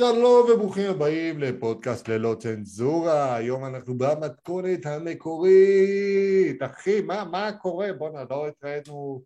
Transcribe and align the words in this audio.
שלום 0.00 0.50
וברוכים 0.50 0.90
הבאים 0.90 1.38
לפודקאסט 1.38 2.08
ללא 2.08 2.36
צנזורה, 2.38 3.36
היום 3.36 3.64
אנחנו 3.64 3.98
במתכונת 3.98 4.86
המקורית. 4.86 6.62
אחי, 6.62 7.00
מה, 7.00 7.24
מה 7.24 7.52
קורה? 7.52 7.92
בואנה, 7.92 8.24
לא 8.30 8.48
התראינו 8.48 9.22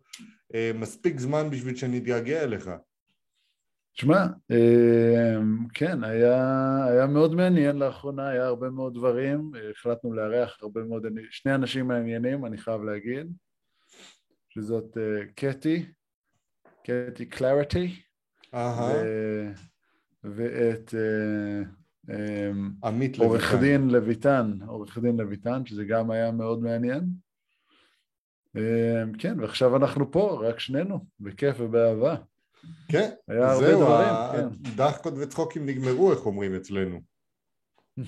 אה, 0.55 0.71
מספיק 0.73 1.19
זמן 1.19 1.49
בשביל 1.49 1.75
שנתגעגע 1.75 2.43
אליך. 2.43 2.69
שמע, 3.93 4.25
אה, 4.51 5.37
כן, 5.73 6.03
היה, 6.03 6.85
היה 6.85 7.07
מאוד 7.07 7.35
מעניין 7.35 7.75
לאחרונה, 7.75 8.27
היה 8.27 8.45
הרבה 8.45 8.69
מאוד 8.69 8.93
דברים, 8.93 9.51
החלטנו 9.71 10.13
לארח 10.13 10.57
הרבה 10.61 10.83
מאוד, 10.83 11.05
שני 11.31 11.55
אנשים 11.55 11.87
מעניינים, 11.87 12.45
אני 12.45 12.57
חייב 12.57 12.83
להגיד, 12.83 13.27
שזאת 14.49 14.97
אה, 14.97 15.25
קטי, 15.35 15.85
קטי 16.83 17.25
קלריטי, 17.25 18.01
ואת 20.35 20.93
אה, 22.09 22.51
עמית 22.83 23.17
עורך 23.17 23.53
דין 23.53 23.89
לויטן, 23.89 24.57
עורך 24.67 24.97
דין 24.97 25.17
לויטן, 25.17 25.65
שזה 25.65 25.85
גם 25.85 26.11
היה 26.11 26.31
מאוד 26.31 26.61
מעניין. 26.61 27.03
כן, 29.19 29.39
ועכשיו 29.39 29.75
אנחנו 29.75 30.11
פה, 30.11 30.39
רק 30.43 30.59
שנינו, 30.59 31.05
בכיף 31.19 31.55
ובאהבה. 31.59 32.15
כן, 32.91 33.09
היה 33.27 33.51
הרבה 33.51 33.67
זהו, 33.67 33.81
דברים, 33.81 34.13
כן. 34.31 34.69
הדחקות 34.69 35.13
וצחוקים 35.17 35.65
נגמרו, 35.65 36.11
איך 36.11 36.25
אומרים 36.25 36.55
אצלנו. 36.55 37.01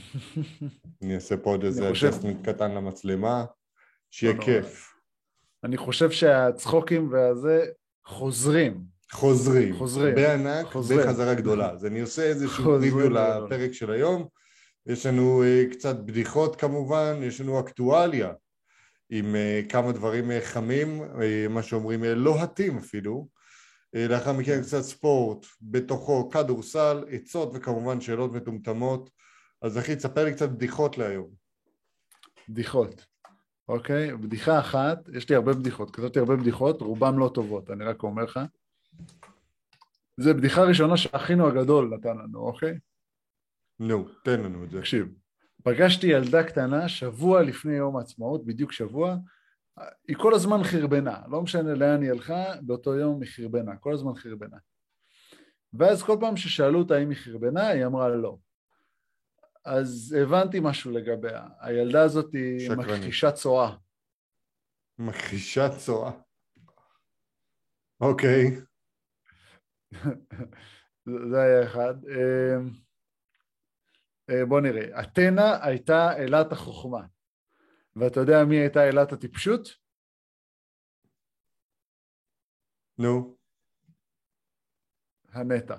אני 1.01 1.15
אעשה 1.15 1.37
פה 1.37 1.49
עוד 1.49 1.63
איזה 1.63 1.89
adjustment 1.89 2.47
קטן 2.49 2.71
למצלמה, 2.71 3.45
שיהיה 4.11 4.33
לא. 4.33 4.41
כיף. 4.41 4.93
אני 5.63 5.77
חושב 5.77 6.11
שהצחוקים 6.11 7.11
והזה 7.11 7.65
חוזרים. 8.05 8.96
חוזרים, 9.11 9.75
חוזרים. 9.75 10.15
בענק, 10.15 10.65
חוזרים. 10.71 10.99
בחזרה 10.99 11.33
גדולה. 11.33 11.71
אז 11.71 11.85
אני 11.85 12.01
עושה 12.01 12.23
איזשהו 12.23 12.73
ריוויו. 12.79 13.09
לפרק 13.09 13.71
של 13.71 13.91
היום. 13.91 14.27
יש 14.85 15.05
לנו 15.05 15.43
אה, 15.43 15.63
קצת 15.71 15.95
בדיחות 15.95 16.55
כמובן, 16.55 17.19
יש 17.23 17.41
לנו 17.41 17.59
אקטואליה 17.59 18.31
עם 19.09 19.35
אה, 19.35 19.61
כמה 19.69 19.91
דברים 19.91 20.31
אה, 20.31 20.41
חמים, 20.41 21.01
מה 21.49 21.63
שאומרים 21.63 22.03
לוהטים 22.03 22.77
אפילו. 22.77 23.27
אה, 23.95 24.07
לאחר 24.07 24.33
מכן 24.33 24.61
קצת 24.61 24.81
ספורט, 24.81 25.45
בתוכו 25.61 26.29
כדורסל, 26.29 27.03
עצות 27.09 27.51
וכמובן 27.53 28.01
שאלות 28.01 28.33
מטומטמות. 28.33 29.09
אז 29.61 29.77
אחי, 29.77 29.95
תספר 29.95 30.25
לי 30.25 30.33
קצת 30.33 30.49
בדיחות 30.49 30.97
להיום. 30.97 31.29
בדיחות, 32.49 33.05
אוקיי? 33.69 34.17
בדיחה 34.17 34.59
אחת, 34.59 35.09
יש 35.13 35.29
לי 35.29 35.35
הרבה 35.35 35.53
בדיחות, 35.53 35.95
כתבתי 35.95 36.19
הרבה 36.19 36.35
בדיחות, 36.35 36.81
רובן 36.81 37.15
לא 37.15 37.31
טובות, 37.33 37.69
אני 37.69 37.83
רק 37.83 38.03
אומר 38.03 38.23
לך. 38.23 38.39
זה 40.17 40.33
בדיחה 40.33 40.63
ראשונה 40.63 40.97
שאחינו 40.97 41.47
הגדול 41.47 41.89
נתן 41.95 42.17
לנו, 42.17 42.39
אוקיי? 42.39 42.79
נו, 43.79 44.07
תן 44.23 44.39
לנו 44.41 44.63
את 44.63 44.71
זה. 44.71 44.79
תקשיב, 44.79 45.07
פגשתי 45.63 46.07
ילדה 46.07 46.43
קטנה 46.43 46.89
שבוע 46.89 47.41
לפני 47.41 47.73
יום 47.73 47.97
העצמאות, 47.97 48.45
בדיוק 48.45 48.71
שבוע, 48.71 49.15
היא 50.07 50.17
כל 50.17 50.33
הזמן 50.33 50.63
חרבנה, 50.63 51.21
לא 51.31 51.41
משנה 51.41 51.73
לאן 51.73 52.01
היא 52.01 52.11
הלכה, 52.11 52.43
באותו 52.61 52.95
יום 52.95 53.21
היא 53.21 53.31
חרבנה, 53.31 53.77
כל 53.77 53.93
הזמן 53.93 54.15
חרבנה. 54.15 54.57
ואז 55.73 56.03
כל 56.03 56.17
פעם 56.19 56.37
ששאלו 56.37 56.79
אותה 56.79 56.97
אם 56.97 57.09
היא 57.09 57.17
חרבנה, 57.17 57.67
היא 57.67 57.85
אמרה 57.85 58.09
לא. 58.09 58.37
אז 59.65 60.15
הבנתי 60.21 60.59
משהו 60.61 60.91
לגביה, 60.91 61.47
הילדה 61.59 62.01
הזאת 62.01 62.33
היא. 62.33 62.71
מכחישת 62.71 63.33
צואה. 63.33 63.75
מכחישת 64.99 65.71
צואה. 65.77 66.11
אוקיי. 68.01 68.61
זה 71.31 71.41
היה 71.41 71.63
אחד. 71.63 71.95
אה, 72.05 72.57
אה, 74.29 74.45
בוא 74.45 74.61
נראה, 74.61 75.01
אתנה 75.01 75.65
הייתה 75.65 76.17
אלת 76.17 76.51
החוכמה, 76.51 77.05
ואתה 77.95 78.19
יודע 78.19 78.45
מי 78.49 78.55
הייתה 78.55 78.89
אלת 78.89 79.11
הטיפשות? 79.13 79.67
נו. 82.97 83.37
הנטע. 85.29 85.77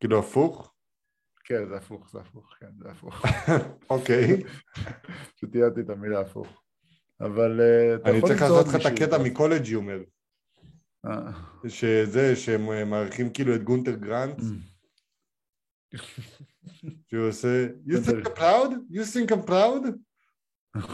כאילו 0.00 0.18
הפוך? 0.18 0.74
כן, 1.44 1.68
זה 1.68 1.76
הפוך, 1.76 2.10
זה 2.10 2.20
הפוך, 2.20 2.54
כן, 2.60 2.70
זה 2.78 2.90
הפוך. 2.90 3.22
אוקיי. 3.90 4.42
פשוט 5.36 5.52
תיארתי 5.52 5.80
את 5.80 5.90
המילה 5.90 6.20
הפוך. 6.20 6.62
אבל 7.22 7.60
אה, 7.60 7.94
אתה 7.94 8.10
אני 8.10 8.18
יכול 8.18 8.28
צריך 8.28 8.42
למצוא 8.42 8.56
לעשות 8.56 8.74
עוד 8.74 8.84
לך 8.84 8.86
את. 8.86 8.92
הקטע 8.92 9.18
מקולג' 9.18 9.74
אומר. 9.74 9.98
אה. 11.06 11.32
שזה, 11.68 12.36
שהם 12.36 12.70
אה, 12.70 12.84
מארחים 12.84 13.32
כאילו 13.32 13.54
את 13.54 13.62
גונטר 13.62 13.94
גרנט, 13.94 14.40
שהוא 17.08 17.28
עושה 17.28 17.66
You 17.86 17.98
think 18.06 18.26
I'm 18.26 18.38
proud? 18.38 18.70
You 18.90 19.04
think 19.04 19.30
I'm 19.32 19.44
proud? 19.50 19.82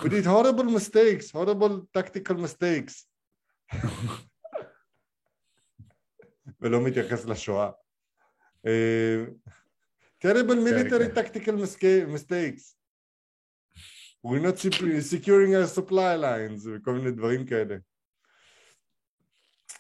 We 0.03 0.09
did 0.09 0.27
horrible 0.27 0.65
mistakes, 0.65 1.31
horrible 1.31 1.87
tactical 1.97 2.35
mistakes. 2.35 3.07
ולא 6.61 6.85
מתייחס 6.85 7.25
לשואה. 7.25 7.71
אה, 8.67 9.25
terrible 10.25 10.59
military 10.69 11.15
כן. 11.15 11.21
tactical 11.21 11.57
mistakes. 12.15 12.78
We're 14.25 14.41
not 14.41 14.59
securing 15.01 15.55
our 15.55 15.67
supply 15.67 16.17
lines 16.17 16.67
וכל 16.67 16.93
מיני 16.93 17.11
דברים 17.11 17.47
כאלה. 17.47 17.77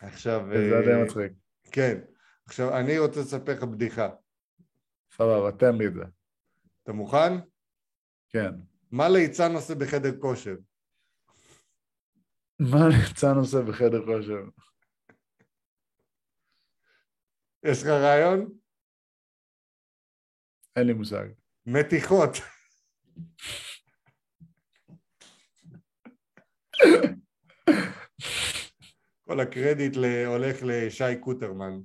עכשיו... 0.00 0.41
זה 0.53 0.76
אה, 0.76 0.82
די 0.84 1.03
מצחיק. 1.04 1.32
כן. 1.72 2.00
עכשיו, 2.47 2.78
אני 2.78 2.99
רוצה 2.99 3.21
לספר 3.21 3.53
לך 3.53 3.62
בדיחה. 3.62 4.09
סבבה, 5.12 5.53
תן 5.59 5.75
לי 5.75 5.87
את 5.87 5.94
זה. 5.94 6.04
אתה 6.82 6.93
מוכן? 6.93 7.32
כן. 8.28 8.50
מה 8.91 9.09
ליצן 9.09 9.54
עושה 9.54 9.75
בחדר 9.75 10.21
כושר? 10.21 10.56
מה 12.59 12.88
ליצן 12.88 13.37
עושה 13.37 13.62
בחדר 13.62 14.06
כושר? 14.06 14.43
יש 17.62 17.82
לך 17.82 17.88
רעיון? 17.88 18.53
אין 20.76 20.87
לי 20.87 20.93
מושג. 20.93 21.26
מתיחות. 21.66 22.31
כל 29.28 29.41
הקרדיט 29.41 29.97
הולך 30.27 30.56
לשי 30.62 31.16
קוטרמן, 31.21 31.81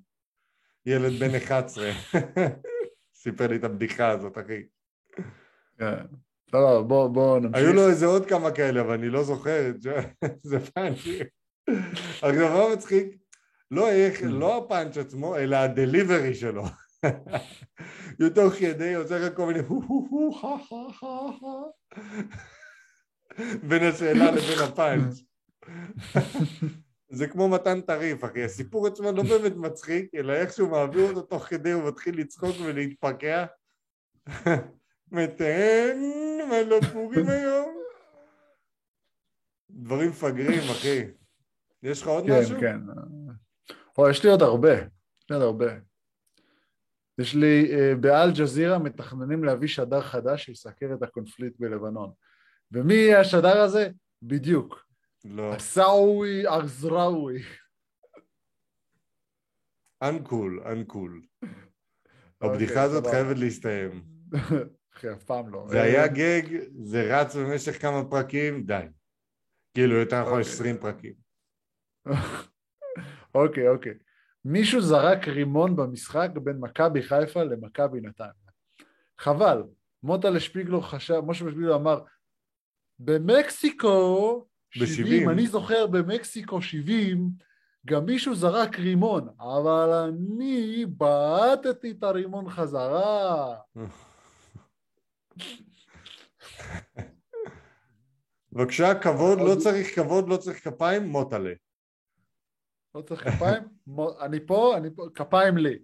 ילד 0.85 1.19
בן 1.19 1.35
11. 1.35 1.89
סיפר 3.23 3.47
לי 3.47 3.55
את 3.55 3.63
הבדיחה 3.63 4.09
הזאת, 4.09 4.37
אחי. 4.37 4.63
כן. 5.77 6.05
סבבה, 6.51 6.81
בוא 6.81 7.07
בוא 7.07 7.39
נמשיך. 7.39 7.55
היו 7.55 7.73
לו 7.73 7.89
איזה 7.89 8.05
עוד 8.05 8.25
כמה 8.25 8.51
כאלה, 8.51 8.81
אבל 8.81 8.93
אני 8.93 9.09
לא 9.09 9.23
זוכר, 9.23 9.71
זה. 10.43 10.57
עכשיו, 12.21 12.31
מה 12.31 12.73
מצחיק? 12.73 13.07
לא 13.71 13.89
איך, 13.89 14.19
לא 14.23 14.57
הפאנץ' 14.57 14.97
עצמו, 14.97 15.37
אלא 15.37 15.55
הדליברי 15.55 16.35
שלו. 16.35 16.63
תוך 18.35 18.53
כדי 18.53 18.93
עושה 18.93 19.19
לך 19.19 19.35
כל 19.35 19.45
מיני 19.45 19.59
הו 19.59 19.81
הו 19.81 20.07
הו, 20.09 20.33
חה 20.33 20.55
חה 20.69 20.93
חה 20.99 21.29
חה. 21.39 22.01
בין 23.67 23.83
השאלה 23.83 24.31
לבין 24.31 24.59
הפאנץ'. 24.63 25.23
זה 27.09 27.27
כמו 27.27 27.49
מתן 27.49 27.81
טריף, 27.81 28.23
אחי. 28.23 28.43
הסיפור 28.43 28.87
עצמו 28.87 29.11
לא 29.11 29.23
באמת 29.23 29.55
מצחיק, 29.55 30.15
אלא 30.15 30.33
איך 30.33 30.53
שהוא 30.53 30.69
מעביר 30.69 31.09
אותו 31.09 31.21
תוך 31.21 31.43
כדי 31.43 31.71
הוא 31.71 31.87
מתחיל 31.87 32.19
לצחוק 32.19 32.55
ולהתפקע. 32.65 33.45
מתן, 35.11 35.97
מה 36.49 36.61
לא 36.61 36.79
פורים 36.93 37.29
היום? 37.29 37.83
דברים 39.69 40.09
מפגרים, 40.09 40.61
אחי. 40.71 41.03
יש 41.83 42.01
לך 42.01 42.07
עוד 42.07 42.25
כן, 42.27 42.39
משהו? 42.39 42.59
כן. 42.59 42.79
או, 43.97 44.09
יש 44.09 44.23
לי 44.23 44.29
עוד 44.29 44.41
הרבה. 44.41 44.73
יש 44.73 45.29
לי 45.29 45.35
עוד 45.35 45.43
הרבה. 45.43 45.73
יש 47.17 47.35
לי, 47.35 47.71
אה, 47.73 47.95
באל-ג'זירה 47.95 48.79
מתכננים 48.79 49.43
להביא 49.43 49.67
שדר 49.67 50.01
חדש 50.01 50.45
שיסקר 50.45 50.93
את 50.93 51.03
הקונפליט 51.03 51.53
בלבנון. 51.59 52.11
ומי 52.73 52.93
יהיה 52.93 53.19
השדר 53.19 53.61
הזה? 53.61 53.89
בדיוק. 54.21 54.85
לא. 55.25 55.53
עסאווי 55.53 56.47
ארזראווי. 56.47 57.43
אנקול, 60.03 60.63
אנקול. 60.65 61.21
אוקיי, 62.41 62.49
הבדיחה 62.55 62.81
הזאת. 62.81 63.07
חייבת 63.07 63.37
להסתיים. 63.37 64.03
אחי, 64.93 65.11
אף 65.11 65.23
פעם 65.23 65.49
לא. 65.49 65.65
זה 65.67 65.81
היה 65.81 66.07
גג, 66.07 66.43
זה 66.83 67.17
רץ 67.19 67.35
במשך 67.35 67.81
כמה 67.81 68.09
פרקים, 68.09 68.63
די. 68.63 68.85
כאילו, 69.73 69.95
יותר 69.95 70.21
נכון, 70.21 70.39
אוקיי. 70.39 70.53
20 70.53 70.77
פרקים. 70.77 71.13
אוקיי, 73.35 73.67
אוקיי. 73.67 73.93
מישהו 74.45 74.81
זרק 74.81 75.27
רימון 75.27 75.75
במשחק 75.75 76.29
בין 76.43 76.57
מכבי 76.59 77.01
חיפה 77.01 77.43
למכבי 77.43 78.01
נתניה. 78.01 78.31
חבל. 79.19 79.63
מוטלה 80.03 80.39
שפיגלו 80.39 80.81
חשב, 80.81 81.21
משה 81.27 81.39
שפיגלו 81.39 81.75
אמר, 81.75 81.99
במקסיקו, 82.99 84.39
ב- 84.81 84.85
70, 84.85 84.95
70. 84.95 85.29
אני 85.29 85.47
זוכר 85.47 85.87
במקסיקו 85.87 86.61
70, 86.61 87.29
גם 87.85 88.05
מישהו 88.05 88.35
זרק 88.35 88.79
רימון, 88.79 89.27
אבל 89.39 89.89
אני 89.89 90.85
בעטתי 90.85 91.91
את 91.91 92.03
הרימון 92.03 92.49
חזרה. 92.49 93.55
בבקשה, 98.53 98.99
כבוד, 99.01 99.37
לא 99.39 99.55
צריך 99.59 99.95
כבוד, 99.95 100.29
לא 100.29 100.37
צריך 100.37 100.63
כפיים, 100.63 101.03
מוטלה. 101.03 101.53
לא 102.95 103.01
צריך 103.01 103.29
כפיים? 103.29 103.63
אני 104.25 104.45
פה, 104.45 104.77
אני 104.77 104.95
פה, 104.95 105.07
כפיים 105.15 105.57
לי. 105.57 105.79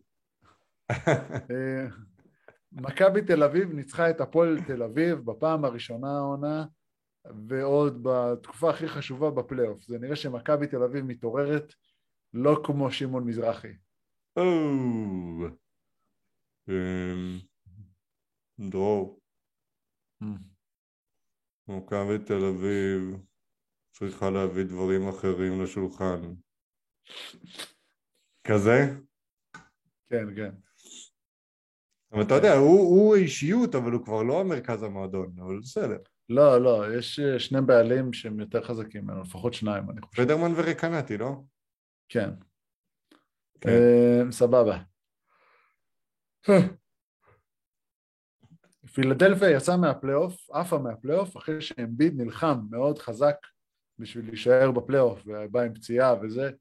אה, 1.51 1.87
מכבי 2.71 3.21
תל 3.21 3.43
אביב 3.43 3.73
ניצחה 3.73 4.09
את 4.09 4.21
הפועל 4.21 4.59
תל 4.67 4.83
אביב 4.83 5.19
בפעם 5.19 5.65
הראשונה 5.65 6.17
העונה, 6.17 6.65
ועוד 7.47 7.99
בתקופה 8.03 8.69
הכי 8.69 8.87
חשובה 8.87 9.31
בפלייאוף. 9.31 9.81
זה 9.81 9.99
נראה 9.99 10.15
שמכבי 10.15 10.67
תל 10.67 10.83
אביב 10.83 11.05
מתעוררת 11.05 11.73
לא 12.33 12.61
כמו 12.65 12.91
שמעון 12.91 13.23
מזרחי. 13.23 13.73
או. 14.37 14.43
אמ, 16.69 17.39
דרור, 18.69 19.19
מכבי 21.67 22.19
תל 22.25 22.45
אביב 22.45 23.17
צריכה 23.91 24.29
להביא 24.29 24.63
דברים 24.63 25.07
אחרים 25.09 25.63
לשולחן. 25.63 26.33
כזה? 28.43 28.77
כן, 30.09 30.35
כן. 30.35 30.51
אבל 32.11 32.21
אתה 32.21 32.33
יודע, 32.33 32.53
הוא, 32.53 32.79
הוא 32.79 33.15
אישיות, 33.15 33.75
אבל 33.75 33.91
הוא 33.91 34.05
כבר 34.05 34.23
לא 34.23 34.41
המרכז 34.41 34.83
המועדון, 34.83 35.39
אבל 35.39 35.59
בסדר. 35.59 35.97
לא, 36.29 36.61
לא, 36.61 36.97
יש 36.97 37.19
אה, 37.19 37.39
שני 37.39 37.61
בעלים 37.61 38.13
שהם 38.13 38.39
יותר 38.39 38.63
חזקים 38.63 39.03
ממנו, 39.03 39.21
לפחות 39.21 39.53
שניים, 39.53 39.89
אני 39.89 40.01
חושב. 40.01 40.23
פדרמן 40.23 40.51
ורקנטי, 40.55 41.17
לא? 41.17 41.31
כן. 42.09 42.29
כן. 43.61 43.69
אה, 43.69 44.31
סבבה. 44.31 44.77
פילדלפיה 48.93 49.49
יצאה 49.49 49.77
מהפלייאוף, 49.77 50.49
עפה 50.51 50.77
מהפלייאוף, 50.77 51.37
אחרי 51.37 51.61
שאמביד 51.61 52.21
נלחם 52.21 52.59
מאוד 52.69 52.99
חזק 52.99 53.35
בשביל 53.99 54.25
להישאר 54.25 54.71
בפלייאוף, 54.71 55.21
ובא 55.25 55.61
עם 55.61 55.73
פציעה 55.73 56.15
וזה. 56.21 56.51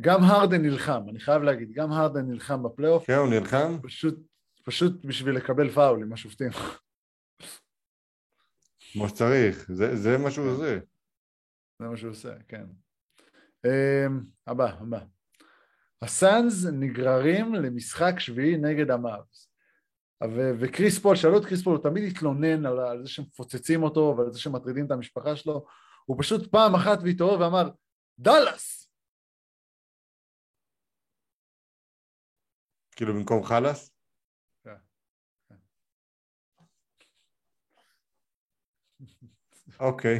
גם 0.00 0.22
הרדן 0.22 0.62
נלחם, 0.62 1.02
אני 1.08 1.20
חייב 1.20 1.42
להגיד, 1.42 1.72
גם 1.72 1.92
הרדן 1.92 2.26
נלחם 2.26 2.62
בפלייאוף, 2.62 3.06
כן, 3.06 3.14
הוא 3.16 3.28
נלחם? 3.28 3.78
פשוט, 3.82 4.18
פשוט 4.64 5.04
בשביל 5.04 5.36
לקבל 5.36 5.70
פאול 5.70 6.02
עם 6.02 6.12
השופטים. 6.12 6.50
כמו 8.96 9.08
שצריך, 9.08 9.72
זה, 9.72 9.96
זה 9.96 10.18
מה 10.24 10.30
שהוא 10.30 10.50
עושה. 10.50 10.78
זה 11.78 11.88
מה 11.88 11.96
שהוא 11.96 12.10
עושה, 12.10 12.34
כן. 12.48 12.66
אמ, 13.66 14.20
הבא, 14.46 14.72
הבא. 14.80 15.04
הסאנז 16.02 16.68
נגררים 16.72 17.54
למשחק 17.54 18.14
שביעי 18.18 18.56
נגד 18.56 18.90
המאבס. 18.90 19.50
ו- 20.24 20.52
וקריס 20.60 20.98
פול, 20.98 21.16
שאלו 21.16 21.38
את 21.38 21.44
קריס 21.44 21.62
פול, 21.62 21.76
הוא 21.76 21.82
תמיד 21.82 22.04
התלונן 22.10 22.66
על, 22.66 22.78
על 22.80 23.02
זה 23.02 23.08
שמפוצצים 23.08 23.82
אותו 23.82 24.14
ועל 24.18 24.32
זה 24.32 24.40
שמטרידים 24.40 24.86
את 24.86 24.90
המשפחה 24.90 25.36
שלו, 25.36 25.66
הוא 26.04 26.16
פשוט 26.20 26.50
פעם 26.50 26.74
אחת 26.74 26.98
והתעורר 27.02 27.40
ואמר, 27.40 27.70
דאלאס! 28.18 28.90
כאילו 32.96 33.14
במקום 33.14 33.42
חלאס? 33.44 33.92
כן. 34.64 34.76
אוקיי. 39.80 40.18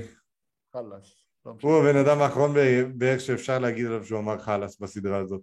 חלאס. 0.73 1.27
לא. 1.47 1.57
הוא 1.63 1.83
הבן 1.83 1.99
אדם 1.99 2.19
האחרון 2.19 2.51
בערך 2.97 3.21
שאפשר 3.21 3.59
להגיד 3.59 3.87
עליו 3.87 4.05
שהוא 4.05 4.21
אמר 4.21 4.39
חלאס 4.39 4.81
בסדרה 4.81 5.19
הזאת. 5.19 5.41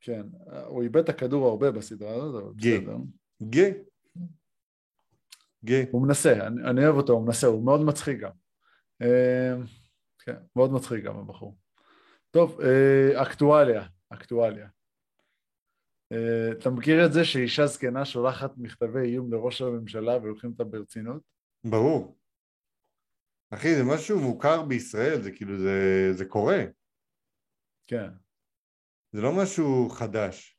כן, 0.00 0.22
הוא 0.66 0.82
איבד 0.82 0.96
את 0.96 1.08
הכדור 1.08 1.48
הרבה 1.48 1.70
בסדרה 1.70 2.14
הזאת, 2.14 2.42
אבל. 2.42 2.52
בסדר. 2.56 2.96
גי. 3.42 3.72
גי. 5.64 5.84
הוא 5.90 6.06
מנסה, 6.06 6.46
אני, 6.46 6.62
אני 6.70 6.84
אוהב 6.84 6.96
אותו, 6.96 7.12
הוא 7.12 7.26
מנסה, 7.26 7.46
הוא 7.46 7.64
מאוד 7.64 7.80
מצחיק 7.80 8.20
גם. 8.20 8.30
אה, 9.02 9.54
כן, 10.18 10.36
מאוד 10.56 10.72
מצחיק 10.72 11.04
גם 11.04 11.18
הבחור. 11.18 11.56
טוב, 12.30 12.60
אה, 12.60 13.22
אקטואליה, 13.22 13.86
אקטואליה. 14.10 14.68
אה, 16.12 16.52
אתה 16.52 16.70
מכיר 16.70 17.06
את 17.06 17.12
זה 17.12 17.24
שאישה 17.24 17.66
זקנה 17.66 18.04
שולחת 18.04 18.52
מכתבי 18.56 19.00
איום 19.00 19.32
לראש 19.32 19.62
הממשלה 19.62 20.16
ולוקחים 20.16 20.50
אותה 20.50 20.64
ברצינות? 20.64 21.22
ברור. 21.64 22.16
אחי, 23.54 23.74
זה 23.74 23.84
משהו 23.84 24.20
מוכר 24.20 24.62
בישראל, 24.62 25.22
זה 25.22 25.30
כאילו, 25.30 25.58
זה, 25.58 26.08
זה 26.12 26.24
קורה. 26.24 26.64
כן, 27.86 28.08
זה 29.12 29.20
לא 29.20 29.32
משהו 29.32 29.88
חדש. 29.90 30.58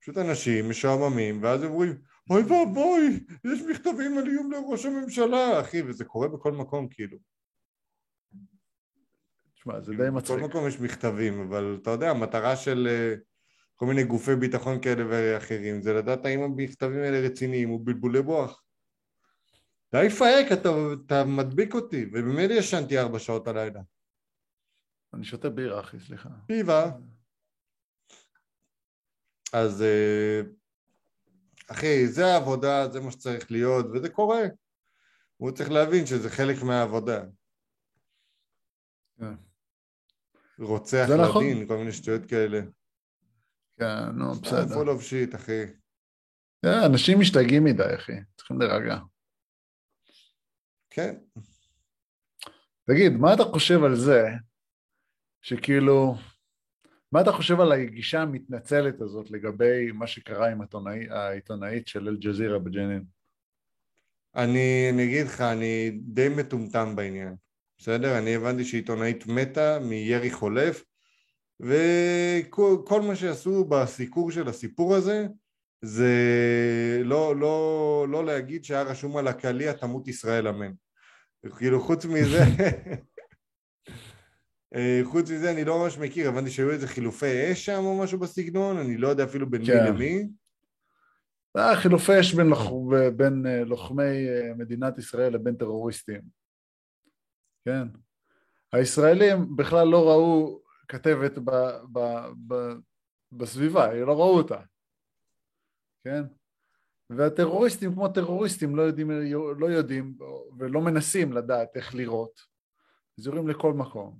פשוט 0.00 0.18
אנשים 0.18 0.70
משועממים, 0.70 1.42
ואז 1.42 1.64
אומרים, 1.64 1.98
אוי 2.30 2.42
ואבוי, 2.42 3.24
יש 3.52 3.60
מכתבים 3.70 4.18
על 4.18 4.26
איום 4.26 4.52
לראש 4.52 4.86
הממשלה, 4.86 5.60
אחי, 5.60 5.82
וזה 5.82 6.04
קורה 6.04 6.28
בכל 6.28 6.52
מקום, 6.52 6.88
כאילו. 6.88 7.18
תשמע, 9.54 9.80
זה 9.80 9.92
די 9.92 10.10
מצחיק. 10.12 10.36
בכל 10.36 10.46
מקום 10.46 10.68
יש 10.68 10.80
מכתבים, 10.80 11.40
אבל 11.40 11.78
אתה 11.82 11.90
יודע, 11.90 12.10
המטרה 12.10 12.56
של 12.56 12.88
אה, 12.90 13.14
כל 13.76 13.86
מיני 13.86 14.04
גופי 14.04 14.36
ביטחון 14.36 14.82
כאלה 14.82 15.04
ואחרים 15.08 15.82
זה 15.82 15.92
לדעת 15.92 16.24
האם 16.24 16.42
המכתבים 16.42 17.02
האלה 17.02 17.20
רציניים 17.20 17.70
או 17.70 17.78
בלבולי 17.78 18.20
מוח. 18.20 18.62
די 19.92 20.10
פייק, 20.10 20.52
אתה, 20.52 20.68
אתה 21.06 21.24
מדביק 21.24 21.74
אותי, 21.74 22.04
ובמילא 22.12 22.54
ישנתי 22.54 22.98
ארבע 22.98 23.18
שעות 23.18 23.48
הלילה. 23.48 23.80
אני 25.14 25.24
שותה 25.24 25.50
בירה, 25.50 25.80
אחי, 25.80 26.00
סליחה. 26.00 26.28
פיבה. 26.46 26.90
אז 29.52 29.82
אה, 29.82 30.40
אחי, 31.70 32.08
זה 32.08 32.26
העבודה, 32.26 32.88
זה 32.92 33.00
מה 33.00 33.10
שצריך 33.10 33.50
להיות, 33.50 33.86
וזה 33.94 34.08
קורה. 34.08 34.42
הוא 35.36 35.50
צריך 35.50 35.70
להבין 35.70 36.06
שזה 36.06 36.30
חלק 36.30 36.62
מהעבודה. 36.62 37.22
כן. 39.18 39.34
רוצח 40.58 41.06
נכון. 41.28 41.44
לדין, 41.44 41.68
כל 41.68 41.76
מיני 41.76 41.92
שטויות 41.92 42.26
כאלה. 42.26 42.60
כן, 43.78 44.10
נו, 44.14 44.34
בסדר. 44.34 44.74
full 44.74 44.86
of 44.86 45.00
shit, 45.00 45.36
אחי. 45.36 45.62
אה, 46.64 46.86
אנשים 46.86 47.20
משתגעים 47.20 47.64
מדי, 47.64 47.94
אחי, 47.94 48.12
צריכים 48.36 48.60
להירגע. 48.60 48.98
כן. 51.00 51.40
תגיד, 52.86 53.12
מה 53.12 53.34
אתה 53.34 53.42
חושב 53.44 53.84
על 53.84 53.96
זה 53.96 54.28
שכאילו, 55.42 56.14
מה 57.12 57.20
אתה 57.20 57.32
חושב 57.32 57.60
על 57.60 57.72
הגישה 57.72 58.22
המתנצלת 58.22 59.00
הזאת 59.00 59.30
לגבי 59.30 59.92
מה 59.92 60.06
שקרה 60.06 60.50
עם 60.50 60.60
העיתונאי, 60.60 61.10
העיתונאית 61.10 61.88
של 61.88 62.08
אל-ג'זירה 62.08 62.58
בג'נין? 62.58 63.04
אני, 64.34 64.90
אני 64.92 65.04
אגיד 65.04 65.26
לך, 65.26 65.40
אני 65.40 65.90
די 65.90 66.28
מטומטם 66.28 66.96
בעניין, 66.96 67.34
בסדר? 67.78 68.18
אני 68.18 68.34
הבנתי 68.34 68.64
שעיתונאית 68.64 69.26
מתה 69.26 69.78
מירי 69.78 70.30
חולף, 70.30 70.84
וכל 71.60 72.76
כל 72.86 73.02
מה 73.02 73.16
שעשו 73.16 73.64
בסיקור 73.64 74.30
של 74.30 74.48
הסיפור 74.48 74.94
הזה, 74.94 75.26
זה 75.82 76.12
לא, 77.04 77.36
לא, 77.36 78.06
לא 78.08 78.24
להגיד 78.24 78.64
שהיה 78.64 78.82
רשום 78.82 79.16
על 79.16 79.28
הקליע 79.28 79.72
תמות 79.72 80.08
ישראל 80.08 80.48
אמן. 80.48 80.72
כאילו 81.58 81.80
חוץ 81.80 82.04
מזה, 82.04 82.38
אה, 84.74 85.00
חוץ 85.04 85.30
מזה 85.30 85.50
אני 85.52 85.64
לא 85.64 85.78
ממש 85.78 85.98
מכיר, 85.98 86.28
הבנתי 86.28 86.50
שהיו 86.50 86.70
איזה 86.70 86.88
חילופי 86.88 87.52
אש 87.52 87.66
שם 87.66 87.80
או 87.84 88.02
משהו 88.02 88.18
בסגנון, 88.18 88.76
אני 88.76 88.96
לא 88.96 89.08
יודע 89.08 89.24
אפילו 89.24 89.50
בין 89.50 89.60
מי 89.60 89.66
כן. 89.66 89.86
למי. 89.86 90.28
זה 91.54 91.64
היה 91.64 91.76
חילופי 91.76 92.20
אש 92.20 92.34
בין, 92.34 92.46
לוח... 92.46 92.70
בין 93.16 93.46
אה, 93.46 93.64
לוחמי 93.64 94.28
אה, 94.28 94.54
מדינת 94.56 94.98
ישראל 94.98 95.32
לבין 95.32 95.54
טרוריסטים. 95.54 96.20
כן. 97.64 97.88
הישראלים 98.72 99.56
בכלל 99.56 99.88
לא 99.88 100.08
ראו 100.08 100.60
כתבת 100.88 101.38
ב... 101.38 101.50
ב... 101.92 101.98
ב... 102.46 102.54
בסביבה, 103.32 103.94
לא 103.94 104.12
ראו 104.12 104.36
אותה. 104.36 104.60
כן? 106.04 106.22
והטרוריסטים 107.16 107.92
כמו 107.92 108.08
טרוריסטים 108.08 108.76
לא 108.76 108.82
יודעים, 108.82 109.10
לא 109.58 109.66
יודעים 109.66 110.14
ולא 110.58 110.80
מנסים 110.80 111.32
לדעת 111.32 111.76
איך 111.76 111.94
לירות. 111.94 112.40
אז 113.18 113.26
יורים 113.26 113.48
לכל 113.48 113.72
מקום. 113.72 114.18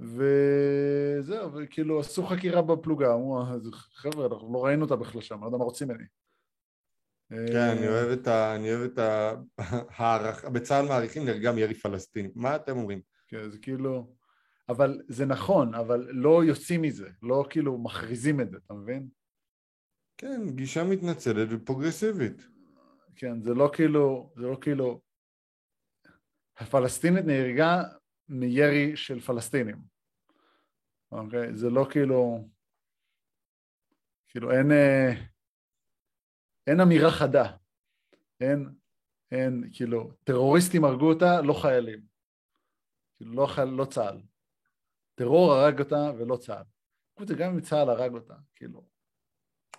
וזהו, 0.00 1.52
וכאילו 1.52 2.00
עשו 2.00 2.26
חקירה 2.26 2.62
בפלוגה, 2.62 3.14
אמרו, 3.14 3.42
"אז 3.42 3.70
חבר'ה, 3.94 4.26
אנחנו 4.26 4.52
לא 4.52 4.64
ראינו 4.64 4.82
אותה 4.82 4.96
בכלל 4.96 5.20
שם, 5.20 5.40
לא 5.40 5.46
יודע 5.46 5.58
מה 5.58 5.64
רוצים 5.64 5.88
ממני. 5.88 6.04
כן, 7.28 7.76
אני 7.78 7.88
אוהב 7.88 8.08
את 8.08 8.26
ה... 8.26 8.56
אני 8.56 8.74
אוהב 8.74 8.90
את 8.92 8.98
ה... 8.98 9.34
הערך... 9.88 10.44
בצה"ל 10.44 10.88
מעריכים 10.88 11.22
גם 11.42 11.58
ירי 11.58 11.74
פלסטיני. 11.74 12.30
מה 12.34 12.56
אתם 12.56 12.76
אומרים? 12.76 13.00
כן, 13.28 13.50
זה 13.50 13.58
כאילו... 13.58 14.14
אבל 14.68 15.00
זה 15.08 15.26
נכון, 15.26 15.74
אבל 15.74 16.08
לא 16.10 16.44
יוצאים 16.44 16.82
מזה, 16.82 17.08
לא 17.22 17.44
כאילו 17.50 17.78
מכריזים 17.78 18.40
את 18.40 18.50
זה, 18.50 18.56
אתה 18.66 18.74
מבין? 18.74 19.08
כן, 20.24 20.56
גישה 20.56 20.84
מתנצלת 20.84 21.48
ופרוגרסיבית. 21.50 22.46
כן, 23.16 23.42
זה 23.42 23.54
לא 23.54 23.70
כאילו, 23.72 24.32
זה 24.36 24.46
לא 24.46 24.56
כאילו... 24.60 25.00
הפלסטינית 26.56 27.24
נהרגה 27.24 27.82
מירי 28.28 28.96
של 28.96 29.20
פלסטינים. 29.20 29.76
אוקיי? 31.12 31.56
זה 31.56 31.70
לא 31.70 31.86
כאילו... 31.90 32.48
כאילו 34.28 34.52
אין, 34.52 34.72
אה, 34.72 35.12
אין 36.66 36.80
אמירה 36.80 37.10
חדה. 37.10 37.56
אין, 38.40 38.68
אין, 39.30 39.70
כאילו, 39.72 40.10
טרוריסטים 40.24 40.84
הרגו 40.84 41.12
אותה, 41.12 41.40
לא 41.40 41.52
חיילים. 41.52 42.00
כאילו, 43.16 43.34
לא, 43.34 43.46
חייל, 43.46 43.68
לא 43.68 43.84
צה"ל. 43.84 44.22
טרור 45.14 45.52
הרג 45.52 45.80
אותה 45.80 46.10
ולא 46.18 46.36
צה"ל. 46.36 46.64
זה 47.26 47.34
גם 47.34 47.52
אם 47.52 47.60
צה"ל 47.60 47.90
הרג 47.90 48.14
אותה, 48.14 48.34
כאילו. 48.54 48.93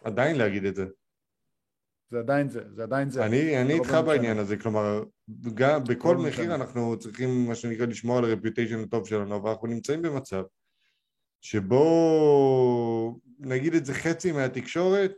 עדיין 0.04 0.38
להגיד 0.38 0.66
את 0.66 0.76
זה. 0.76 0.86
זה 2.10 2.20
עדיין 2.20 2.50
זה, 2.50 2.62
זה 2.72 2.84
עדיין 2.84 3.10
זה. 3.10 3.26
אני, 3.26 3.62
אני 3.62 3.70
לא 3.70 3.74
איתך 3.74 3.98
בעניין 4.06 4.38
הזה, 4.38 4.58
כלומר, 4.58 5.04
גם 5.54 5.84
בכל 5.84 6.18
מחיר 6.18 6.56
אנחנו 6.56 7.00
צריכים, 7.00 7.46
מה 7.48 7.56
שנקרא, 7.56 7.86
לשמור 7.86 8.18
על 8.18 8.26
הרפיוטיישן 8.26 8.80
הטוב 8.80 9.08
שלנו, 9.08 9.36
אבל 9.36 9.50
אנחנו 9.50 9.68
נמצאים 9.68 10.02
במצב 10.02 10.44
שבו, 11.42 13.20
נגיד 13.40 13.74
את 13.74 13.86
זה 13.86 13.94
חצי 13.94 14.32
מהתקשורת, 14.32 15.12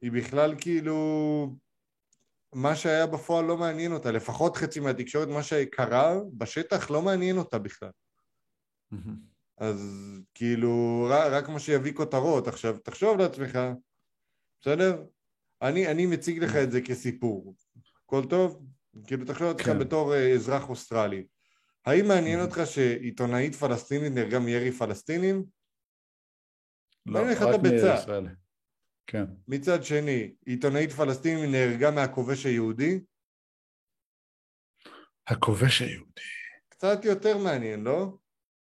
היא 0.00 0.12
בכלל 0.12 0.54
כאילו, 0.58 1.56
מה 2.52 2.76
שהיה 2.76 3.06
בפועל 3.06 3.44
לא 3.44 3.56
מעניין 3.56 3.92
אותה, 3.92 4.12
לפחות 4.12 4.56
חצי 4.56 4.80
מהתקשורת, 4.80 5.28
מה 5.28 5.42
שקרה 5.42 6.14
בשטח 6.32 6.90
לא 6.90 7.02
מעניין 7.02 7.38
אותה 7.38 7.58
בכלל. 7.58 7.90
אז 9.58 9.80
כאילו, 10.34 11.06
רק, 11.10 11.32
רק 11.32 11.48
מה 11.48 11.60
שיביא 11.60 11.92
כותרות. 11.92 12.48
עכשיו, 12.48 12.78
תחשוב 12.78 13.18
לעצמך, 13.18 13.58
בסדר? 14.60 15.04
אני, 15.62 15.90
אני 15.90 16.06
מציג 16.06 16.38
לך 16.38 16.56
את 16.56 16.72
זה 16.72 16.80
כסיפור. 16.80 17.54
הכל 18.04 18.22
טוב? 18.30 18.66
כאילו, 19.06 19.24
תחשוב 19.24 19.48
לעצמך 19.48 19.66
כן. 19.66 19.78
בתור 19.78 20.14
uh, 20.14 20.34
אזרח 20.34 20.68
אוסטרלי. 20.68 21.26
האם 21.86 22.08
מעניין 22.08 22.40
אותך 22.40 22.60
שעיתונאית 22.64 23.54
פלסטינית 23.54 24.12
נהרגה 24.12 24.38
מירי 24.38 24.72
פלסטינים? 24.72 25.44
לא, 27.06 27.20
רק 27.40 27.60
מישראל. 27.62 28.26
כן. 29.06 29.24
מצד 29.48 29.84
שני, 29.84 30.34
עיתונאית 30.46 30.92
פלסטינית 30.92 31.50
נהרגה 31.50 31.90
מהכובש 31.90 32.46
היהודי? 32.46 33.00
הכובש 35.26 35.82
היהודי. 35.82 36.22
קצת 36.68 37.04
יותר 37.04 37.38
מעניין, 37.38 37.84
לא? 37.84 38.18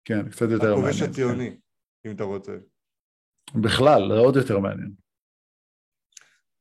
כן, 0.09 0.29
קצת 0.31 0.47
יותר 0.51 0.75
מעניין. 0.75 0.79
הכובש 0.79 1.03
הציוני, 1.03 1.51
כן. 1.51 2.11
אם 2.11 2.17
אתה 2.17 2.25
רוצה. 2.25 2.53
בכלל, 3.55 4.03
זה 4.15 4.19
עוד 4.19 4.37
יותר 4.37 4.59
מעניין. 4.59 4.93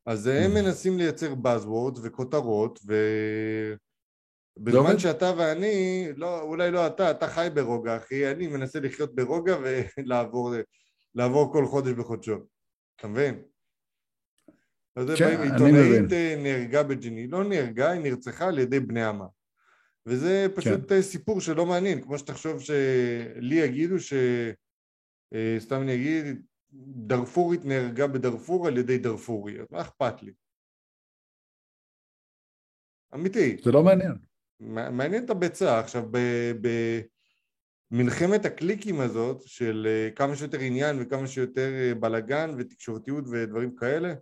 אז 0.05 0.27
הם 0.27 0.51
מנסים 0.53 0.97
לייצר 0.97 1.33
buzzword 1.33 1.99
וכותרות, 2.03 2.79
ו... 2.87 2.93
בזמן 4.57 4.99
שאתה 4.99 5.33
ואני, 5.37 6.07
לא, 6.15 6.41
אולי 6.41 6.71
לא 6.71 6.87
אתה, 6.87 7.11
אתה 7.11 7.27
חי 7.27 7.47
ברוגע, 7.53 7.97
אחי, 7.97 8.31
אני 8.31 8.47
מנסה 8.47 8.79
לחיות 8.79 9.15
ברוגע 9.15 9.57
ולעבור 11.15 11.53
כל 11.53 11.65
חודש 11.65 11.91
בחודשו. 11.91 12.35
אתה 12.95 13.07
מבין? 13.07 13.43
אז 14.95 15.05
כן, 15.17 15.37
באים, 15.37 15.51
עיתונאית 15.51 16.13
אה, 16.13 16.35
נהרגה 16.43 16.83
בג'יני, 16.83 17.27
לא 17.27 17.43
נהרגה, 17.43 17.91
היא 17.91 18.01
נרצחה 18.01 18.47
על 18.47 18.59
ידי 18.59 18.79
בני 18.79 19.03
עמה. 19.03 19.25
וזה 20.07 20.47
פשוט 20.55 20.89
כן. 20.89 20.95
אה, 20.95 21.01
סיפור 21.01 21.41
שלא 21.41 21.65
מעניין, 21.65 22.01
כמו 22.01 22.17
שתחשוב 22.17 22.61
שלי 22.61 23.55
יגידו 23.55 23.99
ש... 23.99 24.13
אה, 25.33 25.55
סתם 25.59 25.81
אני 25.81 25.95
אגיד, 25.95 26.45
דרפורית 27.07 27.65
נהרגה 27.65 28.07
בדרפור 28.07 28.67
על 28.67 28.77
ידי 28.77 28.97
דרפורי, 28.97 29.61
אז 29.61 29.67
מה 29.71 29.81
אכפת 29.81 30.23
לי? 30.23 30.33
אמיתי. 33.13 33.57
זה 33.63 33.71
לא 33.71 33.83
מעניין. 33.83 34.17
מעניין 34.91 35.25
את 35.25 35.29
הביצה. 35.29 35.79
עכשיו, 35.79 36.03
במלחמת 37.91 38.45
הקליקים 38.45 38.99
הזאת, 38.99 39.41
של 39.41 39.87
אה, 39.89 40.09
כמה 40.15 40.35
שיותר 40.35 40.59
עניין 40.59 40.95
וכמה 40.99 41.27
שיותר 41.27 41.93
בלאגן 41.99 42.49
ותקשורתיות 42.57 43.23
ודברים 43.31 43.75
כאלה, 43.75 44.13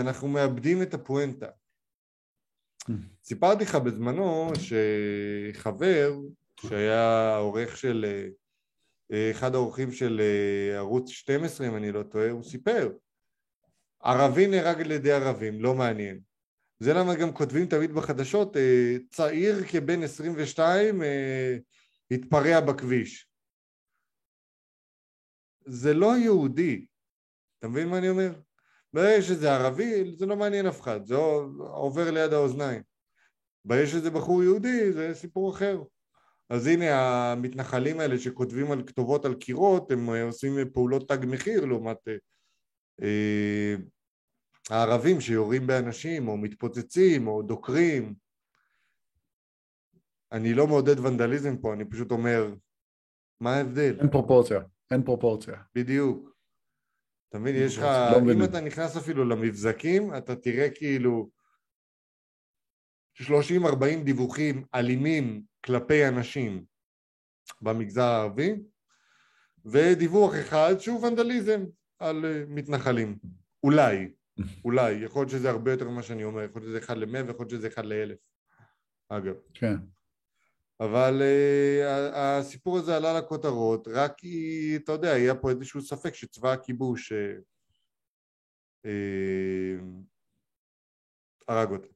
אנחנו 0.00 0.28
מאבדים 0.28 0.82
את 0.82 0.94
הפואנטה. 0.94 1.48
סיפרתי 3.22 3.64
לך 3.64 3.74
בזמנו 3.74 4.52
שחבר, 4.54 6.12
שהיה 6.60 7.36
עורך 7.36 7.76
של 7.76 8.04
אחד 9.30 9.54
האורחים 9.54 9.92
של 9.92 10.20
אה, 10.20 10.76
ערוץ 10.76 11.10
12 11.10 11.68
אם 11.68 11.76
אני 11.76 11.92
לא 11.92 12.02
טועה, 12.02 12.30
הוא 12.30 12.42
סיפר 12.42 12.92
ערבי 14.02 14.46
נהרג 14.46 14.80
על 14.80 14.90
ידי 14.90 15.12
ערבים, 15.12 15.60
לא 15.60 15.74
מעניין. 15.74 16.20
זה 16.80 16.94
למה 16.94 17.14
גם 17.14 17.32
כותבים 17.32 17.66
תמיד 17.66 17.92
בחדשות, 17.92 18.56
אה, 18.56 18.96
צעיר 19.10 19.64
כבן 19.68 20.02
22 20.02 21.02
אה, 21.02 21.56
התפרע 22.10 22.60
בכביש. 22.60 23.28
זה 25.66 25.94
לא 25.94 26.16
יהודי, 26.16 26.86
אתה 27.58 27.68
מבין 27.68 27.88
מה 27.88 27.98
אני 27.98 28.08
אומר? 28.08 28.40
ברגע 28.92 29.22
שזה 29.22 29.54
ערבי, 29.54 30.16
זה 30.16 30.26
לא 30.26 30.36
מעניין 30.36 30.66
אף 30.66 30.80
אחד, 30.80 31.04
זה 31.04 31.14
עובר 31.58 32.10
ליד 32.10 32.32
האוזניים. 32.32 32.82
ברגע 33.64 33.86
שזה 33.86 34.10
בחור 34.10 34.42
יהודי, 34.42 34.92
זה 34.92 35.14
סיפור 35.14 35.50
אחר. 35.50 35.82
אז 36.50 36.66
הנה 36.66 36.90
המתנחלים 37.32 38.00
האלה 38.00 38.18
שכותבים 38.18 38.70
על 38.70 38.82
כתובות 38.86 39.24
על 39.24 39.34
קירות 39.34 39.90
הם 39.90 40.10
אה, 40.10 40.22
עושים 40.22 40.70
פעולות 40.72 41.08
תג 41.08 41.26
מחיר 41.26 41.64
לעומת 41.64 42.08
אה, 42.08 42.14
אה, 43.02 43.74
הערבים 44.70 45.20
שיורים 45.20 45.66
באנשים 45.66 46.28
או 46.28 46.36
מתפוצצים 46.36 47.28
או 47.28 47.42
דוקרים 47.42 48.14
אני 50.32 50.54
לא 50.54 50.66
מעודד 50.66 50.98
ונדליזם 50.98 51.56
פה, 51.56 51.72
אני 51.72 51.84
פשוט 51.84 52.10
אומר 52.10 52.54
מה 53.40 53.54
ההבדל? 53.54 53.96
אין 54.00 54.10
פרופורציה, 54.10 54.60
אין 54.90 55.02
פרופורציה. 55.02 55.54
בדיוק. 55.74 56.37
אתה 57.28 57.38
מבין, 57.38 57.54
יש 57.56 57.78
לך, 57.78 57.82
לא 57.82 58.32
אם 58.32 58.44
אתה 58.44 58.60
נכנס 58.60 58.96
אפילו 58.96 59.24
למבזקים, 59.24 60.14
אתה 60.16 60.36
תראה 60.36 60.70
כאילו 60.74 61.30
30-40 63.22 63.24
דיווחים 64.04 64.64
אלימים 64.74 65.42
כלפי 65.64 66.08
אנשים 66.08 66.64
במגזר 67.62 68.02
הערבי, 68.02 68.60
ודיווח 69.64 70.32
אחד 70.40 70.74
שהוא 70.78 71.06
ונדליזם 71.06 71.64
על 71.98 72.24
אה, 72.24 72.44
מתנחלים. 72.48 73.18
אולי, 73.62 74.12
אולי, 74.64 74.92
יכול 74.92 75.22
להיות 75.22 75.30
שזה 75.30 75.50
הרבה 75.50 75.70
יותר 75.70 75.88
ממה 75.88 76.02
שאני 76.02 76.24
אומר, 76.24 76.42
יכול 76.42 76.62
להיות 76.62 76.70
שזה 76.70 76.78
אחד 76.78 76.96
למאה 76.96 77.22
ויכול 77.26 77.46
להיות 77.46 77.50
שזה 77.50 77.66
אחד 77.66 77.84
לאלף, 77.84 78.18
אגב. 79.08 79.34
כן. 79.54 79.76
אבל 80.80 81.22
uh, 81.22 82.16
הסיפור 82.16 82.78
הזה 82.78 82.96
עלה 82.96 83.18
לכותרות 83.18 83.88
רק 83.88 84.14
כי, 84.16 84.72
אתה 84.76 84.92
יודע, 84.92 85.12
היה 85.12 85.34
פה 85.34 85.50
איזשהו 85.50 85.82
ספק 85.82 86.14
שצבא 86.14 86.52
הכיבוש 86.52 87.12
uh, 87.12 87.40
uh, 88.86 88.88
הרג 91.48 91.70
אותה. 91.70 91.88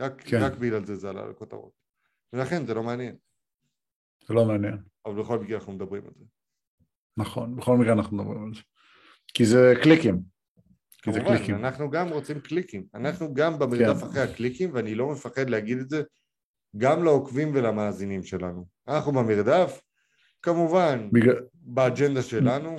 רק, 0.00 0.22
כן. 0.22 0.36
רק 0.42 0.52
בגלל 0.52 0.84
זה 0.84 0.96
זה 0.96 1.10
עלה 1.10 1.26
לכותרות. 1.26 1.72
ולכן 2.32 2.66
זה 2.66 2.74
לא 2.74 2.82
מעניין. 2.82 3.16
זה 4.26 4.34
לא 4.34 4.44
מעניין. 4.44 4.78
אבל 5.06 5.22
בכל 5.22 5.38
מקרה 5.38 5.58
אנחנו 5.58 5.72
מדברים 5.72 6.06
על 6.06 6.12
זה. 6.18 6.24
נכון, 7.16 7.56
בכל 7.56 7.76
מקרה 7.76 7.92
אנחנו 7.92 8.16
מדברים 8.16 8.44
על 8.44 8.54
זה. 8.54 8.60
כי 9.34 9.44
זה 9.44 9.72
קליקים. 9.82 10.22
קליקים. 11.02 11.54
אנחנו 11.54 11.90
גם 11.90 12.08
רוצים 12.08 12.40
קליקים. 12.40 12.86
אנחנו 12.94 13.34
גם 13.34 13.58
במרדף 13.58 14.00
כן. 14.00 14.06
אחרי 14.06 14.20
הקליקים, 14.20 14.74
ואני 14.74 14.94
לא 14.94 15.12
מפחד 15.12 15.50
להגיד 15.50 15.78
את 15.78 15.90
זה 15.90 16.02
גם 16.76 17.04
לעוקבים 17.04 17.50
ולמאזינים 17.54 18.22
שלנו. 18.22 18.66
אנחנו 18.88 19.12
במרדף, 19.12 19.82
כמובן, 20.42 21.08
בגלל... 21.12 21.36
באג'נדה 21.54 22.22
שלנו. 22.22 22.76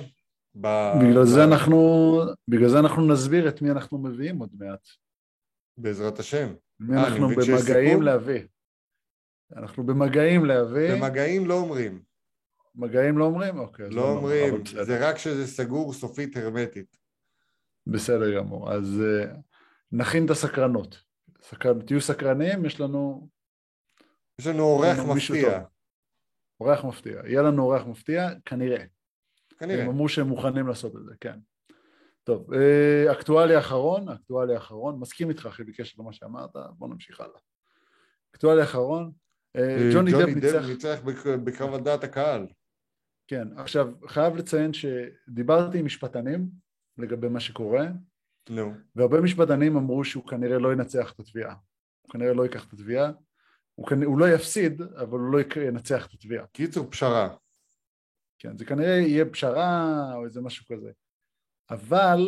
ב... 0.60 0.92
בגלל, 1.00 1.24
זה 1.24 1.44
אנחנו, 1.44 2.20
בגלל 2.48 2.68
זה 2.68 2.78
אנחנו 2.78 3.06
נסביר 3.06 3.48
את 3.48 3.62
מי 3.62 3.70
אנחנו 3.70 3.98
מביאים 3.98 4.38
עוד 4.38 4.50
מעט. 4.58 4.88
בעזרת 5.78 6.18
השם. 6.18 6.54
מי 6.80 6.96
אה, 6.96 7.06
אנחנו 7.06 7.28
במגעים 7.28 8.02
להביא. 8.02 8.40
אנחנו 9.56 9.86
במגעים 9.86 10.44
להביא. 10.44 10.94
במגעים 10.94 11.46
לא 11.46 11.54
אומרים. 11.54 12.02
מגעים 12.74 13.18
לא 13.18 13.24
אומרים? 13.24 13.58
אוקיי. 13.58 13.90
לא 13.90 14.10
אומרים, 14.10 14.54
זה 14.82 15.08
רק 15.08 15.14
כשזה 15.14 15.46
סגור 15.46 15.92
סופית 15.92 16.36
הרמטית. 16.36 16.96
בסדר 17.86 18.36
גמור, 18.36 18.72
אז 18.72 19.02
uh, 19.02 19.36
נכין 19.92 20.24
את 20.24 20.30
הסקרנות. 20.30 21.02
סקר... 21.42 21.72
תהיו 21.86 22.00
סקרנים, 22.00 22.64
יש 22.64 22.80
לנו... 22.80 23.28
יש 24.38 24.46
לנו 24.46 24.62
אורח 24.62 24.98
מפתיע. 24.98 25.64
אורח 26.60 26.84
מפתיע. 26.84 27.20
יהיה 27.24 27.42
לנו 27.42 27.62
אורח 27.62 27.86
מפתיע, 27.86 28.28
כנראה. 28.44 28.84
כנראה. 29.58 29.82
הם 29.82 29.90
אמרו 29.90 30.08
שהם 30.08 30.26
מוכנים 30.26 30.66
לעשות 30.66 30.96
את 30.96 31.04
זה, 31.04 31.12
כן. 31.20 31.38
טוב, 32.24 32.54
אה, 32.54 33.12
אקטואליה 33.12 33.58
אחרון, 33.58 34.08
אקטואליה 34.08 34.56
אחרון, 34.56 34.98
מסכים 35.00 35.30
איתך 35.30 35.46
אחי 35.46 35.64
בקשר 35.64 36.02
למה 36.02 36.12
שאמרת, 36.12 36.50
בוא 36.78 36.88
נמשיך 36.88 37.20
הלאה. 37.20 37.38
אקטואליה 38.34 38.64
אחרון, 38.64 39.12
אה, 39.56 39.62
אה, 39.62 39.90
ג'וני 39.94 40.12
דב 40.12 40.26
ניצח... 40.26 40.68
ניצח 40.68 41.00
בקרב 41.44 41.74
הדעת 41.74 42.04
הקהל. 42.04 42.46
כן, 43.26 43.48
עכשיו 43.56 43.92
חייב 44.06 44.36
לציין 44.36 44.70
שדיברתי 44.72 45.78
עם 45.78 45.84
משפטנים 45.84 46.48
לגבי 46.98 47.28
מה 47.28 47.40
שקורה, 47.40 47.86
נו. 48.50 48.74
והרבה 48.96 49.20
משפטנים 49.20 49.76
אמרו 49.76 50.04
שהוא 50.04 50.28
כנראה 50.28 50.58
לא 50.58 50.72
ינצח 50.72 51.12
את 51.12 51.20
התביעה, 51.20 51.54
הוא 52.02 52.12
כנראה 52.12 52.32
לא 52.32 52.42
ייקח 52.42 52.68
את 52.68 52.72
התביעה, 52.72 53.10
הוא, 53.74 53.86
כנ... 53.86 54.02
הוא 54.02 54.18
לא 54.18 54.34
יפסיד, 54.34 54.82
אבל 54.82 55.18
הוא 55.18 55.32
לא 55.32 55.38
ינצח 55.68 56.06
את 56.06 56.12
התביעה. 56.12 56.46
קיצור, 56.46 56.90
פשרה. 56.90 57.36
כן, 58.38 58.56
זה 58.56 58.64
כנראה 58.64 58.96
יהיה 58.96 59.24
פשרה 59.24 60.14
או 60.14 60.24
איזה 60.24 60.40
משהו 60.40 60.66
כזה. 60.66 60.92
אבל 61.70 62.20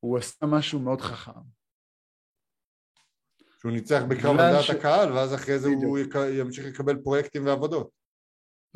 הוא 0.00 0.18
עשה 0.18 0.46
משהו 0.46 0.80
מאוד 0.80 1.00
חכם. 1.00 1.40
שהוא 3.60 3.72
ניצח 3.72 4.02
בקרב 4.08 4.30
על 4.30 4.52
דעת 4.52 4.64
ש... 4.64 4.70
הקהל, 4.70 5.12
ואז 5.12 5.34
אחרי 5.34 5.58
זה 5.58 5.68
בדיוק. 5.68 5.84
הוא 5.84 5.98
יק... 5.98 6.14
ימשיך 6.38 6.66
לקבל 6.66 7.02
פרויקטים 7.02 7.46
ועבודות. 7.46 7.90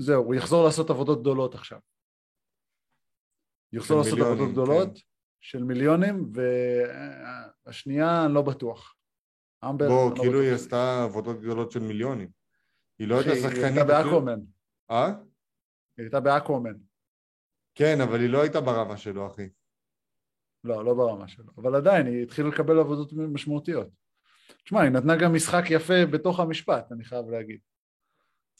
זהו, 0.01 0.25
הוא 0.25 0.35
יחזור 0.35 0.65
לעשות 0.65 0.91
עבודות 0.91 1.21
גדולות 1.21 1.55
עכשיו. 1.55 1.79
יחזור 3.73 3.99
לעשות 3.99 4.13
מיליונים, 4.13 4.37
עבודות 4.37 4.53
גדולות 4.53 4.95
כן. 4.95 5.01
של 5.41 5.63
מיליונים, 5.63 6.33
והשנייה 7.67 8.25
אני 8.25 8.35
לא 8.35 8.43
בטוח. 8.43 8.98
אמבר, 9.65 9.89
בוא, 9.89 10.11
לא 10.11 10.17
כאילו. 10.17 10.41
היא 10.41 10.53
עשתה 10.53 11.05
עבודות 11.05 11.41
גדולות 11.41 11.73
של 11.73 11.81
מיליונים. 11.81 12.29
היא 12.99 13.09
לא 13.09 13.15
הייתה 13.15 13.31
אחי, 13.33 13.39
היא 13.39 13.49
שחקנית... 13.49 13.65
הייתה 13.65 13.85
באקוומן. 13.85 14.41
אה? 14.91 15.07
היא 15.07 16.05
הייתה 16.05 16.21
באקוומן. 16.21 16.75
כן, 17.75 18.01
אבל 18.01 18.21
היא 18.21 18.31
לא 18.31 18.43
הייתה 18.43 18.61
ברמה 18.61 18.97
שלו, 18.97 19.27
אחי. 19.27 19.49
לא, 20.65 20.85
לא 20.85 20.95
ברמה 20.95 21.29
שלו. 21.29 21.53
אבל 21.57 21.75
עדיין, 21.75 22.07
היא 22.07 22.23
התחילה 22.23 22.49
לקבל 22.49 22.79
עבודות 22.79 23.13
משמעותיות. 23.13 23.89
תשמע, 24.65 24.81
היא 24.81 24.91
נתנה 24.91 25.17
גם 25.17 25.35
משחק 25.35 25.65
יפה 25.71 26.07
בתוך 26.13 26.41
המשפט, 26.41 26.93
אני 26.93 27.05
חייב 27.05 27.31
להגיד. 27.31 27.61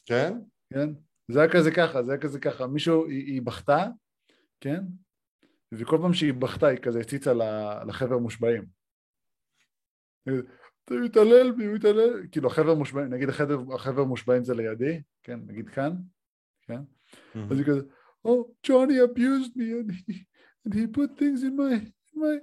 כן? 0.05 0.33
כן? 0.73 0.89
זה 1.31 1.39
היה 1.41 1.51
כזה 1.51 1.71
ככה, 1.71 2.03
זה 2.03 2.11
היה 2.11 2.21
כזה 2.21 2.39
ככה. 2.39 2.67
מישהו, 2.67 3.05
היא, 3.05 3.33
היא 3.33 3.41
בכתה, 3.41 3.85
כן? 4.59 4.83
וכל 5.71 5.97
פעם 6.01 6.13
שהיא 6.13 6.33
בכתה 6.33 6.67
היא 6.67 6.79
כזה 6.79 6.99
הציצה 6.99 7.33
לחבר 7.87 8.17
מושבעים. 8.17 8.65
אתה 10.89 10.97
מתעלל 10.97 11.51
בי, 11.51 11.65
הוא 11.65 11.75
מתעלל, 11.75 12.27
כאילו 12.31 12.47
החבר 12.47 12.75
מושבעים, 12.75 13.13
נגיד 13.13 13.29
החבר, 13.29 13.75
החבר 13.75 14.03
מושבעים 14.03 14.43
זה 14.43 14.53
לידי, 14.53 15.01
כן, 15.23 15.39
נגיד 15.47 15.69
כאן, 15.69 15.91
כן? 16.61 16.81
אז 17.51 17.57
היא 17.57 17.65
כזה, 17.65 17.81
Oh, 18.27 18.51
Johnny 18.63 18.97
abused 18.99 19.55
me 19.55 19.67
and 19.79 19.91
he, 19.91 20.25
and 20.65 20.73
he 20.73 20.87
put 20.87 21.17
things 21.17 21.43
in 21.43 21.55
my, 21.55 21.73
in 22.09 22.17
my, 22.23 22.35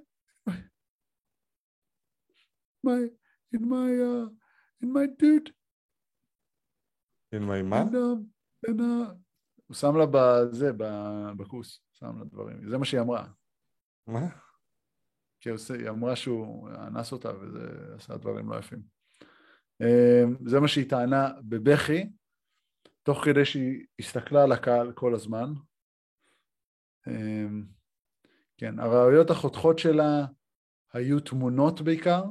my, 2.82 3.00
in 3.52 3.62
my, 3.68 3.90
uh, 4.10 4.26
in 4.82 4.92
my 4.92 5.06
dude. 5.18 5.52
אין 7.32 7.42
מה, 7.42 7.62
מה? 7.62 7.82
And, 7.82 7.94
um, 7.94 8.70
and, 8.70 8.80
uh, 8.80 9.14
הוא 9.66 9.74
שם 9.74 9.96
לה 9.96 10.06
בזה, 10.10 10.72
בכוס, 11.36 11.80
שם 11.92 12.18
לה 12.18 12.24
דברים, 12.24 12.70
זה 12.70 12.78
מה 12.78 12.84
שהיא 12.84 13.00
אמרה. 13.00 13.28
מה? 14.06 14.45
כי 15.40 15.50
היא 15.50 15.88
אמרה 15.88 16.16
שהוא 16.16 16.68
אנס 16.70 17.12
אותה 17.12 17.36
וזה 17.36 17.94
עשה 17.94 18.16
דברים 18.16 18.50
לא 18.50 18.58
יפים. 18.58 18.82
אמ, 19.80 20.36
זה 20.46 20.60
מה 20.60 20.68
שהיא 20.68 20.90
טענה 20.90 21.32
בבכי, 21.42 22.10
תוך 23.02 23.24
כדי 23.24 23.44
שהיא 23.44 23.86
הסתכלה 23.98 24.42
על 24.42 24.52
הקהל 24.52 24.92
כל 24.92 25.14
הזמן. 25.14 25.52
אמ, 27.06 27.64
כן, 28.56 28.78
הראיות 28.78 29.30
החותכות 29.30 29.78
שלה 29.78 30.26
היו 30.92 31.20
תמונות 31.20 31.80
בעיקר, 31.80 32.24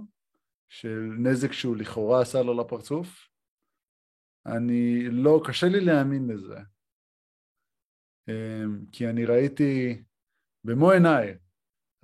של 0.69 0.99
נזק 1.19 1.51
שהוא 1.51 1.77
לכאורה 1.77 2.21
עשה 2.21 2.43
לו 2.43 2.61
לפרצוף. 2.61 3.29
אני 4.45 5.09
לא, 5.09 5.41
קשה 5.45 5.67
לי 5.67 5.85
להאמין 5.85 6.27
לזה. 6.27 6.59
אמ, 8.29 8.85
כי 8.91 9.09
אני 9.09 9.25
ראיתי 9.25 10.03
במו 10.63 10.91
עיניי 10.91 11.37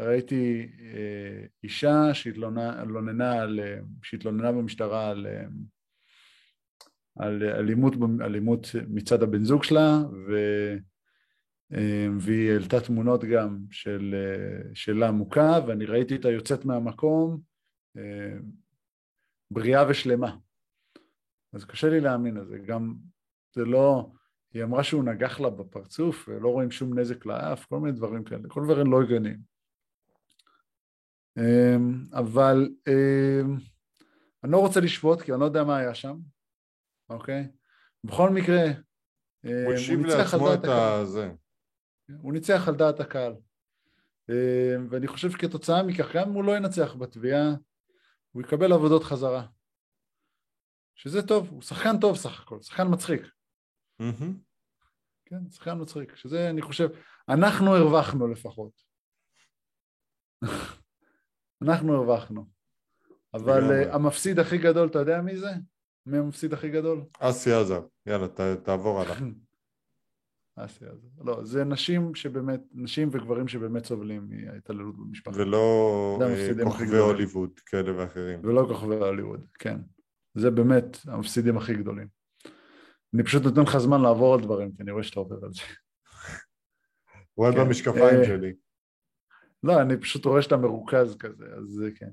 ראיתי 0.01 0.69
אה, 0.79 1.45
אישה 1.63 2.13
שהתלוננה, 2.13 3.41
על, 3.41 3.59
שהתלוננה 4.03 4.51
במשטרה 4.51 5.09
על, 5.09 5.27
על 7.19 7.43
אלימות, 7.43 7.93
אלימות 8.21 8.67
מצד 8.87 9.23
הבן 9.23 9.43
זוג 9.43 9.63
שלה 9.63 9.97
ו, 10.27 10.35
אה, 11.73 12.07
והיא 12.19 12.51
העלתה 12.51 12.81
תמונות 12.81 13.23
גם 13.23 13.59
של, 13.71 14.15
אה, 14.15 14.69
שלה 14.73 15.11
מוכה 15.11 15.59
ואני 15.67 15.85
ראיתי 15.85 16.15
אותה 16.15 16.29
יוצאת 16.29 16.65
מהמקום 16.65 17.41
אה, 17.97 18.37
בריאה 19.51 19.89
ושלמה. 19.89 20.37
אז 21.53 21.65
קשה 21.65 21.89
לי 21.89 21.99
להאמין 21.99 22.35
לזה, 22.35 22.57
גם 22.57 22.93
זה 23.55 23.65
לא, 23.65 24.11
היא 24.53 24.63
אמרה 24.63 24.83
שהוא 24.83 25.03
נגח 25.03 25.39
לה 25.39 25.49
בפרצוף 25.49 26.29
ולא 26.29 26.49
רואים 26.49 26.71
שום 26.71 26.99
נזק 26.99 27.25
לאף, 27.25 27.65
כל 27.65 27.79
מיני 27.79 27.97
דברים 27.97 28.23
כאלה, 28.23 28.49
כל 28.49 28.61
דברים 28.65 28.91
לא 28.91 29.01
הגיוניים. 29.01 29.50
אמ, 31.37 32.03
אבל 32.13 32.69
אמ, 32.87 33.57
אני 34.43 34.51
לא 34.51 34.57
רוצה 34.57 34.79
לשפוט 34.79 35.21
כי 35.21 35.31
אני 35.31 35.39
לא 35.39 35.45
יודע 35.45 35.63
מה 35.63 35.77
היה 35.77 35.95
שם, 35.95 36.17
אוקיי? 37.09 37.51
בכל 38.03 38.29
מקרה, 38.29 38.63
אמ, 39.45 39.51
הוא 39.65 39.73
השיב 39.73 39.99
ניצח 39.99 40.13
על 40.13 40.39
לעצמו 40.39 40.49
דעת 40.49 40.59
את 40.59 40.63
הקהל. 40.63 41.01
הזה. 41.01 41.31
הוא 42.21 42.33
ניצח 42.33 42.67
על 42.67 42.75
דעת 42.75 42.99
הקהל. 42.99 43.33
ואני 44.89 45.07
חושב 45.07 45.31
שכתוצאה 45.31 45.83
מכך, 45.83 46.15
גם 46.15 46.29
אם 46.29 46.33
הוא 46.33 46.43
לא 46.43 46.57
ינצח 46.57 46.95
בתביעה, 46.95 47.47
הוא 48.31 48.41
יקבל 48.41 48.73
עבודות 48.73 49.03
חזרה. 49.03 49.47
שזה 50.95 51.27
טוב, 51.27 51.49
הוא 51.49 51.61
שחקן 51.61 51.99
טוב 52.01 52.17
סך 52.17 52.41
הכל, 52.41 52.61
שחקן 52.61 52.83
מצחיק. 52.91 53.21
כן, 55.25 55.49
שחקן 55.49 55.81
מצחיק, 55.81 56.15
שזה 56.15 56.49
אני 56.49 56.61
חושב, 56.61 56.89
אנחנו 57.29 57.75
הרווחנו 57.75 58.27
לפחות. 58.27 58.81
אנחנו 61.61 61.95
הרווחנו. 61.95 62.45
אבל 63.33 63.83
uh, 63.83 63.95
המפסיד 63.95 64.39
הכי 64.39 64.57
גדול, 64.57 64.87
אתה 64.87 64.99
יודע 64.99 65.21
מי 65.21 65.37
זה? 65.37 65.51
מי 66.05 66.17
המפסיד 66.17 66.53
הכי 66.53 66.69
גדול? 66.69 67.01
אסי 67.19 67.51
עזר. 67.51 67.81
יאללה, 68.05 68.27
ת, 68.27 68.39
תעבור 68.63 69.01
הלאה. 69.01 69.15
אסי 70.55 70.85
הזה. 70.85 71.07
לא, 71.25 71.43
זה 71.43 71.63
נשים 71.63 72.15
שבאמת, 72.15 72.61
נשים 72.73 73.09
וגברים 73.11 73.47
שבאמת 73.47 73.85
סובלים 73.85 74.27
מהתעללות 74.29 74.97
במשפחה. 74.97 75.41
ולא 75.41 76.19
אה, 76.21 76.63
כוכבי. 76.63 76.97
הוליווד 76.97 77.59
כאלה 77.65 77.97
ואחרים. 77.97 78.39
ולא 78.43 78.65
כוכבי 78.67 78.95
הוליווד, 78.95 79.45
כן. 79.59 79.79
זה 80.35 80.51
באמת 80.51 80.97
המפסידים 81.07 81.57
הכי 81.57 81.73
גדולים. 81.73 82.07
אני 83.13 83.23
פשוט 83.23 83.43
נותן 83.43 83.61
לך 83.61 83.77
זמן 83.77 84.01
לעבור 84.01 84.33
על 84.33 84.41
דברים, 84.41 84.71
כי 84.71 84.83
אני 84.83 84.91
רואה 84.91 85.03
שאתה 85.03 85.19
עובר 85.19 85.45
על 85.45 85.53
זה. 85.53 85.61
הוא 87.33 87.47
על 87.47 87.53
כן. 87.53 87.59
במשקפיים 87.59 88.19
אה, 88.19 88.25
שלי. 88.25 88.53
לא, 89.63 89.81
אני 89.81 89.97
פשוט 89.97 90.25
רואה 90.25 90.41
שאתה 90.41 90.57
מרוכז 90.57 91.17
כזה, 91.17 91.45
אז 91.57 91.83
כן. 91.95 92.09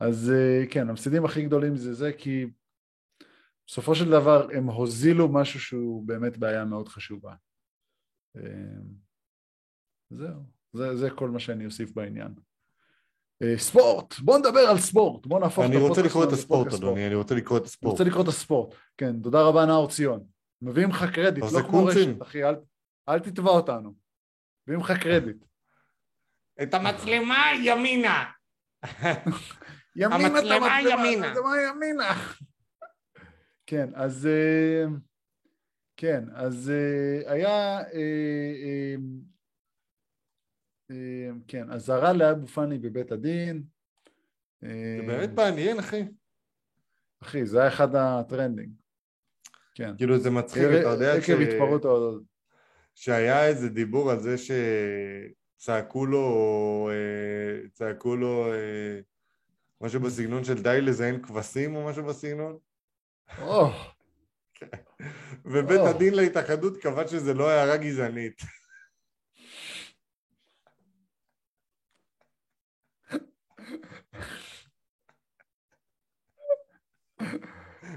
אז 0.00 0.32
אה, 0.34 0.64
כן, 0.70 0.88
המפסידים 0.88 1.24
הכי 1.24 1.42
גדולים 1.42 1.76
זה 1.76 1.94
זה, 1.94 2.12
כי 2.12 2.46
בסופו 3.66 3.94
של 3.94 4.10
דבר 4.10 4.48
הם 4.52 4.66
הוזילו 4.66 5.28
משהו 5.28 5.60
שהוא 5.60 6.06
באמת 6.06 6.38
בעיה 6.38 6.64
מאוד 6.64 6.88
חשובה. 6.88 7.34
אה, 8.36 8.42
זהו, 10.10 10.42
זה, 10.72 10.96
זה 10.96 11.10
כל 11.10 11.30
מה 11.30 11.38
שאני 11.38 11.66
אוסיף 11.66 11.92
בעניין. 11.92 12.34
אה, 13.42 13.58
ספורט, 13.58 14.14
בוא 14.18 14.38
נדבר 14.38 14.60
על 14.60 14.78
ספורט, 14.78 15.26
בוא 15.26 15.40
נהפוך 15.40 15.64
אני 15.64 15.76
רוצה 15.76 16.00
הפודקאסט 16.00 16.06
לקרוא 16.06 16.24
את 16.24 16.32
הספורט, 16.32 16.72
אדוני, 16.72 17.06
אני 17.06 17.14
רוצה 17.14 17.34
לקרוא 17.34 17.58
את 17.58 17.62
אני 17.62 17.66
הספורט. 17.68 17.92
רוצה 17.92 18.04
לקרוא 18.04 18.22
את 18.22 18.28
הספורט. 18.28 18.74
כן, 18.96 19.22
תודה 19.22 19.42
רבה 19.42 19.66
נאור 19.66 19.88
ציון. 19.88 20.24
מביאים 20.62 20.90
לך 20.90 21.04
קרדיט, 21.14 21.44
לא 21.52 21.62
כמו. 21.68 21.84
רשת, 21.84 22.22
אחי, 22.22 22.44
אל, 22.44 22.54
אל 23.08 23.18
תתבע 23.18 23.50
אותנו. 23.50 23.94
מביאים 24.66 24.80
לך 24.80 24.92
קרדיט. 25.02 25.44
את 26.62 26.74
המצלמה 26.74 27.46
ימינה. 27.64 28.24
המצלמה 29.96 30.80
ימינה. 30.80 31.26
המצלמה 31.26 31.60
ימינה. 31.68 32.14
כן, 33.66 33.88
אז... 33.94 34.26
אה, 34.26 34.84
כן, 35.96 36.24
אז 36.34 36.70
אה, 36.70 37.32
היה... 37.32 37.78
אה, 37.78 38.94
כן, 41.48 41.70
אזהרה 41.70 42.12
לאבו 42.12 42.46
פאני 42.46 42.78
בבית 42.78 43.12
הדין. 43.12 43.62
זה 44.60 45.02
באמת 45.06 45.30
מעניין, 45.36 45.78
אחי. 45.78 46.04
אחי, 47.22 47.46
זה 47.46 47.58
היה 47.58 47.68
אחד 47.68 47.94
ה 47.94 48.02
trending. 48.02 48.72
כן. 49.74 49.96
כאילו 49.96 50.18
זה 50.18 50.30
מצחיק, 50.30 50.62
אתה 50.80 50.88
יודע 50.88 51.20
ש... 51.20 51.30
עקב 51.30 51.40
התפרעות 51.40 51.84
ההודעות. 51.84 52.22
שהיה 52.94 53.46
איזה 53.46 53.68
דיבור 53.68 54.10
על 54.10 54.20
זה 54.20 54.38
שצעקו 55.60 56.06
לו, 56.06 56.90
אה, 56.92 57.68
צעקו 57.72 58.16
לו 58.16 58.52
אה, 58.52 59.00
משהו 59.80 60.00
בסגנון 60.00 60.44
של 60.44 60.62
די 60.62 60.80
לזיין 60.80 61.22
כבשים 61.22 61.76
או 61.76 61.86
משהו 61.86 62.04
בסגנון, 62.04 62.58
ובית. 65.44 65.80
הדין 65.80 66.14
להתאחדות 66.14 66.76
קבע 66.76 67.08
שזה 67.08 67.34
לא 67.34 67.50
הערה 67.50 67.76
גזענית. 67.76 68.42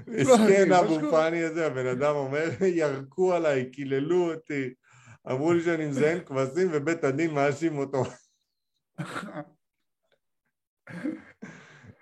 מסכן 0.06 0.72
אבו. 0.72 1.10
פאני 1.10 1.42
הזה, 1.42 1.66
הבן 1.66 1.86
אדם 1.86 2.14
אומר, 2.14 2.48
ירקו 2.60 3.34
עליי, 3.34 3.70
קיללו 3.70 4.32
אותי, 4.34 4.74
אמרו 5.30 5.52
לי 5.52 5.62
שאני 5.62 5.86
מזיין 5.86 6.24
כבשים 6.24 6.68
ובית 6.72 7.04
הדין 7.04 7.34
מאשים 7.34 7.78
אותו. 7.78 8.02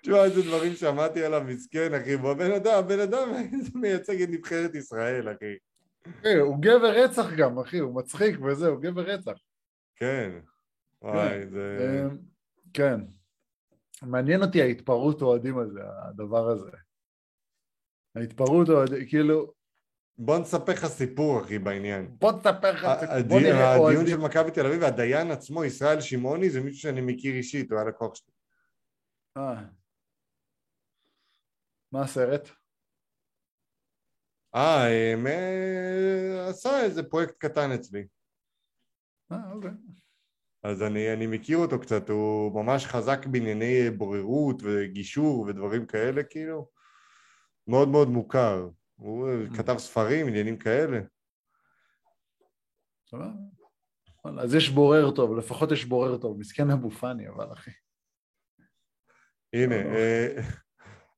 תשמע, 0.01 0.23
איזה 0.23 0.41
דברים 0.41 0.73
שמעתי 0.73 1.23
עליו, 1.23 1.41
מסכן, 1.45 1.93
אחי. 1.93 2.13
הבן 2.13 2.51
אדם, 2.51 2.73
הבן 2.79 2.99
אדם 2.99 3.29
מייצג 3.75 4.21
את 4.21 4.29
נבחרת 4.29 4.75
ישראל, 4.75 5.31
אחי. 5.31 5.55
הוא 6.39 6.57
גבר 6.59 7.03
רצח 7.03 7.25
גם, 7.37 7.59
אחי, 7.59 7.77
הוא 7.77 7.95
מצחיק 7.95 8.39
וזה, 8.41 8.67
הוא 8.67 8.81
גבר 8.81 9.01
רצח. 9.01 9.37
כן. 9.95 10.31
וואי, 11.01 11.47
זה... 11.47 11.77
אה, 11.79 12.15
כן. 12.73 12.99
מעניין 14.01 14.41
אותי 14.41 14.61
ההתפרעות 14.61 15.21
אוהדים 15.21 15.57
הזה, 15.57 15.79
הדבר 16.09 16.49
הזה. 16.49 16.71
ההתפרעות 18.15 18.69
אוהדים, 18.69 19.05
כאילו, 19.07 19.53
בוא 20.17 20.39
נספר 20.39 20.71
לך 20.71 20.85
סיפור, 20.85 21.41
אחי, 21.41 21.59
בעניין. 21.59 22.15
בוא 22.19 22.31
תספר 22.31 22.71
לך, 22.71 22.83
בוא 22.83 22.91
הדיון 22.91 23.43
נראה 23.43 23.73
הדיון 23.73 24.07
של. 24.07 24.17
מכבי 24.17 24.51
תל 24.51 24.65
אביב, 24.65 24.83
הדיין 24.83 25.31
עצמו, 25.31 25.65
ישראל 25.65 26.01
שמעוני, 26.01 26.49
זה 26.49 26.61
מישהו 26.61 26.79
שאני 26.79 27.01
מכיר 27.01 27.35
אישית, 27.35 27.71
הוא 27.71 27.79
היה 27.79 27.87
לקוח 27.87 28.15
שלי. 28.15 28.33
אה. 29.37 29.63
מה 31.91 32.01
הסרט? 32.01 32.49
אה, 34.55 35.13
הם, 35.13 35.27
אה, 35.27 36.49
עשה 36.49 36.83
איזה 36.83 37.03
פרויקט 37.03 37.35
קטן 37.37 37.71
אצלי. 37.71 38.07
אה, 39.31 39.51
אוקיי. 39.51 39.71
אז 40.63 40.81
אני, 40.83 41.13
אני 41.13 41.27
מכיר 41.27 41.57
אותו 41.57 41.79
קצת, 41.79 42.09
הוא 42.09 42.63
ממש 42.63 42.85
חזק 42.85 43.25
בענייני 43.25 43.89
בוררות 43.89 44.61
וגישור 44.63 45.39
ודברים 45.39 45.85
כאלה, 45.85 46.23
כאילו. 46.23 46.69
מאוד 47.67 47.89
מאוד 47.89 48.07
מוכר. 48.07 48.69
הוא 49.03 49.29
כתב 49.57 49.75
ספרים, 49.77 50.27
עניינים 50.27 50.57
כאלה. 50.57 50.99
אז 54.39 54.55
יש 54.55 54.69
בורר 54.69 55.11
טוב, 55.11 55.37
לפחות 55.37 55.71
יש 55.71 55.85
בורר 55.85 56.17
טוב. 56.17 56.39
מסכן 56.39 56.69
אבו 56.69 56.91
פאני, 56.91 57.29
אבל 57.29 57.53
אחי. 57.53 57.71
הנה. 59.53 59.75
אה, 59.75 60.41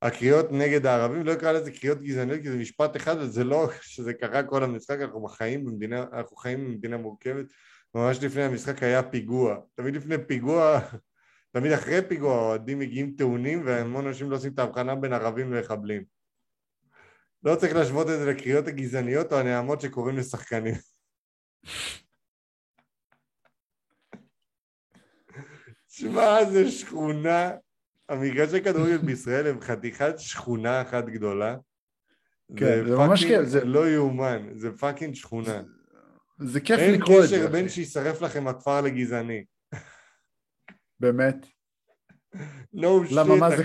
הקריאות 0.02 0.52
נגד 0.52 0.86
הערבים, 0.86 1.26
לא 1.26 1.34
אקרא 1.34 1.52
לזה 1.52 1.72
קריאות 1.72 2.02
גזעניות 2.02 2.42
כי 2.42 2.52
זה 2.52 2.58
משפט 2.58 2.96
אחד, 2.96 3.16
וזה 3.20 3.44
לא 3.44 3.70
שזה 3.82 4.14
קרה 4.14 4.44
כל 4.44 4.64
המשחק, 4.64 5.00
אנחנו 5.02 5.28
חיים 5.28 5.66
במדינה, 5.66 6.06
אנחנו 6.14 6.38
חיים 6.38 6.66
במדינה 6.66 6.98
מורכבת, 6.98 7.46
ממש 7.96 8.24
לפני 8.24 8.44
המשחק 8.44 8.84
היה 8.84 9.04
פיגוע, 9.04 9.58
תמיד 9.76 9.96
לפני 9.96 10.16
פיגוע, 10.28 10.80
תמיד 11.52 11.72
אחרי 11.72 12.00
פיגוע 12.08 12.36
האוהדים 12.36 12.80
מגיעים 12.80 13.16
טעונים 13.18 13.66
והמון 13.66 14.08
אנשים 14.08 14.32
לא 14.32 14.36
עושים 14.36 14.54
את 14.54 14.60
ההבחנה 14.60 14.96
בין 14.96 15.14
ערבים 15.14 15.54
למחבלים. 15.54 16.15
לא 17.46 17.56
צריך 17.56 17.76
להשוות 17.76 18.08
את 18.10 18.20
זה 18.20 18.26
לקריאות 18.32 18.68
הגזעניות 18.68 19.34
או 19.34 19.38
הנעמות 19.40 19.82
שקוראים 19.82 20.18
לשחקנים. 20.18 20.74
שמע, 25.88 26.46
זה 26.52 26.72
שכונה, 26.72 27.52
המגרשי 28.10 28.62
כדורגל 28.64 28.98
בישראל 28.98 29.48
הם 29.48 29.62
חתיכת 29.62 30.14
שכונה 30.18 30.82
אחת 30.82 31.06
גדולה. 31.06 31.56
כן, 32.58 32.86
זה 32.88 32.96
ממש 32.96 33.24
פאקינג 33.24 33.40
כן, 33.44 33.46
זה- 33.50 33.66
לא 33.66 33.90
יאומן, 33.90 34.48
זה 34.56 34.78
פאקינג 34.78 35.14
שכונה. 35.16 35.62
זה 36.40 36.62
כיף 36.62 36.80
אין 36.80 37.02
לקרוא 37.02 37.24
את 37.24 37.30
זה, 37.30 37.36
קשר 37.36 37.52
בין. 37.52 37.70
שישרף 37.70 38.22
לכם 38.22 38.48
הכפר 38.48 38.82
לגזעני. 38.82 39.46
באמת. 41.00 41.36
No 42.76 42.88
למה, 43.12 43.36
מה 43.36 43.48
shit, 43.50 43.58
זה-. 43.58 43.64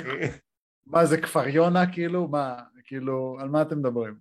מה, 0.87 1.07
זה 1.07 1.21
כפר 1.21 1.49
יונה, 1.49 1.93
כאילו? 1.93 2.29
מה, 2.29 2.63
כאילו, 2.91 3.37
על 3.41 3.49
מה 3.49 3.63
אתם 3.63 3.79
מדברים? 3.79 4.15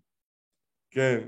כן. 0.92 1.20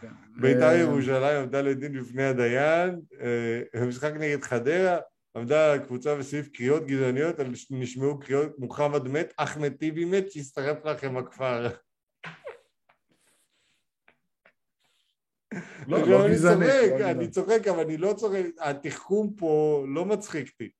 כן. 0.00 0.08
בית"ר 0.40 0.62
אה, 0.62 0.74
ירושלים 0.74 1.42
עמדה 1.42 1.62
לדין 1.62 2.00
בפני 2.00 2.22
הדיין, 2.22 3.00
אה, 3.20 3.62
במשחק 3.74 4.12
נגד 4.14 4.42
חדרה, 4.42 4.98
עמדה 5.36 5.78
קבוצה 5.86 6.16
בסעיף 6.16 6.48
קריאות 6.48 6.86
גזעניות, 6.86 7.36
נשמעו 7.70 8.20
קריאות 8.20 8.58
מוחמד 8.58 9.08
מת, 9.08 9.32
אחמד 9.36 9.72
טיבי 9.72 10.04
מת, 10.04 10.32
שישרף 10.32 10.84
לכם 10.84 11.16
הכפר. 11.16 11.68
לא, 15.88 16.08
לא 16.08 16.26
אני 16.26 16.34
גזעני. 16.34 16.66
צוחק, 16.66 17.00
לא 17.00 17.10
אני. 17.10 17.30
צוחק, 17.30 17.66
אבל 17.70 17.80
אני 17.80 17.96
לא 17.96 18.14
צוחק, 18.16 18.42
התחכום 18.60 19.34
פה 19.36 19.84
לא 19.88 20.04
מצחיק 20.04 20.48
אותי. 20.52 20.70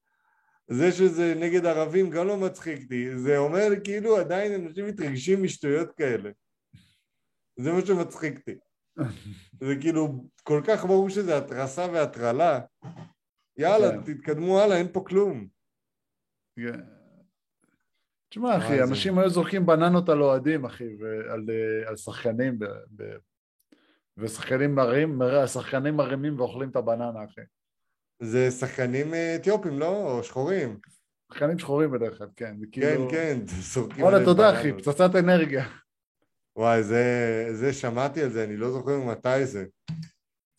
זה 0.69 0.93
שזה 0.93 1.35
נגד 1.35 1.67
ערבים 1.67 2.11
גם 2.11 2.27
לא 2.27 2.37
מצחיק 2.37 2.83
אותי, 2.83 3.19
זה 3.19 3.39
אומר 3.39 3.69
כאילו 3.85 4.17
עדיין 4.17 4.65
אנשים 4.65 4.87
מתרגשים 4.87 5.43
משטויות 5.43 5.93
כאלה. 5.97 6.31
זה 7.57 7.73
מה 7.73 7.87
שמצחיק 7.87 8.39
אותי. 8.39 8.55
זה 9.61 9.75
כאילו 9.81 10.25
כל 10.43 10.63
כך 10.67 10.85
ברור 10.85 11.11
שזה 11.11 11.39
התרסה 11.39 11.87
והטרלה. 11.93 12.61
יאללה, 13.57 13.91
כן. 13.91 14.15
תתקדמו 14.15 14.61
הלאה, 14.61 14.77
אין 14.77 14.93
פה 14.93 15.05
כלום. 15.07 15.47
כן. 16.57 16.81
תשמע, 18.29 18.59
אחי, 18.59 18.83
אנשים 18.83 19.19
היו 19.19 19.31
זורקים 19.31 19.67
בננות 19.67 20.09
על 20.09 20.23
אוהדים, 20.23 20.65
אחי, 20.65 20.97
ועל 21.01 21.47
אה, 21.51 21.89
על 21.89 21.97
שחקנים, 21.97 22.59
ב- 22.59 22.65
ב- 22.97 23.17
ושחקנים 24.17 24.75
מרים, 24.75 25.23
השחקנים 25.23 25.97
מרימים 25.97 26.41
ואוכלים 26.41 26.71
את 26.71 26.77
הבננה, 26.77 27.25
אחי. 27.25 27.41
זה 28.23 28.51
שחקנים 28.51 29.15
אה, 29.15 29.37
אתיופים, 29.37 29.79
לא? 29.79 30.11
או 30.19 30.23
שחורים. 30.25 30.79
שחקנים 31.33 31.59
שחורים 31.59 31.91
בדרך 31.91 32.19
כלל, 32.19 32.27
כן. 32.37 32.55
כן, 32.61 32.71
כאילו... 32.73 33.09
כן, 33.11 33.39
זורקים 33.73 34.05
וואלה, 34.05 34.25
תודה, 34.25 34.61
אחי. 34.61 34.73
פצצת 34.73 35.11
אנרגיה. 35.19 35.65
וואי, 36.57 36.83
זה, 36.83 37.05
זה 37.53 37.73
שמעתי 37.73 38.23
על 38.23 38.31
זה, 38.31 38.45
אני 38.45 38.57
לא 38.57 38.71
זוכר 38.71 38.99
מתי 39.01 39.47
זה. 39.47 39.65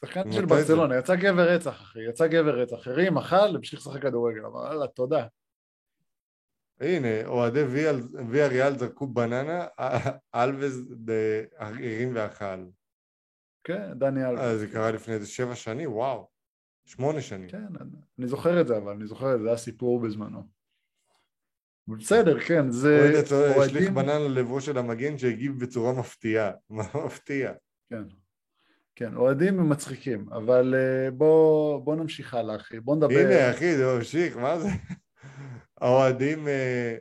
שחקן 0.06 0.32
של? 0.32 0.46
ברצלונה, 0.46 0.98
יצא 0.98 1.16
גבר 1.16 1.50
רצח, 1.50 1.82
אחי, 1.82 2.00
יצא 2.10 2.28
גבר 2.28 2.60
רצח. 2.60 2.88
הרים, 2.88 3.18
אכל, 3.18 3.56
המשיך 3.56 3.80
לשחק 3.80 4.02
כדורגל. 4.02 4.40
אמר, 4.46 4.50
וואלה, 4.56 4.88
תודה. 4.88 5.28
הנה, 6.82 7.26
אוהדי 7.26 7.64
ויה- 7.64 8.48
ריאל 8.48 8.78
זרקו 8.80 9.08
בננה, 9.08 9.66
אלווז 10.36 10.82
ד- 11.10 11.44
הרים 11.58 12.12
ואכל. 12.16 12.66
כן, 13.64 13.94
דני 14.00 14.26
אלבס. 14.30 14.40
אה, 14.42 14.58
זה 14.58 14.68
קרה 14.68 14.92
לפני 14.92 15.14
איזה 15.14 15.28
שבע 15.28 15.56
שנים, 15.56 15.94
וואו. 15.94 16.33
שמונה 16.86 17.22
שנים. 17.22 17.50
כן, 17.50 17.68
אני 18.20 18.28
זוכר 18.28 18.62
את 18.62 18.68
זה, 18.68 18.78
אבל 18.78 18.92
אני 18.92 19.08
זוכר 19.08 19.34
את 19.34 19.38
זה, 19.38 19.44
זה 19.44 19.50
היה 19.50 19.58
סיפור 19.58 20.00
בזמנו. 20.00 20.44
בסדר, 21.88 22.40
כן, 22.40 22.72
זה 22.72 23.00
אוהד 23.00 23.16
הצועד 23.16 23.58
השליך. 23.58 23.90
בננה 23.90 24.20
ללבו 24.20 24.62
של 24.62 24.78
המגן 24.78 25.18
שהגיב 25.18 25.60
בצורה 25.60 25.94
מפתיעה. 25.94 26.52
מה 26.70 26.84
מפתיע? 27.06 27.54
כן, 27.90 28.04
כן, 28.96 29.16
אוהדים 29.16 29.60
הם 29.60 29.70
מצחיקים, 29.70 30.30
אבל 30.32 30.76
אה, 30.78 31.12
בוא, 31.12 31.80
בוא 31.80 31.96
נמשיך 31.96 32.34
הלאה, 32.34 32.56
אחי, 32.56 32.80
בוא 32.80 32.96
נדבר... 32.96 33.20
הנה, 33.20 33.52
אחי, 33.52 33.78
זה 33.78 33.98
ממשיך, 33.98 34.38
מה 34.38 34.60
זה? 34.60 34.68
האוהדים 35.82 36.48
אה, 36.48 36.98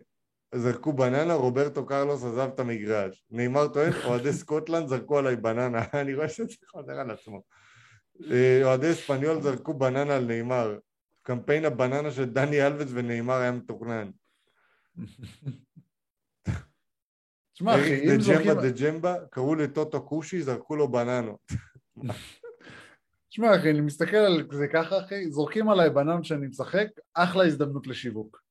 זרקו 0.55 0.93
בננה, 0.93 1.35
רוברטו 1.35 1.87
קרלוס 1.87 2.25
עזב 2.25 2.51
את 2.55 2.61
המגרש. 2.61 3.25
ניימאר 3.31 3.69
טוען, 3.69 3.93
אוהדי 4.05 4.33
סקוטלנד 4.33 4.89
זרקו 4.89 5.19
עליי 5.19 5.37
בננה. 5.37 5.83
אני 6.01 6.15
רואה 6.15 6.29
שזה 6.29 6.45
חוזר 6.67 6.93
על 6.93 7.11
עצמו. 7.11 7.43
אה, 8.31 8.61
אוהדי 8.65 8.91
אספניול 8.91 9.41
זרקו 9.41 9.75
בננה 9.75 10.17
על 10.17 10.25
ניימאר. 10.25 10.79
קמפיין 11.23 11.65
הבננה 11.65 12.11
של 12.11 12.25
דני 12.25 12.67
אלבס 12.67 12.91
וניימאר 12.95 13.35
היה 13.35 13.53
מתוכנן. 13.53 14.11
תשמע, 17.53 17.75
אחי, 17.75 18.15
אם 18.15 18.21
זורקים... 18.21 18.49
ג'מבה 18.49 18.63
דה 18.63 18.71
ג'מבה, 18.81 19.17
קראו 19.31 19.55
לטוטו 19.55 20.07
כושי, 20.07 20.43
זרקו 20.43 20.77
לו 20.77 20.93
בננות. 20.93 21.53
תשמע, 23.29 23.57
אחי, 23.57 23.71
אני 23.71 23.81
מסתכל 23.81 24.17
על 24.17 24.49
זה 24.53 24.67
ככה, 24.73 25.01
אחי, 25.01 25.31
זורקים 25.31 25.69
עליי 25.69 25.91
בננות 25.91 26.25
שאני 26.25 26.47
משחק, 26.47 26.87
אחלה 27.15 27.45
הזדמנות 27.45 27.87
לשיווק. 27.87 28.43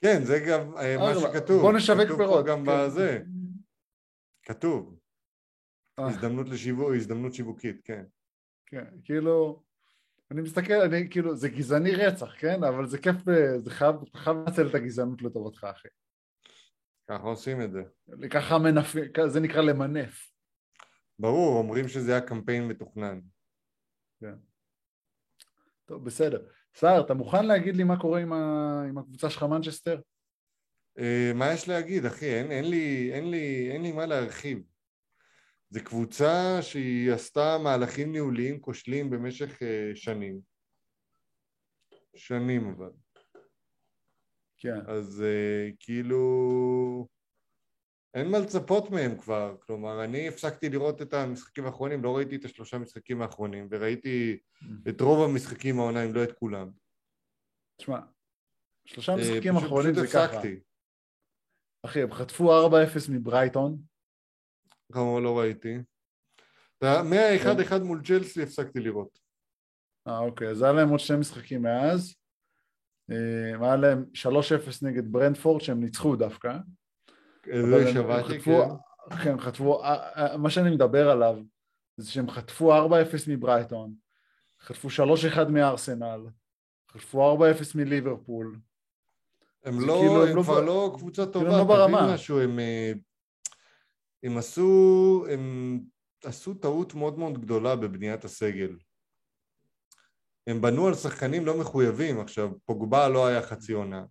כן, 0.00 0.24
זה 0.24 0.44
גם 0.48 0.76
אה, 0.76 0.96
מה. 0.98 1.20
שכתוב. 1.20 1.62
בוא 1.62 1.72
נשווק 1.72 2.00
כתוב 2.00 2.18
פה 2.18 2.24
פירות. 2.24 2.46
גם 2.46 2.64
כן. 2.66 2.86
בזה, 2.86 3.20
כתוב. 4.42 4.98
אה. 5.98 6.06
הזדמנות 6.06 6.48
לשיווק, 6.48 6.90
הזדמנות 6.96 7.34
שיווקית, 7.34 7.80
כן. 7.84 8.04
כן, 8.72 8.84
כאילו, 9.04 9.62
אני 10.30 10.40
מסתכל, 10.40 10.72
אני 10.72 11.10
כאילו, 11.10 11.36
זה 11.36 11.48
גזעני 11.48 11.94
רצח, 11.94 12.34
כן? 12.38 12.64
אבל 12.64 12.86
זה 12.86 12.98
כיף, 12.98 13.16
זה 13.56 13.70
חייב, 13.70 13.94
אתה 14.10 14.18
חייב 14.18 14.36
לנצל 14.36 14.68
את 14.68 14.74
הגזענות 14.74 15.22
לטובתך, 15.22 15.64
אחי. 15.64 15.88
ככה 17.08 17.22
עושים 17.22 17.62
את 17.62 17.72
זה. 17.72 17.82
ככה 18.30 18.58
מנפ... 18.58 18.94
זה 19.26 19.40
נקרא 19.40 19.62
למנף. 19.62 20.32
ברור, 21.18 21.58
אומרים 21.58 21.88
שזה 21.88 22.12
היה 22.12 22.20
קמפיין 22.20 22.68
מתוכנן. 22.68 23.20
טוב, 25.84 26.04
בסדר. 26.04 26.46
סער, 26.74 27.00
אתה 27.00 27.14
מוכן 27.14 27.46
להגיד 27.46 27.76
לי 27.76 27.84
מה 27.84 28.00
קורה 28.00 28.20
עם, 28.20 28.32
ה... 28.32 28.82
עם 28.88 28.98
הקבוצה 28.98 29.30
שלך 29.30 29.42
מנצ'סטר? 29.42 30.00
אה, 30.98 31.32
מה 31.34 31.52
יש 31.52 31.68
להגיד, 31.68 32.06
אחי? 32.06 32.34
אין, 32.34 32.50
אין, 32.50 32.70
לי, 32.70 33.10
אין, 33.12 33.30
לי, 33.30 33.70
אין 33.72 33.82
לי 33.82 33.92
מה 33.92 34.06
להרחיב. 34.06 34.71
זו 35.72 35.80
קבוצה 35.84 36.58
שהיא 36.62 37.12
עשתה 37.12 37.58
מהלכים 37.64 38.12
ניהוליים 38.12 38.60
כושלים 38.60 39.10
במשך 39.10 39.62
אה, 39.62 39.90
שנים. 39.94 40.40
שנים 42.16 42.68
אבל. 42.70 42.90
כן. 44.58 44.76
אז 44.86 45.22
אה, 45.22 45.70
כאילו... 45.80 47.08
אין 48.14 48.30
מה 48.30 48.38
לצפות 48.38 48.90
מהם 48.90 49.18
כבר, 49.20 49.56
כלומר 49.60 50.04
אני 50.04 50.28
הפסקתי 50.28 50.68
לראות 50.68 51.02
את 51.02 51.14
המשחקים 51.14 51.64
האחרונים, 51.66 52.02
לא 52.02 52.16
ראיתי 52.16 52.36
את 52.36 52.44
השלושה 52.44 52.78
משחקים 52.78 53.22
האחרונים 53.22 53.68
וראיתי 53.70 54.38
את 54.88 55.00
רוב 55.00 55.30
המשחקים 55.30 55.78
העונה, 55.78 56.04
אם 56.04 56.14
לא 56.14 56.24
את 56.24 56.32
כולם. 56.32 56.70
תשמע, 57.76 58.00
שלושה 58.84 59.12
אה, 59.12 59.16
משחקים 59.16 59.52
פשוט- 59.54 59.66
אחרונים 59.66 59.92
פשוט 59.92 60.06
זה 60.06 60.12
ככה. 60.12 60.24
הפסקתי. 60.24 60.60
אחי, 61.82 62.02
הם 62.02 62.12
חטפו 62.12 62.68
4-0 62.68 63.10
מברייטון. 63.10 63.91
כמובן 64.92 65.22
לא 65.22 65.38
ראיתי. 65.38 65.78
מה-1-1 66.82 67.78
מול 67.82 68.02
צ'לסי 68.04 68.42
הפסקתי 68.42 68.80
לראות. 68.80 69.18
אה, 70.08 70.18
אוקיי, 70.18 70.48
אז 70.48 70.62
היה 70.62 70.72
להם 70.72 70.88
עוד 70.88 71.00
שני 71.00 71.16
משחקים 71.16 71.62
מאז. 71.62 72.14
אה, 73.10 73.66
היה 73.66 73.76
להם 73.76 74.04
3-0 74.14 74.26
נגד 74.82 75.12
ברנדפורד, 75.12 75.60
שהם 75.60 75.80
ניצחו 75.80 76.16
דווקא. 76.16 76.56
זה 77.46 77.92
שמעתי, 77.92 78.40
כן. 78.40 78.60
כן, 79.22 79.30
הם 79.30 79.40
חטפו, 79.40 79.82
אה, 79.84 79.96
אה, 80.16 80.36
מה 80.36 80.50
שאני 80.50 80.70
מדבר 80.70 81.10
עליו, 81.10 81.38
זה 81.96 82.10
שהם 82.10 82.30
חטפו 82.30 82.74
4-0 82.74 83.28
מברייטון, 83.28 83.94
חטפו 84.60 84.88
3-1 84.88 85.48
מארסנל, 85.48 86.20
חטפו 86.92 87.36
4-0 87.36 87.74
מליברפול. 87.74 88.58
הם 89.64 89.80
לא, 89.80 89.98
כאילו 90.00 90.22
הם 90.22 90.28
הם 90.28 90.36
לא 90.36 90.42
כבר 90.42 90.60
לא 90.60 90.92
קבוצה 90.94 91.22
כאילו 91.22 91.32
טובה, 91.32 91.48
לא 91.48 91.52
תבין 91.54 91.66
ברמה. 91.66 92.14
משהו, 92.14 92.40
הם, 92.40 92.58
הם 94.22 94.38
עשו, 94.38 95.26
הם 95.32 95.80
עשו 96.24 96.54
טעות 96.54 96.94
מאוד 96.94 97.18
מאוד 97.18 97.38
גדולה 97.38 97.76
בבניית 97.76 98.24
הסגל. 98.24 98.78
הם 100.46 100.60
בנו 100.60 100.86
על 100.86 100.94
שחקנים 100.94 101.46
לא 101.46 101.60
מחויבים, 101.60 102.20
עכשיו 102.20 102.50
פוגבה 102.64 103.08
לא 103.08 103.26
היה 103.26 103.42
חצי 103.42 103.72
עונה, 103.72 104.04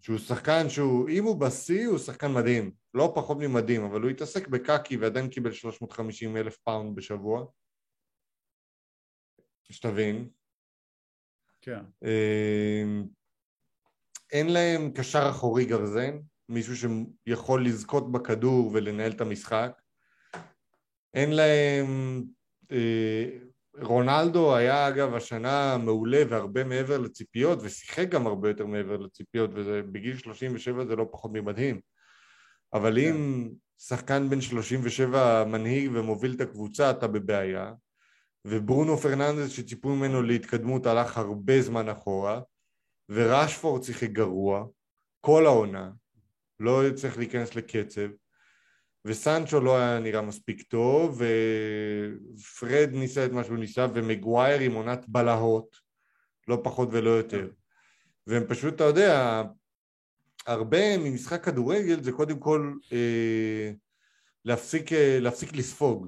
שהוא 0.00 0.18
שחקן 0.18 0.68
שהוא, 0.68 1.08
אם 1.08 1.24
הוא 1.24 1.40
בשיא 1.40 1.86
הוא 1.86 1.98
שחקן 1.98 2.32
מדהים, 2.32 2.72
לא 2.94 3.12
פחות 3.14 3.36
ממדהים, 3.40 3.84
אבל 3.84 4.00
הוא 4.00 4.10
התעסק 4.10 4.48
בקקי 4.48 4.96
ועדיין 4.96 5.30
קיבל 5.30 5.52
350 5.52 6.36
אלף 6.36 6.56
פאונד 6.56 6.96
בשבוע, 6.96 7.46
שתבין, 9.70 10.28
כן. 11.60 11.84
אמ, 12.04 13.04
אין 14.32 14.46
להם 14.52 14.92
קשר 14.96 15.30
אחורי 15.30 15.64
גרזן, 15.64 16.18
מישהו 16.48 16.74
שיכול 16.76 17.66
לזכות 17.66 18.12
בכדור 18.12 18.70
ולנהל 18.74 19.12
את 19.12 19.20
המשחק. 19.20 19.72
אין 21.14 21.30
להם... 21.30 22.24
אה, 22.72 23.38
רונלדו 23.82 24.56
היה 24.56 24.88
אגב 24.88 25.14
השנה 25.14 25.76
מעולה 25.78 26.22
והרבה 26.28 26.64
מעבר 26.64 26.98
לציפיות 26.98 27.58
ושיחק 27.62 28.08
גם 28.08 28.26
הרבה 28.26 28.48
יותר 28.48 28.66
מעבר 28.66 28.96
לציפיות 28.96 29.50
ובגיל 29.54 30.16
37 30.16 30.86
זה 30.86 30.96
לא 30.96 31.06
פחות 31.12 31.30
ממדהים. 31.34 31.80
אבל 32.72 32.98
אם 32.98 33.48
שחקן 33.78 34.28
בן 34.30 34.40
37 34.40 35.44
מנהיג 35.44 35.90
ומוביל 35.94 36.34
את 36.36 36.40
הקבוצה 36.40 36.90
אתה 36.90 37.06
בבעיה 37.06 37.72
וברונו 38.44 38.96
פרננדס 38.96 39.50
שציפו 39.50 39.88
ממנו 39.88 40.22
להתקדמות 40.22 40.86
הלך 40.86 41.18
הרבה 41.18 41.62
זמן 41.62 41.88
אחורה 41.88 42.40
וראשפורד 43.08 43.82
שיחק 43.82 44.10
גרוע 44.10 44.66
כל 45.20 45.46
העונה, 45.46 45.90
לא 46.60 46.82
צריך 46.94 47.18
להיכנס 47.18 47.54
לקצב 47.54 48.08
וסנצ'ו 49.04 49.60
לא 49.60 49.78
היה 49.78 49.98
נראה 49.98 50.22
מספיק 50.22 50.62
טוב 50.62 51.22
ופרד 52.36 52.90
ניסה 52.92 53.24
את 53.24 53.32
מה 53.32 53.44
שהוא 53.44 53.58
ניסה 53.58 53.86
ומגווייר 53.94 54.60
עם 54.60 54.74
עונת 54.74 55.04
בלהות 55.08 55.76
לא 56.48 56.60
פחות 56.64 56.88
ולא 56.92 57.10
יותר. 57.10 57.48
והם 58.26 58.44
פשוט, 58.48 58.74
אתה 58.74 58.84
יודע, 58.84 59.42
הרבה 60.46 60.98
ממשחק 60.98 61.44
כדורגל 61.44 62.02
זה 62.02 62.12
קודם 62.12 62.38
כל 62.38 62.74
אה, 62.92 63.72
להפסיק, 64.44 64.92
אה, 64.92 65.18
להפסיק 65.20 65.56
לספוג. 65.56 66.06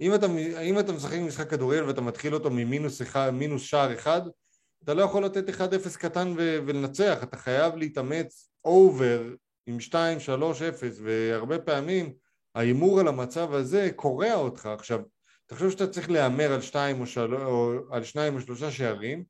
אם 0.00 0.14
אתה, 0.14 0.26
אם 0.62 0.78
אתה 0.78 0.92
משחק 0.92 1.18
משחק 1.18 1.50
כדורגל 1.50 1.84
ואתה 1.84 2.00
מתחיל 2.00 2.34
אותו 2.34 2.50
ממינוס 2.50 3.02
אחד, 3.02 3.30
מינוס 3.30 3.62
שער 3.62 3.94
אחד, 3.94 4.20
אתה 4.84 4.94
לא 4.94 5.02
יכול 5.02 5.24
לתת 5.24 5.48
1-0 5.48 5.96
קטן 5.98 6.34
ו- 6.36 6.58
ולנצח, 6.66 7.18
אתה 7.22 7.36
חייב 7.36 7.76
להתאמץ 7.76 8.47
אובר 8.64 9.34
עם 9.66 9.76
2-3-0, 9.90 9.94
והרבה 11.02 11.58
פעמים 11.58 12.12
ההימור 12.54 13.00
על 13.00 13.08
המצב 13.08 13.52
הזה 13.52 13.90
קורע 13.96 14.34
אותך. 14.34 14.66
עכשיו, 14.66 15.00
תחשוב 15.46 15.70
שאתה 15.70 15.86
צריך 15.86 16.10
להמר 16.10 16.52
על 16.52 16.60
2 16.60 17.00
או, 17.00 17.06
של... 17.06 17.34
או 17.34 17.72
על 17.90 18.04
2 18.04 18.34
או 18.34 18.40
3 18.40 18.64
שערים, 18.64 19.24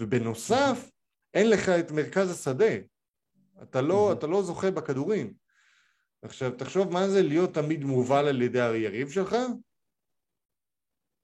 ובנוסף, 0.00 0.90
אין 1.34 1.50
לך 1.50 1.68
את 1.68 1.90
מרכז 1.90 2.30
השדה. 2.30 2.74
אתה 3.62 3.80
לא, 3.80 4.12
אתה 4.12 4.26
לא 4.26 4.42
זוכה 4.42 4.70
בכדורים. 4.70 5.34
עכשיו, 6.22 6.50
תחשוב 6.50 6.92
מה 6.92 7.08
זה 7.08 7.22
להיות 7.22 7.54
תמיד 7.54 7.84
מובל 7.84 8.28
על 8.28 8.42
ידי 8.42 8.60
היריב 8.60 9.10
שלך, 9.10 9.36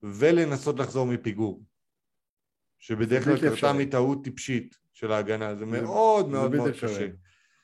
ולנסות 0.02 0.78
לחזור 0.78 1.06
מפיגור. 1.06 1.62
שבדרך 2.78 3.24
כלל 3.24 3.40
קרתה. 3.40 3.72
מטעות 3.72 4.24
טיפשית 4.24 4.78
של 4.92 5.12
ההגנה, 5.12 5.54
זה 5.54 5.66
מאוד 5.66 6.28
מאוד 6.28 6.54
מאוד. 6.54 6.70
קשה. 6.70 7.08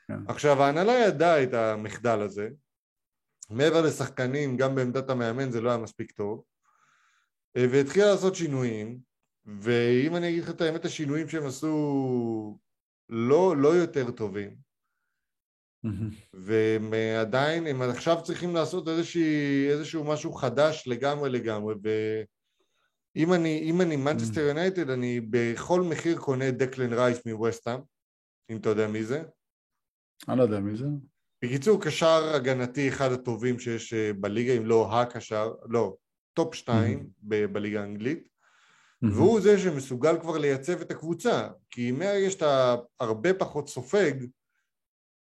כן. 0.08 0.18
עכשיו 0.28 0.62
ההנהלה 0.62 0.92
ידעה 0.92 1.42
את 1.42 1.54
המחדל 1.54 2.20
הזה, 2.20 2.48
מעבר 3.50 3.82
לשחקנים, 3.82 4.56
גם 4.56 4.74
בעמדת 4.74 5.10
המאמן 5.10 5.50
זה 5.50 5.60
לא 5.60 5.70
היה 5.70 5.78
מספיק 5.78 6.12
טוב, 6.12 6.44
אה, 7.56 7.66
והתחילה 7.70 8.06
לעשות 8.06 8.34
שינויים, 8.34 8.98
ואם 9.46 10.16
אני 10.16 10.28
אגיד 10.28 10.42
לך 10.42 10.50
את 10.50 10.60
האמת, 10.60 10.84
השינויים 10.84 11.28
שהם 11.28 11.46
עשו 11.46 12.58
לא, 13.08 13.56
לא 13.56 13.68
יותר 13.68 14.10
טובים. 14.10 14.56
והם 16.34 16.94
אה, 16.94 17.20
עדיין, 17.20 17.66
הם 17.66 17.82
עכשיו 17.82 18.16
צריכים 18.24 18.54
לעשות 18.54 18.88
איזושהי, 18.88 19.68
איזשהו 19.70 20.04
משהו 20.04 20.32
חדש 20.32 20.84
לגמרי 20.86 21.30
לגמרי, 21.30 21.74
ואם 21.82 23.32
אני, 23.32 23.60
אם 23.70 23.80
אני 23.80 23.96
מנצ'סטר 23.96 24.40
יונייטד, 24.40 24.90
אני 24.90 25.20
בכל 25.30 25.82
מחיר 25.82 26.18
קונה 26.18 26.50
דקלן 26.50 26.92
רייס 26.92 27.26
מווסטהאם, 27.26 27.80
אם 28.50 28.56
אתה 28.56 28.68
יודע 28.68 28.86
מי 28.88 29.04
זה. 29.04 29.22
אני 30.28 30.38
לא 30.38 30.42
יודע 30.42 30.60
מי 30.60 30.76
זה. 30.76 30.86
בקיצור, 31.44 31.82
קשר 31.82 32.34
הגנתי 32.34 32.88
אחד 32.88 33.12
הטובים 33.12 33.58
שיש 33.58 33.92
אה, 33.92 34.10
בליגה, 34.20 34.52
אם 34.52 34.66
לא 34.66 35.00
הקשר, 35.00 35.52
לא, 35.68 35.96
top 36.34 36.54
שתיים 36.54 37.08
ב- 37.22 37.44
בליגה 37.44 37.80
האנגלית, 37.80 38.28
והוא 39.02 39.40
זה 39.40 39.58
שמסוגל 39.58 40.20
כבר 40.20 40.38
לייצב 40.38 40.80
את 40.80 40.90
הקבוצה, 40.90 41.48
כי 41.70 41.92
מהרגע 41.92 42.30
שאתה 42.30 42.76
הרבה 43.00 43.34
פחות 43.34 43.68
סופג, 43.68 44.12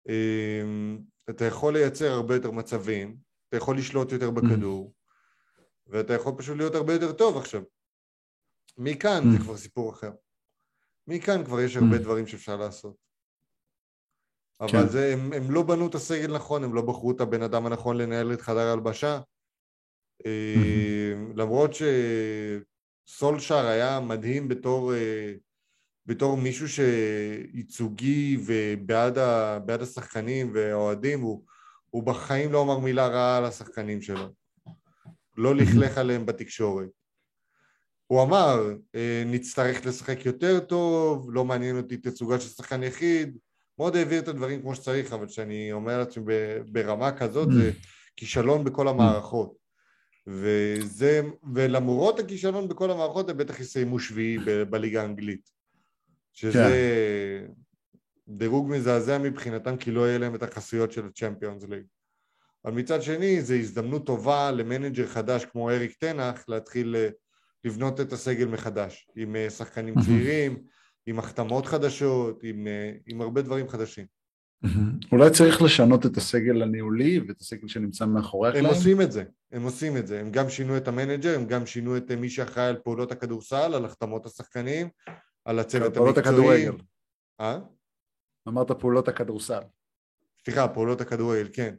אמ, 0.09 0.99
אתה 1.31 1.45
יכול 1.45 1.73
לייצר 1.73 2.13
הרבה 2.13 2.35
יותר 2.35 2.51
מצבים, 2.51 3.17
אתה 3.49 3.57
יכול 3.57 3.79
לשלוט 3.79 4.13
יותר 4.13 4.31
בכדור, 4.31 4.95
ואתה 5.87 6.15
יכול 6.15 6.33
פשוט 6.39 6.57
להיות 6.57 6.75
הרבה 6.75 6.93
יותר 6.93 7.13
טוב 7.13 7.37
עכשיו. 7.37 7.63
מכאן 8.79 9.23
זה 9.33 9.39
כבר 9.39 9.57
סיפור 9.57 9.93
אחר. 9.93 10.11
מכאן 11.07 11.45
כבר 11.45 11.61
יש 11.61 11.77
הרבה 11.77 11.99
דברים 11.99 12.27
שאפשר 12.27 12.57
לעשות. 12.57 12.97
אבל 14.63 14.71
כן. 14.73 14.89
זה, 14.89 15.13
הם, 15.13 15.33
הם 15.33 15.51
לא 15.51 15.63
בנו 15.63 15.87
את 15.87 15.95
הסגל 15.95 16.35
נכון, 16.35 16.65
הם 16.65 16.75
לא 16.75 16.83
בחרו 16.83 17.11
את 17.11 17.21
הבן 17.21 17.43
אדם 17.43 17.67
הנכון 17.67 17.97
לנהל 17.97 18.33
את 18.33 18.41
חדר 18.41 18.69
ההלבשה. 18.69 19.21
אה, 20.27 21.15
למרות 21.35 21.71
שסולשאר 23.09 23.67
היה 23.67 24.01
מדהים 24.01 24.49
בתור, 24.49 24.95
אה, 24.95 25.33
בתור 26.07 26.37
מישהו 26.37 26.67
שייצוגי 26.69 28.39
ובעד 28.47 29.19
ה, 29.19 29.59
השחקנים 29.81 30.51
והאוהדים, 30.55 31.21
הוא, 31.21 31.45
הוא 31.91 32.03
בחיים 32.03 32.53
לא 32.53 32.63
אמר 32.63 32.79
מילה 32.79 33.09
רעה 33.09 33.39
על 33.39 33.45
השחקנים 33.45 34.03
שלו. 34.03 34.29
לא 35.37 35.55
לכלך 35.55 35.99
עליהם 35.99 36.27
בתקשורת. 36.27 36.89
הוא 38.07 38.23
אמר, 38.23 38.73
אה, 38.95 39.23
נצטרך 39.27 39.87
לשחק 39.87 40.27
יותר 40.27 40.61
טוב, 40.61 41.31
לא 41.33 41.45
מעניין 41.45 41.77
אותי 41.77 41.97
תצוגה 41.97 42.41
של 42.41 42.49
שחקן 42.49 42.83
יחיד, 42.83 43.39
מאוד 43.83 43.97
העביר 43.97 44.21
את 44.21 44.29
הדברים 44.29 44.61
כמו 44.61 44.75
שצריך, 44.75 45.13
אבל 45.13 45.27
כשאני 45.27 45.73
אומר 45.73 45.99
לעצמי 45.99 46.25
ברמה 46.67 47.13
כזאת 47.13 47.53
זה 47.53 47.71
כישלון 48.17 48.65
בכל 48.65 48.89
המערכות. 48.89 49.57
וזה, 50.27 51.23
ולמרות 51.55 52.19
הכישלון 52.19 52.69
בכל 52.69 52.91
המערכות 52.91 53.31
הם 53.31 53.37
בטח 53.37 53.61
יסיימו 53.61 53.99
שביעי 53.99 54.39
ב- 54.39 54.63
בליגה 54.63 55.03
האנגלית. 55.03 55.51
שזה 56.33 57.47
דירוג 58.29 58.71
מזעזע 58.71 59.19
מבחינתם 59.19 59.77
כי 59.77 59.91
לא 59.91 60.09
יהיה 60.09 60.19
להם 60.19 60.35
את 60.35 60.43
החסויות 60.43 60.93
של 60.93 61.07
הצ'מפיונס 61.07 61.65
ליג. 61.69 61.83
אבל 62.65 62.73
מצד 62.73 63.03
שני 63.03 63.43
זו 63.43 63.55
הזדמנות 63.55 64.07
טובה 64.07 64.51
למנג'ר 64.51 65.07
חדש 65.07 65.45
כמו 65.45 65.71
אריק 65.71 65.97
טן 65.99 66.17
האג 66.17 66.45
להתחיל 66.49 66.97
אה, 66.97 67.09
לבנות 67.65 68.01
את 68.01 68.13
הסגל 68.13 68.47
מחדש 68.47 69.09
עם 69.17 69.37
אה, 69.37 69.51
שחקנים 69.51 69.95
צעירים, 70.05 70.63
עם 71.07 71.19
החתמות 71.19 71.67
חדשות, 71.67 72.41
עם, 72.43 72.67
אה, 72.67 72.93
עם 73.07 73.21
הרבה 73.21 73.43
דברים 73.43 73.69
חדשים. 73.69 74.07
אולי 75.13 75.31
צריך 75.31 75.63
לשנות 75.63 76.07
את 76.07 76.17
הסגל 76.17 76.63
הניהולי 76.63 77.21
ואת 77.29 77.41
הסגל 77.41 77.69
שנמצא 77.69 78.07
מאחורי 78.07 78.49
הם 78.49 78.55
הקלעים. 78.57 78.75
עושים 78.75 79.01
את 79.01 79.13
זה, 79.13 79.25
הם 79.53 79.63
עושים 79.63 79.97
את 79.97 80.07
זה, 80.07 80.21
הם 80.21 80.31
גם 80.31 80.49
שינו 80.49 80.77
את 80.77 80.89
המנג'ר, 80.89 81.35
הם 81.35 81.47
גם 81.47 81.67
שינו 81.67 81.97
את 81.97 82.11
אה, 82.11 82.17
מי 82.17 82.31
שאחראי 82.31 82.67
על 82.67 82.77
פעולות 82.85 83.13
הכדורסל, 83.13 83.75
על 83.75 83.85
החתמות 83.85 84.27
השחקנים, 84.27 84.89
על 85.45 85.59
הצוות 85.59 85.95
פעולות 85.95 86.19
המקצועי. 86.19 86.67
הכדורגל. 86.67 86.85
אה? 87.41 87.59
אמרת 88.49 88.71
פעולות 88.71 89.09
הכדורסל. 89.09 89.61
סליחה, 90.45 90.69
פעולות 90.69 91.01
הכדורגל, 91.01 91.49
כן. 91.53 91.75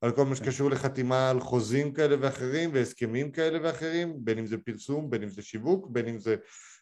על 0.00 0.12
כל 0.12 0.24
מה 0.24 0.36
כן. 0.36 0.44
שקשור 0.44 0.70
לחתימה 0.70 1.30
על 1.30 1.40
חוזים 1.40 1.92
כאלה 1.92 2.16
ואחרים 2.20 2.70
והסכמים 2.74 3.32
כאלה 3.32 3.58
ואחרים, 3.62 4.24
בין 4.24 4.38
אם 4.38 4.46
זה 4.46 4.58
פרסום, 4.58 5.10
בין 5.10 5.22
אם 5.22 5.28
זה 5.28 5.42
שיווק, 5.42 5.86
בין 5.90 6.08
אם 6.08 6.18
זה 6.18 6.36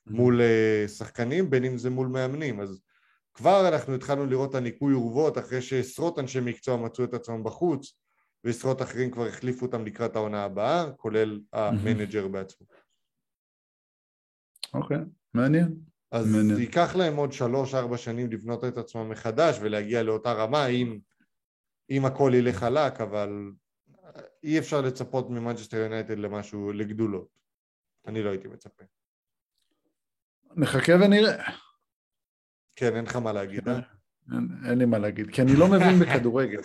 מול 0.07 0.41
אה, 0.41 0.89
שחקנים, 0.89 1.51
בין 1.51 1.65
אם 1.65 1.79
זה 1.79 1.91
מול 1.91 2.07
מאמנים. 2.07 2.61
אז 2.61 2.81
כבר 3.35 3.69
אנחנו 3.69 3.95
התחלנו 3.95 4.27
לראות 4.27 4.51
את 4.51 4.55
הניקוי 4.55 4.95
אורוות 4.95 5.39
אחרי 5.39 5.63
שעשרות 5.63 6.19
אנשי 6.19 6.41
מקצוע 6.41 6.77
מצאו 6.77 7.05
את 7.05 7.15
עצמם 7.15 7.45
בחוץ 7.45 7.99
ועשרות 8.45 8.83
אחרים 8.83 9.11
כבר 9.11 9.27
החליפו 9.27 9.67
אותם 9.67 9.85
לקראת 9.85 10.17
העונה 10.17 10.45
הבאה, 10.45 10.93
כולל 10.93 11.41
המנג'ר 11.53 12.29
בעצמו. 12.29 12.67
אוקיי, 14.75 14.99
מעניין. 15.35 15.75
אז 16.11 16.35
מעניין. 16.35 16.61
ייקח 16.61 16.97
להם 16.97 17.17
עוד 17.17 17.33
שלוש-ארבע 17.33 17.97
שנים 17.97 18.31
לבנות 18.31 18.65
את 18.65 18.79
עצמם 18.79 19.09
מחדש 19.09 19.59
ולהגיע 19.61 20.03
לאותה 20.03 20.33
רמה 20.33 20.67
אם, 20.67 20.99
אם 21.91 22.05
הכל 22.05 22.33
ילך 22.35 22.57
חלק, 22.57 23.01
אבל 23.01 23.51
אי 24.43 24.59
אפשר 24.59 24.81
לצפות 24.81 25.31
ממנצ'סטר 25.31 25.77
יונייטד 25.77 26.19
למשהו, 26.19 26.73
לגדולות. 26.73 27.29
אני 28.07 28.23
לא 28.23 28.31
הייתי 28.31 28.49
מצפה. 28.49 28.85
נחכה 30.57 30.93
ונראה. 30.95 31.51
כן, 32.77 32.97
אין 32.97 33.05
לך 33.05 33.17
מה 33.17 33.33
להגיד, 33.33 33.69
אה? 33.69 33.81
אין, 34.33 34.49
אין 34.69 34.79
לי 34.79 34.85
מה 34.85 34.99
להגיד, 34.99 35.31
כי 35.31 35.43
אני 35.43 35.53
לא 35.57 35.67
מבין 35.69 35.99
בכדורגל. 36.01 36.61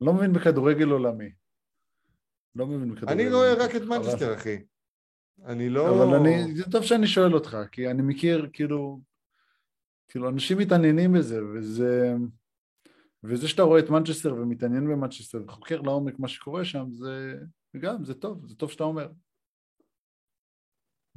לא 0.00 0.14
מבין 0.14 0.32
בכדורגל 0.32 0.88
עולמי. 0.88 1.32
לא 2.54 2.66
מבין 2.66 2.94
בכדורגל. 2.94 3.12
אני 3.12 3.32
רואה. 3.32 3.54
רק 3.54 3.76
את 3.76 3.82
מנצ'סטר, 3.82 4.34
אחי. 4.34 4.62
אני 5.46 5.68
לא... 5.68 6.04
אבל 6.04 6.16
אני, 6.16 6.54
זה 6.54 6.70
טוב 6.70 6.82
שאני 6.82 7.06
שואל 7.06 7.34
אותך, 7.34 7.56
כי 7.72 7.90
אני 7.90 8.02
מכיר, 8.02 8.50
כאילו, 8.52 9.00
כאילו, 10.08 10.28
אנשים 10.28 10.58
מתעניינים 10.58 11.12
בזה, 11.12 11.44
וזה, 11.44 12.14
וזה 13.24 13.48
שאתה 13.48 13.62
רואה 13.62 13.80
את 13.80 13.90
מנצ'סטר 13.90 14.34
ומתעניין 14.34 14.88
במנצ'סטר 14.88 15.42
וחוקר 15.46 15.80
לעומק 15.80 16.18
מה 16.18 16.28
שקורה 16.28 16.64
שם, 16.64 16.86
זה 16.92 17.34
גם, 17.78 18.04
זה 18.04 18.14
טוב, 18.14 18.46
זה 18.46 18.54
טוב 18.54 18.70
שאתה 18.70 18.84
אומר. 18.84 19.08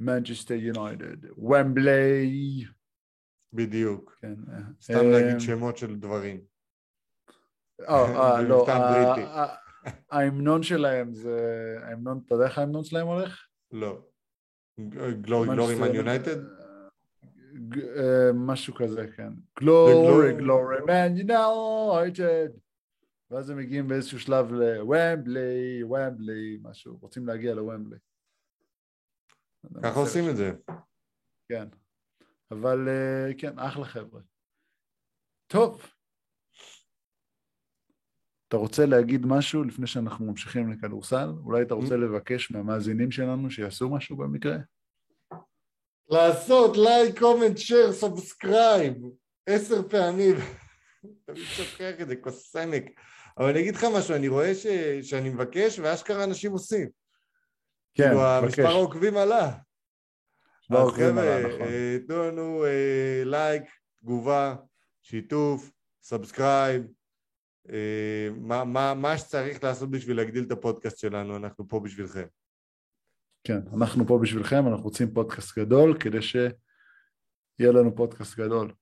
מנצ'סטר 0.00 0.54
יונייטד, 0.54 1.38
ומבלי, 1.38 2.64
בדיוק. 3.52 4.18
כן. 4.20 4.34
סתם 4.80 4.94
אה, 4.94 5.02
להגיד 5.02 5.40
שמות 5.40 5.76
של 5.76 5.96
דברים. 5.96 6.40
אה, 7.80 8.04
אה, 8.36 8.42
לא, 8.42 8.66
ההמנון 10.10 10.62
שלהם 10.62 11.14
זה, 11.14 11.38
ההמנון, 11.82 12.20
אתה 12.26 12.34
יודע 12.34 12.44
איך 12.44 12.58
ההמנון 12.58 12.84
שלהם 12.84 13.06
הולך? 13.06 13.46
לא. 13.72 14.02
Glory 15.20 15.76
Man 15.80 15.94
United? 15.94 16.44
אה, 17.96 18.30
משהו 18.34 18.74
כזה, 18.74 19.06
כן. 19.16 19.32
Glory. 19.60 20.32
Glory, 20.32 20.76
Man 20.86 21.16
United. 21.16 22.48
ואז 23.30 23.50
הם 23.50 23.56
מגיעים 23.56 23.88
באיזשהו 23.88 24.20
שלב 24.20 24.52
לוומבלי, 24.52 25.82
וומבלי, 25.82 26.58
משהו, 26.62 26.98
רוצים 27.00 27.26
להגיע 27.26 27.54
לוומבלי. 27.54 27.96
ככה 29.82 30.00
עושים 30.00 30.30
את 30.30 30.36
זה. 30.36 30.52
כן. 31.48 31.68
אבל 32.50 32.88
אה, 32.88 33.34
כן, 33.38 33.58
אחלה 33.58 33.84
חבר'ה. 33.84 34.20
טוב. 35.46 35.82
אתה 38.48 38.56
רוצה 38.56 38.86
להגיד 38.86 39.26
משהו 39.26 39.64
לפני 39.64 39.86
שאנחנו 39.86 40.26
ממשיכים 40.26 40.72
לכדורסל? 40.72 41.28
אולי 41.44 41.62
אתה 41.62 41.74
רוצה 41.74 41.96
לבקש 41.96 42.50
מהמאזינים 42.50 43.10
שלנו 43.10 43.50
שיעשו 43.50 43.90
משהו 43.90 44.16
במקרה? 44.16 44.56
לעשות 46.08 46.76
לייק, 46.76 47.18
comment, 47.18 47.58
share, 47.58 47.92
subscribe 47.92 48.94
עשר 49.46 49.88
פעמים. 49.88 50.36
תמיד 51.24 51.44
שוכח 51.44 52.00
את 52.00 52.08
זה, 52.08 52.16
כוסעמק. 52.16 52.84
אבל 53.38 53.48
אני 53.48 53.60
אגיד 53.60 53.74
לך 53.74 53.86
משהו, 53.96 54.14
אני 54.14 54.28
רואה 54.28 54.54
ש... 54.54 54.66
שאני 55.02 55.30
מבקש 55.30 55.78
ואשכרה 55.78 56.24
אנשים 56.24 56.52
עושים. 56.52 56.88
כן, 57.94 58.04
כאילו, 58.08 58.20
מבקש. 58.42 58.58
המספר 58.58 58.74
העוקבים 58.74 59.16
עלה. 59.16 59.46
אז 60.70 60.88
חבר'ה, 60.90 61.42
נכון. 61.48 61.66
אה, 61.68 61.96
תנו 62.06 62.24
לנו 62.28 62.64
אה, 62.64 63.22
לייק, 63.24 63.62
תגובה, 64.02 64.56
שיתוף, 65.02 65.70
subscribe, 66.02 66.82
אה, 67.68 68.28
מה- 68.40 68.64
מה- 68.64 68.94
מה 68.94 69.18
שצריך 69.18 69.64
לעשות 69.64 69.90
בשביל 69.90 70.16
להגדיל 70.16 70.44
את 70.44 70.50
הפודקאסט 70.52 70.98
שלנו, 70.98 71.36
אנחנו 71.36 71.68
פה 71.68 71.80
בשבילכם. 71.80 72.26
כן, 73.44 73.58
אנחנו 73.74 74.06
פה 74.06 74.18
בשבילכם, 74.22 74.68
אנחנו 74.68 74.84
רוצים 74.84 75.14
פודקאסט 75.14 75.58
גדול 75.58 75.98
כדי 76.00 76.22
שיהיה 76.22 76.52
לנו 77.72 77.96
פודקאסט 77.96 78.36
גדול. 78.38 78.72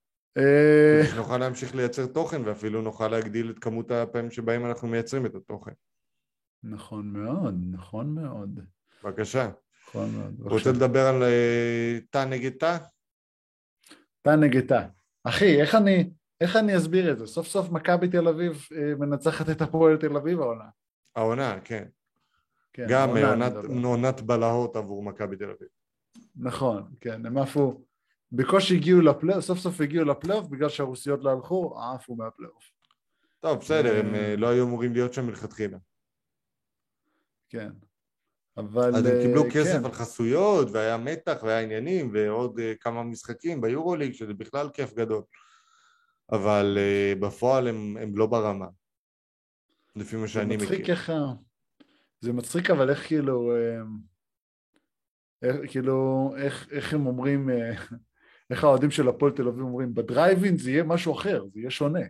שנוכל 1.13 1.37
להמשיך 1.37 1.75
לייצר 1.75 2.05
תוכן 2.07 2.41
ואפילו 2.45 2.81
נוכל 2.81 3.07
להגדיל 3.07 3.49
את 3.49 3.59
כמות 3.59 3.91
הפעמים 3.91 4.31
שבהם 4.31 4.65
אנחנו 4.65 4.87
מייצרים 4.87 5.25
את 5.25 5.35
התוכן. 5.35 5.71
נכון 6.63 7.07
מאוד, 7.13 7.55
נכון 7.71 8.15
מאוד. 8.15 8.59
בבקשה. 9.03 9.49
נכון 9.87 10.11
מאוד. 10.11 10.35
רוצה 10.39 10.71
בבקשה. 10.71 10.71
לדבר 10.71 11.07
על 11.07 11.23
אה, 11.23 11.99
תא 12.09 12.25
נגד 12.25 12.51
תא? 12.51 12.77
תא 14.21 14.29
נגד 14.29 14.67
תא. 14.67 14.87
אחי, 15.23 15.61
איך 15.61 15.75
אני, 15.75 16.09
איך 16.41 16.55
אני 16.55 16.77
אסביר 16.77 17.11
את 17.11 17.17
זה? 17.17 17.27
סוף 17.27 17.47
סוף 17.47 17.69
מכבי 17.69 18.07
תל 18.07 18.27
אביב 18.27 18.67
אה, 18.75 18.95
מנצחת 18.95 19.49
את 19.49 19.61
הפועל 19.61 19.97
תל 19.97 20.17
אביב 20.17 20.41
העונה. 20.41 20.69
העונה, 21.15 21.59
כן. 21.63 21.85
כן, 22.73 22.85
גם 22.89 23.17
אה, 23.17 23.29
עונת-. 23.29 23.83
עונת 23.83 24.21
בלהות 24.21 24.75
עבור 24.75 25.03
מכבי 25.03 25.35
תל 25.35 25.49
אביב. 25.49 25.67
נכון, 26.35 26.93
כן, 27.01 27.25
הם 27.25 27.37
עפו, 27.37 27.83
בקושי 28.31 28.75
הגיעו 28.75 29.01
לפלייאוף, 29.01 29.43
סוף 29.43 29.59
סוף 29.59 29.81
הגיעו 29.81 30.05
לפלייאוף 30.05 30.47
בגלל 30.47 30.69
שהרוסיות 30.69 31.19
לא 31.23 31.31
הלכו, 31.31 31.79
עפו 31.79 32.15
מהפלייאוף. 32.15 32.63
טוב, 33.39 33.59
בסדר, 33.59 33.99
הם 33.99 34.39
לא 34.39 34.47
היו 34.47 34.65
אמורים 34.65 34.93
להיות 34.93 35.13
שם 35.13 35.25
מלכתחילה. 35.25 35.77
כן. 37.49 37.69
אבל... 38.57 38.95
אז 38.95 39.05
הם 39.05 39.15
אה, 39.15 39.21
קיבלו 39.21 39.43
כסף 39.53 39.79
כן, 39.79 39.85
על 39.85 39.91
חסויות, 39.91 40.67
והיה 40.71 40.97
מתח, 40.97 41.39
והיה 41.43 41.59
עניינים, 41.59 42.09
ועוד 42.13 42.59
אה, 42.59 42.73
כמה 42.79 43.03
משחקים 43.03 43.61
ביורוליג, 43.61 44.13
שזה 44.13 44.33
בכלל 44.33 44.69
כיף 44.69 44.93
גדול. 44.93 45.23
אבל 46.31 46.77
אה, 46.77 47.13
בפועל 47.19 47.67
הם 47.67 47.97
הם 47.97 48.17
לא 48.17 48.25
ברמה, 48.25 48.67
לפי 49.95 50.15
מה 50.15 50.21
זה 50.21 50.27
שאני 50.27 50.55
מצחיק 50.55 50.79
מכיר. 50.79 50.95
איך... 50.95 51.09
ה- 51.09 51.33
זה 52.21 52.33
מצחיק 52.33 52.69
אבל 52.69 52.89
איך 52.89 53.07
כאילו... 53.07 53.55
אה, 53.55 53.81
איך, 55.43 55.55
כאילו, 55.71 56.29
איך, 56.37 56.67
איך 56.71 56.93
הם 56.93 57.07
אומרים, 57.07 57.49
אה, 57.49 57.71
איך 58.51 58.63
האוהדים 58.63 58.91
של 58.91 59.07
הפועל 59.07 59.31
תל 59.31 59.47
אביב 59.47 59.61
אומרים, 59.61 59.93
בדרייבין 59.93 60.57
זה 60.57 60.71
יהיה 60.71 60.83
משהו 60.83 61.13
אחר, 61.13 61.43
זה 61.53 61.59
יהיה 61.59 61.69
שונה. 61.71 62.05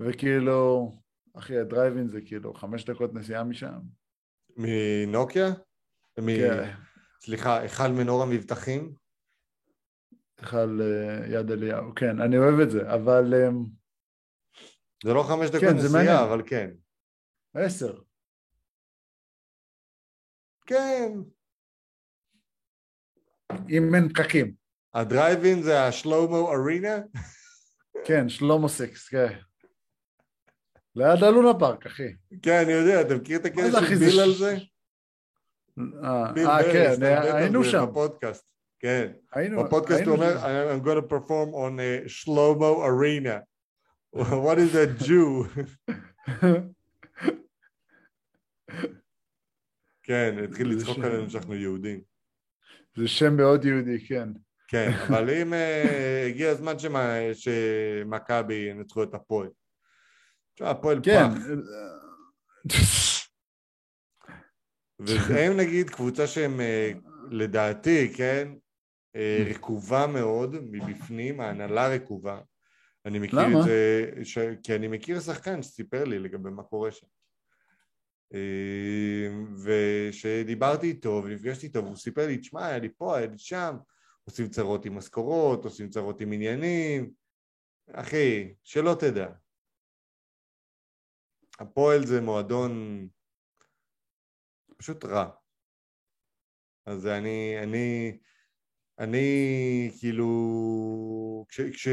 וכאילו, 0.00 0.92
אחי, 1.34 1.58
הדרייבין 1.58 2.08
זה 2.08 2.20
כאילו 2.20 2.54
חמש 2.54 2.84
דקות 2.84 3.14
נסיעה 3.14 3.44
משם. 3.44 3.78
מנוקיה? 4.56 5.48
מ- 6.20 6.36
כן, 6.36 6.74
סליחה, 7.20 7.60
היכל 7.60 7.88
מנור 7.88 8.22
המבטחים? 8.22 8.94
היכל 10.38 10.80
אה, 10.82 11.26
יד 11.26 11.50
אליהו, 11.50 11.94
כן, 11.94 12.20
אני 12.20 12.38
אוהב 12.38 12.60
את 12.60 12.70
זה, 12.70 12.94
אבל 12.94 13.34
אה, 13.34 13.48
זה 15.04 15.12
לא 15.14 15.22
חמש 15.28 15.48
דקות 15.50 15.60
כן, 15.60 15.76
נסיעה. 15.76 16.24
אבל 16.24 16.42
כן. 16.46 16.70
עשר. 17.54 17.98
כן, 20.66 21.12
אם 23.68 23.94
אין 23.94 24.08
פקקים. 24.08 24.54
הדרייבין 24.94 25.62
זה 25.62 25.82
השלומו 25.84 26.52
ארינה? 26.52 26.96
כן, 28.06 28.28
שלמה 28.28 28.68
סיקס, 28.68 29.08
כן. 29.08 29.38
ליד 30.96 31.22
הלונה 31.24 31.58
פארק, 31.58 31.86
אחי. 31.86 32.08
כן, 32.42 32.62
אני 32.64 32.72
יודע, 32.72 33.00
אתה 33.00 33.14
מכיר 33.14 33.38
את 33.38 33.44
הקטע 33.44 33.80
של 33.88 33.94
ביל 33.94 34.20
על 34.20 34.32
זה? 34.34 34.56
אה, 36.04 36.32
אה, 36.46 36.72
כן, 36.72 36.94
היינו 37.34 37.64
שם. 37.64 37.86
בפודקאסט, 37.90 38.44
כן. 38.80 39.12
היינו, 39.32 39.64
בפודקאסט 39.64 40.02
הוא 40.06 40.14
אומר. 40.16 40.36
I'm 40.44 40.84
going 40.84 40.98
to 41.00 41.08
perform 41.14 41.54
on 41.54 41.78
a 41.80 42.08
Shlomo 42.08 42.84
arena. 42.84 43.40
What 44.46 44.58
is 44.58 44.74
a 44.74 44.86
Jew? 45.04 45.46
כן, 50.02 50.34
התחיל 50.44 50.68
לצחוק. 50.68 50.98
עלינו 50.98 51.30
שאנחנו 51.30 51.54
יהודים. 51.54 52.00
זה 52.96 53.08
שם 53.08 53.36
מאוד 53.36 53.64
יהודי, 53.64 54.06
כן. 54.06 54.28
כן, 54.68 54.90
אבל 55.08 55.30
אם 55.30 55.54
אה, 55.54 56.26
הגיע 56.28 56.50
הזמן 56.50 56.78
שמ- 56.78 57.34
שמכבי 57.34 58.54
ינצחו 58.54 59.02
את 59.02 59.14
הפועל. 59.14 59.48
הפועל 60.64 61.00
כן. 61.02 61.28
פח. 61.34 61.42
והם 65.06 65.56
נגיד 65.56 65.90
קבוצה 65.90 66.26
שהם 66.26 66.60
אה, 66.60 66.92
לדעתי, 67.30 68.12
כן, 68.16 68.48
אה, 69.16 69.44
רקובה 69.50 70.06
מאוד 70.06 70.56
מבפנים, 70.62 71.40
ההנהלה 71.40 71.88
רקובה. 71.88 72.40
אני 73.06 73.18
מכיר 73.18 73.38
למה? 73.38 73.60
את 73.60 73.64
זה, 73.64 74.10
ש... 74.24 74.38
כי 74.62 74.74
אני 74.74 74.88
מכיר 74.88 75.20
שחקן 75.20 75.62
שסיפר 75.62 76.04
לי 76.04 76.18
לגבי 76.18 76.50
מה 76.50 76.62
קורה 76.62 76.90
שם. 76.90 77.06
אה, 78.34 79.28
ושדיברתי 79.64 80.86
איתו 80.86 81.22
ונפגשתי 81.24 81.66
איתו 81.66 81.84
והוא 81.84 81.96
סיפר 81.96 82.26
לי, 82.26 82.38
תשמע, 82.38 82.66
היה 82.66 82.78
לי 82.78 82.88
פה, 82.98 83.16
היה 83.16 83.26
לי 83.26 83.38
שם, 83.38 83.76
עושים 84.24 84.48
צרות 84.48 84.86
עם 84.86 84.96
משכורות, 84.96 85.64
עושים 85.64 85.88
צרות 85.90 86.20
עם 86.20 86.32
עניינים. 86.32 87.10
אחי, 87.92 88.54
שלא 88.64 88.96
תדע. 89.00 89.28
הפועל 91.62 92.06
זה 92.06 92.20
מועדון 92.20 92.72
פשוט 94.76 95.04
רע. 95.04 95.30
אז 96.86 97.06
אני, 97.06 97.58
אני, 97.62 98.18
אני 98.98 99.26
כאילו, 100.00 100.26
כש, 101.48 101.60
כש, 101.60 101.88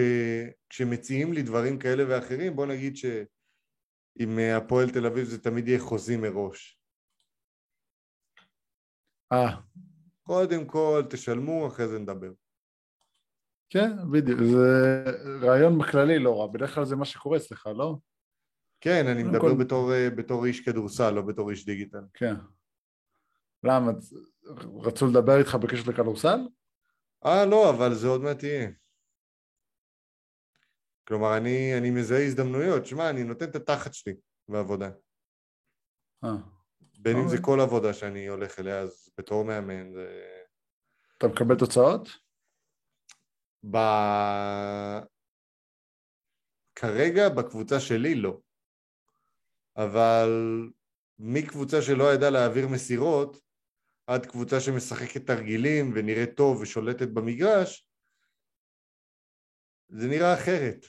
כשמציעים 0.70 1.34
לי 1.34 1.41
דברים 1.41 1.80
כאלה 1.80 2.03
ואחרים, 2.09 2.55
בוא 2.55 2.65
נגיד 2.65 2.95
שעם 2.95 4.39
אה, 4.39 4.57
הפועל 4.57 4.89
תל 4.89 5.05
אביב 5.05 5.26
זה 5.26 5.43
תמיד 5.43 5.67
יהיה 5.67 5.80
חוזי 5.80 6.17
מראש. 6.17 6.80
אה, 9.32 9.61
קודם 10.24 10.65
כל 10.65 11.03
תשלמו, 11.09 11.67
אחרי 11.67 11.88
זה 11.88 11.99
נדבר. 11.99 12.32
כן, 13.70 14.11
בדיוק. 14.11 14.39
זה 14.39 15.03
רעיון 15.41 15.80
בכללי 15.80 16.20
לא 16.20 16.39
רע. 16.41 16.47
בדרך 16.47 16.76
כלל 16.76 16.86
זה 16.86 16.95
מה 16.95 17.05
שקורה 17.05 17.38
אצלך, 17.38 17.67
לא? 17.67 17.95
כן, 18.82 19.08
אני 19.08 19.24
מדבר 19.24 19.40
כל- 19.40 19.64
בתור, 19.64 19.94
אה, 19.94 20.10
בתור 20.10 20.46
איש 20.46 20.62
כדורסל, 20.62 21.10
לא 21.12 21.22
בתור 21.22 21.50
איש 21.50 21.66
דיגיטל. 21.66 22.04
כן. 22.14 22.34
למה? 23.64 23.92
רצו 24.84 25.08
לדבר 25.08 25.38
איתך 25.40 25.56
בקשר 25.56 25.92
לכדורסל? 25.92 26.40
אה, 27.26 27.46
לא, 27.46 27.70
אבל 27.70 27.94
זה 27.94 28.08
עוד 28.08 28.22
מעט 28.22 28.44
יהיה. 28.44 28.70
כלומר, 31.08 31.38
אני, 31.38 31.78
אני 31.78 31.90
מזהה 31.90 32.26
הזדמנויות. 32.26 32.86
שמע, 32.86 33.10
אני 33.10 33.24
נותן 33.24 33.50
את 33.50 33.56
התחת 33.56 33.94
שלי 33.94 34.14
בעבודה. 34.48 34.90
אה. 36.24 36.30
בין 37.00 37.18
אם 37.18 37.28
זה 37.28 37.36
אוקיי. 37.38 37.46
כל 37.46 37.60
עבודה 37.62 37.94
שאני 37.94 38.28
הולך 38.28 38.60
אליה, 38.60 38.80
אז 38.80 39.10
בתור 39.18 39.46
מאמן 39.46 39.92
זה... 39.94 40.30
אתה 41.18 41.28
מקבל 41.28 41.56
תוצאות? 41.60 42.08
ב... 43.72 43.78
כרגע 46.76 47.30
בקבוצה 47.30 47.80
שלי 47.80 48.16
לא. 48.16 48.40
אבל 49.84 50.30
מקבוצה 51.20 51.82
שלא 51.82 52.14
ידעה 52.14 52.30
להעביר 52.30 52.68
מסירות, 52.68 53.42
עד 54.08 54.26
קבוצה 54.26 54.60
שמשחקת 54.60 55.28
תרגילים 55.28 55.92
ונראית 55.96 56.38
טוב 56.38 56.62
ושולטת 56.62 57.08
במגרש, 57.08 57.90
זה 59.90 60.08
נראה 60.08 60.34
אחרת. 60.34 60.86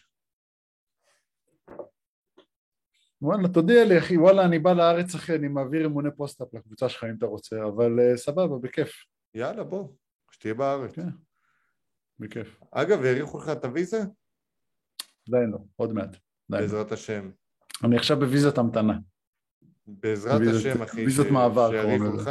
וואלה, 3.22 3.48
תודיע 3.48 3.84
לי, 3.84 3.98
אחי, 3.98 4.16
וואלה, 4.16 4.44
אני 4.44 4.58
בא 4.58 4.72
לארץ, 4.72 5.14
אחי, 5.14 5.34
אני 5.34 5.48
מעביר 5.48 5.82
אימוני 5.82 6.08
פוסט-אפ 6.16 6.54
לקבוצה 6.54 6.88
שלך 6.88 7.04
אם 7.04 7.14
אתה 7.18 7.26
רוצה, 7.26 7.56
אבל 7.68 7.92
uh, 7.98 8.16
סבבה, 8.16 8.58
בכיף. 8.62 8.92
יאללה, 9.34 9.64
בוא, 9.64 9.88
שתהיה 10.30 10.54
בארץ. 10.54 10.94
כן. 10.94 11.08
בכיף. 12.18 12.60
אגב, 12.70 13.02
האריכו 13.02 13.38
לך 13.38 13.48
את 13.48 13.64
הוויזה? 13.64 13.98
עדיין 15.28 15.50
לא, 15.50 15.58
עוד 15.76 15.92
מעט. 15.92 16.16
לא. 16.48 16.58
בעזרת 16.58 16.92
השם. 16.92 17.30
אני 17.84 17.96
עכשיו 17.96 18.16
בוויזת 18.20 18.58
המתנה. 18.58 18.98
בעזרת 19.86 20.40
ויזות- 20.40 20.66
השם, 20.72 20.82
אחי, 20.82 21.04
ויזות 21.04 21.26
ש- 21.26 21.30
מעבר, 21.30 21.82
קוראים. 21.82 22.16
לך. 22.16 22.30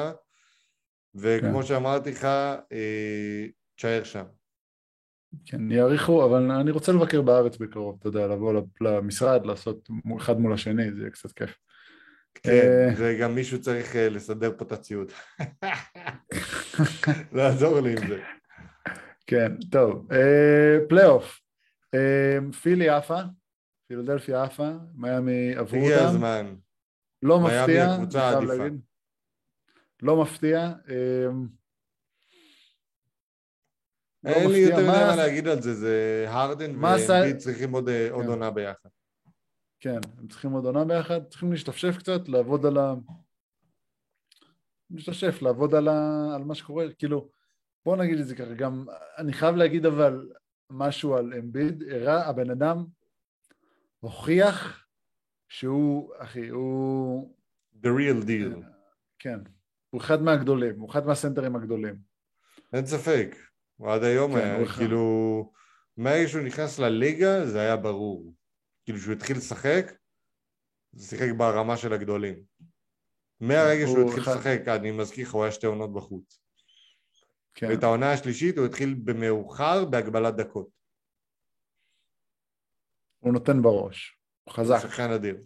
וכמו 1.15 1.59
כן. 1.59 1.65
שאמרתי 1.65 2.11
לך, 2.11 2.25
אה, 2.71 3.45
תשאר 3.75 4.03
שם. 4.03 4.23
כן, 5.45 5.71
יאריכו, 5.71 6.25
אבל 6.25 6.51
אני 6.51 6.71
רוצה 6.71 6.91
לבקר 6.91 7.21
בארץ 7.21 7.57
בקרוב, 7.57 7.97
אתה 7.99 8.07
יודע, 8.07 8.27
לבוא 8.27 8.61
למשרד, 8.81 9.45
לעשות 9.45 9.89
אחד 10.17 10.39
מול 10.39 10.53
השני, 10.53 10.91
זה 10.91 10.99
יהיה 11.01 11.09
קצת 11.11 11.31
כיף. 11.31 11.57
כן, 12.33 12.49
אה. 12.51 12.93
וגם 12.97 13.35
מישהו 13.35 13.61
צריך 13.61 13.95
אה, 13.95 14.09
לסדר 14.09 14.51
פה 14.57 14.65
את 14.65 14.71
הציוד. 14.71 15.11
לעזור 17.33 17.79
לי 17.79 17.91
עם 17.91 18.07
זה. 18.07 18.21
כן, 19.27 19.51
טוב. 19.71 20.11
אה, 20.11 20.77
פלייאוף. 20.89 21.39
אה, 21.93 22.37
פילי 22.61 22.89
עפה, 22.89 23.19
פילדלפיה 23.89 24.43
עפה, 24.43 24.69
מיאמי 24.95 25.55
עברו 25.55 25.77
הגיע 25.77 25.97
אותם. 25.97 26.09
הזמן. 26.09 26.55
לא 27.23 27.39
מיאמי 27.39 27.59
מפתיע, 27.61 27.85
הקבוצה 27.93 28.21
העדיפה. 28.29 28.53
לא 30.01 30.21
מפתיע. 30.21 30.59
אה, 30.89 31.25
לא 34.23 34.29
אין 34.29 34.51
לי. 34.51 34.57
יותר 34.59 34.75
מדי 34.77 34.87
מה- 34.87 35.15
להגיד 35.15 35.47
על 35.47 35.61
זה, 35.61 35.73
זה 35.73 36.25
הרדן 36.27 36.83
ואמביט 36.85 37.37
צריכים 37.37 37.71
עוד 37.71 37.89
אה, 37.89 38.07
עוד 38.11 38.23
כן. 38.25 38.29
עונה 38.29 38.51
ביחד. 38.51 38.89
כן, 39.79 39.99
הם 40.17 40.27
צריכים 40.27 40.51
עוד 40.51 40.65
עונה 40.65 40.85
ביחד, 40.85 41.23
צריכים 41.29 41.51
להשתפשף 41.51 41.97
קצת, 41.99 42.27
לעבוד 42.27 42.65
על 42.65 42.77
ה... 42.77 42.93
להשתפשף, 44.89 45.41
לעבוד 45.41 45.75
על, 45.75 45.87
ה... 45.87 46.29
על 46.35 46.43
מה 46.43 46.55
שקורה, 46.55 46.85
כאילו, 46.97 47.29
בוא 47.85 47.95
נגיד 47.97 48.19
את 48.19 48.27
זה 48.27 48.35
ככה, 48.35 48.53
גם, 48.53 48.85
אני 49.17 49.33
חייב 49.33 49.55
להגיד 49.55 49.85
אבל 49.85 50.29
משהו 50.69 51.15
על 51.15 51.33
אמביד, 51.33 51.83
הראה, 51.83 52.29
הבן 52.29 52.49
אדם 52.49 52.85
הוכיח 53.99 54.85
שהוא, 55.47 56.13
אחי, 56.17 56.47
הוא, 56.47 57.35
The 57.83 57.87
real 57.87 58.25
deal. 58.25 58.63
כן, 59.19 59.39
הוא 59.89 60.01
אחד 60.01 60.21
מהגדולים, 60.21 60.79
הוא 60.79 60.89
אחד 60.89 61.05
מהסנטרים 61.07 61.55
הגדולים. 61.55 61.95
אין 62.73 62.85
ספק. 62.85 63.35
הוא 63.75 63.91
עד 63.91 64.03
היום 64.03 64.31
כן, 64.31 64.37
היה, 64.37 64.55
הוא 64.57 64.65
אחד. 64.65 64.77
כאילו, 64.81 65.51
מהרגע 65.97 66.27
שהוא 66.27 66.41
נכנס 66.43 66.79
לליגה 66.79 67.45
זה 67.45 67.59
היה 67.61 67.77
ברור. 67.77 68.33
כאילו 68.85 68.99
שהוא 68.99 69.13
התחיל 69.13 69.37
לשחק, 69.37 69.93
הוא 70.91 71.01
שיחק 71.01 71.29
ברמה 71.37 71.77
של 71.77 71.93
הגדולים. 71.93 72.35
מהרגע 73.39 73.85
שהוא 73.87 73.97
הוא 73.99 74.07
התחיל 74.09 74.23
אחד- 74.23 74.35
לשחק, 74.35 74.61
אני 74.67 74.91
מזכיר 74.91 75.27
לך, 75.27 75.33
הוא 75.33 75.43
היה 75.43 75.51
שתי 75.51 75.65
עונות 75.67 75.93
בחוץ. 75.93 76.39
כן, 77.53 77.67
ואת 77.69 77.83
העונה 77.83 78.11
השלישית 78.11 78.57
הוא 78.57 78.65
התחיל 78.65 78.93
במאוחר 79.03 79.85
בהגבלת 79.85 80.35
דקות. 80.35 80.78
הוא 83.20 83.34
נותן 83.34 83.61
בראש, 83.61 84.20
הוא 84.43 84.53
חזק, 84.53 84.80
שחקן 84.82 85.11
אדיר. 85.11 85.38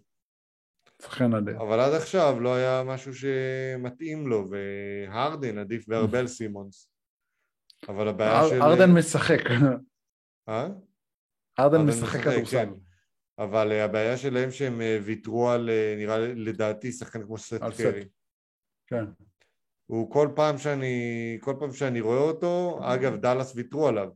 שחקן 1.01 1.34
אדיר. 1.34 1.57
אבל 1.61 1.80
עד 1.80 1.93
עכשיו 1.93 2.39
לא 2.39 2.55
היה 2.55 2.84
משהו 2.84 3.11
שמתאים 3.15 4.28
לו, 4.28 4.49
והרדן 4.51 5.57
עדיף 5.57 5.88
בהרבה 5.88 6.19
על 6.19 6.28
סימונס. 6.28 6.89
אבל 7.89 8.07
הבעיה 8.07 8.41
אר- 8.41 8.49
של... 8.49 8.61
ארדן 8.61 8.91
משחק, 8.91 9.39
אה? 10.49 10.67
ארדן 11.59 11.82
משחק 11.82 12.19
כדורסל. 12.19 12.65
כן. 12.65 12.69
אבל 13.39 13.71
אה, 13.71 13.84
הבעיה 13.86 14.17
שלהם 14.17 14.51
שהם 14.51 14.82
אה, 14.82 14.99
ויתרו 15.03 15.49
על, 15.49 15.69
אה, 15.69 15.95
נראה 15.97 16.17
לדעתי, 16.17 16.91
שחקן 16.91 17.26
כמו 17.26 17.38
סט. 17.38 17.53
קרי. 17.78 18.05
כן, 18.88 19.05
הוא 19.86 20.11
כל 20.11 20.30
פעם 20.36 20.57
שאני, 20.57 21.38
כל 21.41 21.55
פעם 21.59 21.74
שאני 21.74 22.01
רואה 22.01 22.19
אותו, 22.21 22.80
אגב, 22.84 23.15
דאלאס 23.15 23.55
ויתרו 23.55 23.88
עליו, 23.88 24.09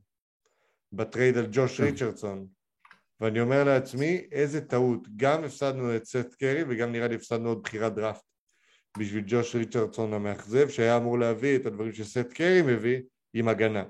בטרייד 0.92 1.38
על 1.38 1.48
ג'וש 1.52 1.78
כן. 1.78 1.84
ריצ'רדסון. 1.84 2.57
ואני 3.22 3.42
אומר 3.42 3.64
לעצמי, 3.64 4.22
איזה 4.32 4.62
טעות. 4.62 5.08
גם 5.16 5.44
הפסדנו 5.44 5.96
את 5.96 6.06
סט 6.06 6.36
קרי 6.40 6.64
וגם 6.70 6.92
נראה 6.92 7.08
לי 7.08 7.16
הפסדנו 7.16 7.50
עוד 7.50 7.64
בחירת 7.64 7.96
דראפט 7.96 8.24
בשביל 8.98 9.24
ג'וש 9.28 9.56
ריצ'רדסון 9.56 10.14
המאכזב, 10.14 10.70
שהיה 10.70 10.98
אמור 10.98 11.20
להביא 11.20 11.56
את 11.56 11.66
הדברים 11.66 11.94
שסט 11.94 12.34
קרי 12.34 12.62
מביא 12.62 13.02
עם 13.34 13.48
הגנה. 13.48 13.84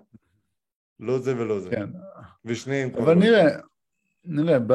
לא 1.00 1.20
זה 1.20 1.38
ולא 1.38 1.60
זה. 1.60 1.70
כן. 1.70 1.90
ושניהם 2.46 2.90
כבר 2.90 3.04
אבל. 3.04 3.14
נראה, 3.14 3.46
נראה, 4.26 4.60
ב... 4.60 4.74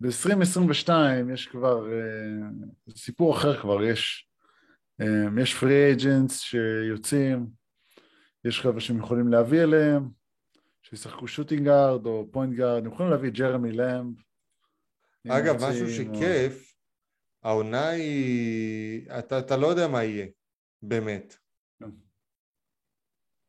ב-2022 0.00 0.90
יש 1.32 1.46
כבר, 1.46 1.86
זה 2.86 2.98
סיפור 2.98 3.36
אחר 3.36 3.60
כבר, 3.60 3.84
יש, 3.84 4.28
אה, 5.00 5.42
יש 5.42 5.54
free 5.54 5.86
agents 5.86 6.40
שיוצאים, 6.40 7.46
יש 8.44 8.60
חבר'ה 8.60 8.80
שהם 8.80 8.98
יכולים 8.98 9.28
להביא 9.28 9.62
אליהם, 9.62 10.08
שישחקו 10.92 11.28
shooting 11.28 11.64
guard 11.64 12.06
או 12.06 12.28
point 12.32 12.54
guard, 12.54 12.86
הם 12.86 12.92
יכולים 12.92 13.12
להביא 13.12 13.28
את 13.28 13.34
ג'רמי 13.34 13.72
למב. 13.72 14.14
אגב, 15.28 15.56
משהו 15.56 15.86
או- 15.86 15.90
שכיף, 15.90 16.74
העונה 17.42 17.88
היא... 17.88 19.10
אתה, 19.18 19.38
אתה 19.38 19.56
לא 19.56 19.66
יודע 19.66 19.88
מה 19.88 20.04
יהיה, 20.04 20.26
באמת. 20.82 21.36
כן. 21.80 21.90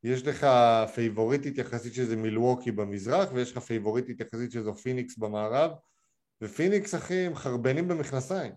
יש 0.03 0.27
לך 0.27 0.47
פייבוריטית 0.95 1.57
יחסית 1.57 1.93
שזה 1.93 2.15
מילווקי 2.15 2.71
במזרח, 2.71 3.29
ויש 3.33 3.51
לך 3.51 3.57
פייבוריטית 3.57 4.19
יחסית 4.19 4.51
שזו 4.51 4.73
פיניקס 4.73 5.17
במערב, 5.17 5.71
ופיניקס, 6.41 6.95
אחי, 6.95 7.25
הם 7.25 7.35
חרבנים 7.35 7.87
במכנסיים. 7.87 8.53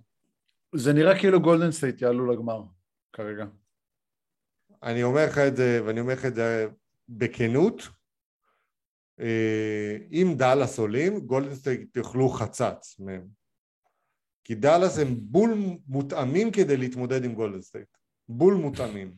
זה 0.74 0.92
נראה 0.92 1.18
כאילו 1.18 1.40
גולדן 1.40 1.70
סטייט 1.70 2.02
יעלו 2.02 2.32
לגמר 2.32 2.62
כרגע. 3.12 3.44
אני 4.82 5.02
אומר 5.02 5.26
לך 5.26 5.38
את 5.38 5.56
זה, 5.56 5.80
ואני 5.86 6.00
אומר 6.00 6.12
לך 6.12 6.26
את 6.26 6.34
זה 6.34 6.68
בכנות, 7.08 7.82
אם 10.12 10.34
דאלאס 10.36 10.78
עולים, 10.78 11.20
גולדן 11.20 11.54
סטייט 11.54 11.96
יאכלו 11.96 12.28
חצץ 12.28 12.96
מהם. 12.98 13.26
כי 14.44 14.54
דאלאס 14.54 14.98
הם 14.98 15.16
בול 15.20 15.54
מותאמים 15.88 16.50
כדי 16.50 16.76
להתמודד 16.76 17.24
עם 17.24 17.34
גולדן 17.34 17.60
סטייט. 17.60 17.88
בול 18.28 18.54
מותאמים. 18.54 19.12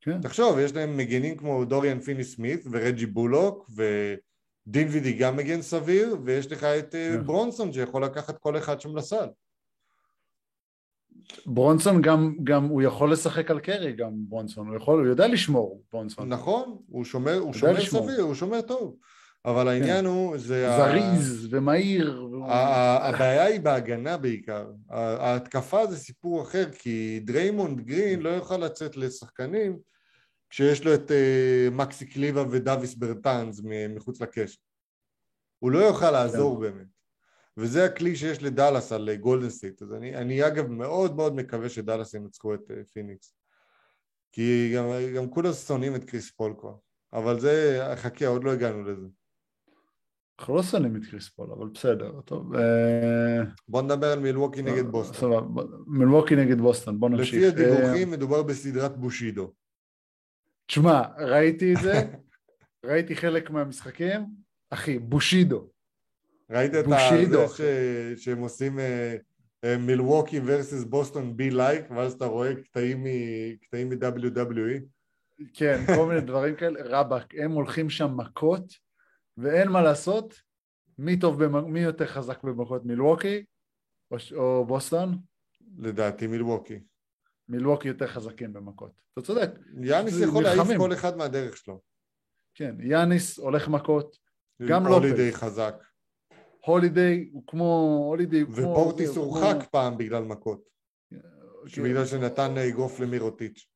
כן, 0.00 0.20
תחשוב, 0.20 0.58
יש 0.58 0.72
להם 0.72 0.96
מגנים 0.96 1.36
כמו 1.36 1.64
דוריאן 1.64 2.00
פיני 2.00 2.24
סמית 2.24 2.60
ורג'י 2.70 3.06
בולוק 3.06 3.70
ודינווידי 3.70 5.12
גם 5.12 5.36
מגן 5.36 5.62
סביר, 5.62 6.16
ויש 6.24 6.52
לך 6.52 6.64
את 6.64 6.94
אה, 6.94 7.10
כן. 7.12 7.26
ברונסון 7.26 7.72
שיכול 7.72 8.04
לקחת 8.04 8.38
כל 8.38 8.58
אחד 8.58 8.80
שם 8.80 8.96
לסל. 8.96 9.26
ברונסון 11.46 12.02
גם, 12.02 12.34
גם, 12.44 12.64
הוא 12.64 12.82
יכול 12.82 13.12
לשחק 13.12 13.50
על 13.50 13.60
קרי 13.60 13.92
גם, 13.92 14.10
ברונסון, 14.14 14.68
הוא 14.68 14.76
יכול, 14.76 15.00
הוא 15.00 15.06
יודע 15.08 15.28
לשמור, 15.28 15.82
ברונסון. 15.92 16.28
נכון, 16.28 16.78
הוא 16.88 17.04
שומר, 17.04 17.38
הוא 17.38 17.54
שומר. 17.54 17.80
סביר, 17.80 18.20
הוא 18.20 18.34
שומר 18.34 18.60
טוב. 18.60 18.96
אבל 19.44 19.68
העניין 19.68 20.04
הוא, 20.04 20.38
זה... 20.38 20.70
זריז 20.76 21.48
ומהיר. 21.50 22.28
ה- 22.44 22.52
ה- 22.52 23.08
הבעיה 23.08 23.44
היא 23.44 23.60
בהגנה 23.60 24.16
בעיקר. 24.16 24.66
ההתקפה 24.90 25.86
זה 25.86 25.96
סיפור 25.96 26.42
אחר, 26.42 26.70
כי 26.72 27.20
דריימונד 27.24 27.80
גרין 27.80 28.20
לא 28.20 28.28
יוכל 28.28 28.56
לצאת 28.56 28.96
לשחקנים 28.96 29.78
כשיש 30.50 30.84
לו 30.84 30.94
את 30.94 31.10
אה, 31.10 31.68
מקסי 31.72 32.06
קליבה 32.06 32.44
ודוויס 32.50 32.94
ברטאנס 32.94 33.60
מחוץ 33.88 34.20
לקשת. 34.20 34.58
הוא 35.58 35.70
לא 35.70 35.78
יוכל 35.78 36.10
לעזור 36.10 36.58
באמת. 36.58 36.97
וזה 37.58 37.84
הכלי 37.84 38.16
שיש 38.16 38.42
לדאלאס 38.42 38.92
על 38.92 39.08
אה, 39.08 39.16
גולדן 39.16 39.50
סטייט. 39.50 39.82
אז 39.82 39.92
אני, 39.92 40.16
אני 40.16 40.46
אגב 40.46 40.66
מאוד 40.66 41.16
מאוד 41.16 41.34
מקווה 41.34 41.68
שדאלאס 41.68 42.14
ינצחו 42.14 42.54
את 42.54 42.70
אה, 42.70 42.84
פיניקס. 42.92 43.34
כי 44.32 44.72
גם, 44.76 44.86
גם 45.16 45.30
כולם 45.30 45.52
שונאים 45.52 45.94
את 45.94 46.04
קריס 46.04 46.30
פול 46.30 46.54
כבר. 46.58 46.74
אבל 47.12 47.40
זה, 47.40 47.82
חכה, 47.96 48.26
עוד 48.26 48.44
לא 48.44 48.52
הגענו 48.52 48.82
לזה. 48.82 49.06
אנחנו 50.38 50.56
לא 50.56 50.62
שונאים 50.62 50.96
את 50.96 51.02
קריס 51.10 51.28
פול, 51.28 51.52
אבל 51.52 51.68
בסדר, 51.68 52.20
טוב. 52.20 52.54
אה, 52.54 53.42
בוא 53.68 53.82
נדבר 53.82 54.06
על 54.06 54.18
מילווקי 54.18 54.62
נגד 54.62 54.86
בוסטון. 54.86 55.16
סבבה, 55.16 55.62
מילווקי 55.86 56.36
נגד 56.36 56.58
בוסטון, 56.58 57.00
בוא 57.00 57.08
נמשיך. 57.08 57.34
לפי 57.34 57.46
הדיווחים 57.46 58.10
מדובר 58.10 58.42
בסדרת 58.42 58.96
בושידו. 58.96 59.52
תשמע, 60.66 61.02
ראיתי 61.18 61.74
את 61.74 61.78
זה, 61.82 61.92
ראיתי 62.86 63.16
חלק 63.16 63.50
מהמשחקים, 63.50 64.26
אחי, 64.70 64.98
בושידו. 64.98 65.68
ראית 66.50 66.74
את 66.74 66.84
זה 66.84 67.48
ש... 67.56 67.60
שהם 68.24 68.38
עושים 68.38 68.78
מילווקי 69.78 70.40
versus 70.40 70.86
בוסטון 70.88 71.36
be 71.36 71.50
like 71.50 71.90
ואז 71.90 72.12
אתה 72.12 72.24
רואה 72.26 72.54
קטעים 72.54 73.04
מ-WWE? 73.04 74.82
כן, 75.54 75.80
כל 75.96 76.06
מיני 76.08 76.20
דברים 76.20 76.56
כאלה, 76.56 76.80
רבאק, 76.84 77.34
הם 77.34 77.52
הולכים 77.52 77.90
שם 77.90 78.16
מכות, 78.16 78.72
ואין 79.36 79.68
מה 79.68 79.82
לעשות, 79.82 80.40
מי 80.98 81.18
טוב, 81.18 81.44
במ... 81.44 81.72
מי 81.72 81.80
יותר 81.80 82.06
חזק 82.06 82.42
במכות, 82.42 82.84
מילווקי 82.84 83.44
או, 84.10 84.16
או 84.36 84.66
בוסטון? 84.66 85.18
לדעתי 85.78 86.26
מילווקי. 86.26 86.80
מילווקי 87.48 87.88
יותר 87.88 88.06
חזקים 88.06 88.52
במכות. 88.52 89.00
אתה 89.12 89.22
צודק, 89.22 89.50
יאניס 89.82 90.20
יכול 90.20 90.42
להעיף. 90.42 90.78
כל 90.78 90.92
אחד 90.92 91.16
מהדרך 91.16 91.56
שלו. 91.56 91.80
כן, 92.54 92.76
יאניס 92.80 93.38
הולך 93.38 93.68
מכות, 93.68 94.16
גם 94.68 94.86
לופז. 94.86 94.94
הולידיי 94.94 95.32
חזק. 95.32 95.74
הולידיי 96.72 97.28
הוא 97.32 97.42
כמו, 97.46 98.00
הולידיי 98.08 98.40
הוא 98.40 98.54
כמו... 98.54 98.70
ופורטיס 98.70 99.16
הורחק 99.16 99.56
כמו- 99.60 99.70
פעם 99.70 99.98
בגלל 99.98 100.24
מכות. 100.24 100.68
כן, 101.72 101.82
בגלל 101.82 102.06
שנתן 102.06 102.56
אה, 102.56 102.68
אגרוף 102.68 103.00
למירוטיץ'. 103.00 103.66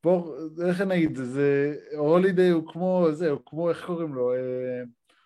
פור, 0.00 0.36
איך 0.68 0.80
אני 0.80 0.94
אגיד, 0.94 1.16
זה, 1.16 1.76
הולידיי 1.96 2.50
הוא 2.50 2.72
כמו, 2.72 3.08
זה, 3.12 3.30
הוא 3.30 3.40
כמו, 3.46 3.70
איך 3.70 3.86
קוראים 3.86 4.14
לו, 4.14 4.34
אה, 4.34 4.82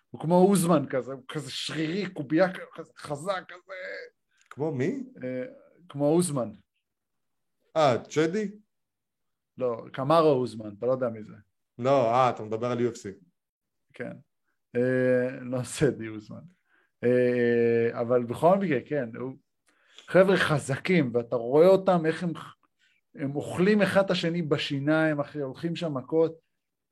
הוא 0.09 0.21
כמו 0.21 0.35
אוזמן 0.49 0.85
כזה, 0.89 1.13
הוא 1.13 1.23
כזה 1.27 1.51
שרירי, 1.51 2.13
קובייה 2.13 2.53
כזה 2.73 2.91
חזק 2.97 3.43
כזה, 3.47 3.73
כמו 4.49 4.71
מי? 4.71 5.03
אה, 5.23 5.43
כמו 5.89 6.07
אוזמן, 6.15 6.49
אה, 7.77 7.95
צ'די? 8.09 8.51
לא, 9.57 9.85
קמארו 9.93 10.29
אוזמן, 10.31 10.73
אתה 10.77 10.85
לא 10.85 10.91
יודע 10.91 11.09
מי 11.09 11.23
זה, 11.23 11.33
לא, 11.79 12.11
אה, 12.11 12.29
אתה 12.29 12.43
מדבר 12.43 12.67
על 12.71 12.79
UFC. 12.87 13.09
כן, 13.93 14.13
לא 15.41 15.63
סדי 15.63 16.07
אוזמן, 16.07 16.41
אה, 17.03 17.99
אבל 18.01 18.23
בכל 18.23 18.57
מקרה, 18.57 18.79
כן, 18.85 19.09
הוא, 19.15 19.33
חבר'ה 20.07 20.37
חזקים, 20.37 21.11
ואתה 21.13 21.35
רואה 21.35 21.67
אותם, 21.67 22.05
איך 22.05 22.23
הם, 22.23 22.33
הם 23.15 23.35
אוכלים 23.35 23.81
אחד 23.81 24.05
את 24.05 24.11
השני 24.11 24.41
בשיניים, 24.41 25.19
אחי, 25.19 25.39
הולכים 25.39 25.75
שם 25.75 25.93
מכות, 25.93 26.39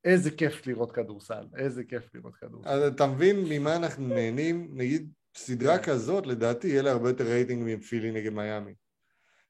איזה 0.06 0.32
כיף 0.32 0.68
לראות 0.68 0.92
כדורסל, 0.92 1.44
איזה 1.58 1.84
כיף 1.84 2.16
לראות 2.16 2.36
כדורסל. 2.36 2.70
אז 2.70 2.84
אתה 2.84 3.08
מבין 3.08 3.46
ממה 3.50 3.76
אנחנו 3.76 4.08
נהנים? 4.08 4.68
נגיד, 4.74 5.12
סדרה 5.36 5.78
כן. 5.78 5.84
כזאת, 5.84 6.28
לדעתי, 6.28 6.68
יהיה 6.68 6.82
לה 6.82 6.92
הרבה 6.92 7.10
יותר 7.10 7.24
רייטינג 7.24 7.76
מפילי 7.76 8.12
נגד 8.12 8.34
מיאמי. 8.34 8.74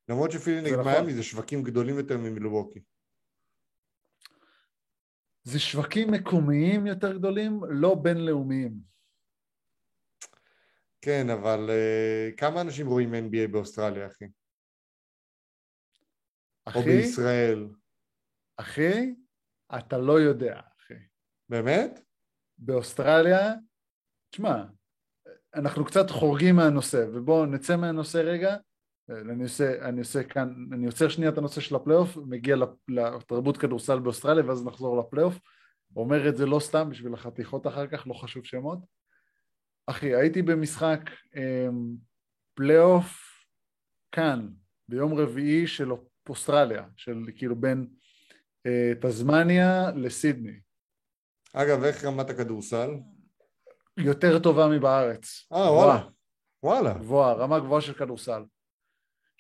למרות 0.10 0.32
שפילי 0.32 0.62
נגד 0.62 0.80
נכון. 0.80 0.92
מיאמי 0.92 1.14
זה 1.14 1.24
שווקים 1.24 1.64
גדולים 1.64 1.98
יותר 1.98 2.18
ממילווקי. 2.18 2.80
זה 5.44 5.60
שווקים 5.60 6.12
מקומיים 6.12 6.88
יותר 6.88 7.18
גדולים, 7.18 7.60
לא 7.70 7.96
בינלאומיים. 7.96 8.74
כן, 11.02 11.30
אבל 11.30 11.70
uh, 11.70 12.36
כמה 12.38 12.62
אנשים 12.62 12.88
רואים 12.88 13.14
NBA 13.14 13.48
באוסטרליה, 13.52 14.08
אחי? 14.08 14.26
או 16.68 16.72
אחי, 16.72 16.84
בישראל? 16.84 17.68
אחי, 18.58 19.16
אתה 19.78 19.98
לא 19.98 20.20
יודע, 20.20 20.60
אחי. 20.78 20.94
באמת? 21.50 22.00
באוסטרליה, 22.58 23.54
תשמע, 24.30 24.64
אנחנו 25.56 25.86
קצת 25.86 26.10
חורגים 26.10 26.56
מהנושא, 26.56 27.06
ובואו 27.14 27.46
נצא 27.46 27.76
מהנושא 27.78 28.18
רגע. 28.18 28.58
אני 29.10 29.44
עושה, 29.44 29.88
אני 29.90 30.00
עושה 30.00 30.24
כאן, 30.24 30.54
אני 30.74 30.86
עוצר 30.86 31.10
שנייה 31.10 31.32
את 31.32 31.38
הנושא 31.38 31.62
של 31.62 31.76
הפלייאוף, 31.76 32.18
מגיע 32.18 32.56
לתרבות 32.88 33.58
כדורסל 33.58 34.00
באוסטרליה, 34.00 34.46
ואז 34.46 34.66
נחזור 34.66 35.00
לפלייאוף. 35.00 35.40
אומר 35.96 36.30
את 36.30 36.38
זה 36.38 36.46
לא 36.46 36.60
סתם 36.60 36.90
בשביל 36.90 37.14
החתיכות 37.14 37.68
אחר 37.68 37.88
כך, 37.88 38.08
לא 38.08 38.14
חשוב 38.14 38.46
שמות. 38.46 38.80
אחי, 39.88 40.16
הייתי 40.16 40.42
במשחק 40.42 41.00
אמ, 41.36 41.96
פלייאוף 42.54 43.22
כאן, 44.12 44.48
ביום 44.88 45.14
רביעי 45.14 45.68
של 45.68 45.92
אוסטרליה, 46.30 46.86
של 46.96 47.18
כאילו 47.36 47.56
בין 47.56 47.88
אה, 48.66 48.94
תזמניה 49.02 49.92
לסידני. 49.96 50.60
אגב, 51.54 51.84
איך 51.84 52.06
רמת 52.06 52.30
הכדורסל? 52.30 52.90
יותר 53.98 54.40
טובה 54.40 54.68
מבארץ. 54.68 55.48
אה, 55.54 55.74
וואלה. 55.74 56.08
וואלה. 56.64 56.94
גבוהה, 56.94 57.34
רמה 57.34 57.60
גבוהה 57.60 57.82
של 57.82 57.94
כדורסל. 57.94 58.44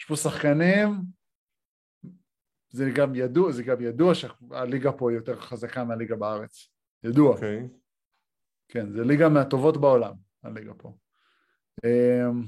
יש 0.01 0.05
פה 0.05 0.15
שחקנים, 0.15 0.89
זה 2.69 2.89
גם 2.95 3.15
ידוע, 3.15 3.51
זה 3.51 3.63
גם 3.63 3.81
ידוע 3.81 4.13
שהליגה 4.15 4.91
פה 4.91 5.13
יותר 5.13 5.39
חזקה 5.39 5.83
מהליגה 5.83 6.15
בארץ. 6.15 6.69
ידוע. 7.03 7.33
אוקיי. 7.33 7.67
כן, 8.67 8.91
זה 8.91 9.03
ליגה 9.03 9.29
מהטובות 9.29 9.77
בעולם, 9.77 10.13
הליגה 10.43 10.73
פה. 10.73 10.97
אמ, 11.85 12.43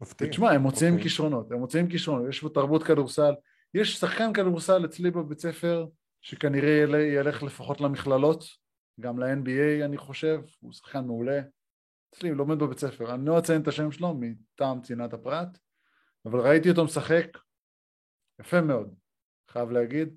מפתיע. 0.00 0.28
תשמע, 0.28 0.50
הם 0.50 0.60
מוצאים 0.60 0.92
אוקיי. 0.92 1.02
כישרונות, 1.02 1.52
הם 1.52 1.58
מוצאים 1.58 1.88
כישרונות, 1.88 2.28
יש 2.28 2.40
פה 2.40 2.48
תרבות 2.48 2.82
כדורסל, 2.82 3.32
יש 3.74 3.96
שחקן 3.96 4.32
כדורסל 4.32 4.84
אצלי 4.84 5.10
בבית 5.10 5.38
ספר, 5.38 5.86
שכנראה 6.22 6.70
יל- 6.70 6.94
ילך 6.94 7.42
לפחות 7.42 7.80
למכללות, 7.80 8.44
גם 9.00 9.18
ל-NBA 9.18 9.84
אני 9.84 9.98
חושב, 9.98 10.40
הוא 10.60 10.72
שחקן 10.72 11.04
מעולה. 11.04 11.40
אצלי, 12.14 12.30
לומד 12.30 12.58
בבית 12.58 12.78
ספר, 12.78 13.14
אני 13.14 13.26
לא 13.26 13.38
אציין 13.38 13.62
את 13.62 13.68
השם 13.68 13.90
שלו 13.92 14.14
מטעם 14.20 14.80
צנעת 14.82 15.12
הפרט, 15.12 15.58
אבל 16.26 16.40
ראיתי 16.40 16.70
אותו 16.70 16.84
משחק 16.84 17.26
יפה 18.40 18.60
מאוד, 18.60 18.94
חייב 19.50 19.70
להגיד. 19.70 20.08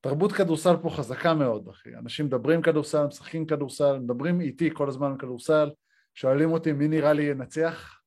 תרבות 0.00 0.32
כדורסל 0.32 0.76
פה 0.82 0.90
חזקה 0.90 1.34
מאוד, 1.34 1.68
אחי. 1.68 1.94
אנשים 1.94 2.26
מדברים 2.26 2.62
כדורסל, 2.62 3.06
משחקים 3.06 3.46
כדורסל, 3.46 3.98
מדברים 3.98 4.40
איתי 4.40 4.70
כל 4.74 4.88
הזמן 4.88 5.10
על 5.12 5.18
כדורסל, 5.18 5.70
שואלים 6.14 6.50
אותי 6.52 6.72
מי 6.72 6.88
נראה 6.88 7.12
לי 7.12 7.22
ינצח, 7.22 7.98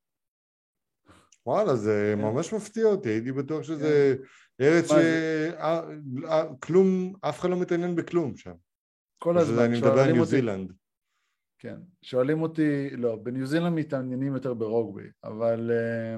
וואלה, 1.45 1.75
זה 1.75 2.13
כן. 2.17 2.21
ממש 2.21 2.53
מפתיע 2.53 2.85
אותי, 2.85 3.09
הייתי 3.09 3.31
בטוח 3.31 3.63
שזה 3.63 4.15
ארץ 4.61 4.91
מה 4.91 4.97
שכלום, 6.57 7.13
אף 7.21 7.39
אחד 7.39 7.49
לא 7.49 7.59
מתעניין 7.61 7.95
בכלום 7.95 8.37
שם. 8.37 8.53
כל 9.17 9.37
הזמן. 9.37 9.59
אני 9.59 9.77
מדבר 9.77 9.89
על 9.89 9.95
שואלים 9.95 10.13
ניו 10.13 10.21
אותי- 10.21 10.31
זילנד. 10.31 10.73
כן, 11.59 11.75
שואלים 12.01 12.41
אותי, 12.41 12.89
לא, 12.89 13.15
בניו 13.15 13.45
זילנד 13.45 13.73
מתעניינים 13.73 14.33
יותר 14.33 14.53
ברוגבי, 14.53 15.07
אבל, 15.23 15.71
אה, 15.71 16.15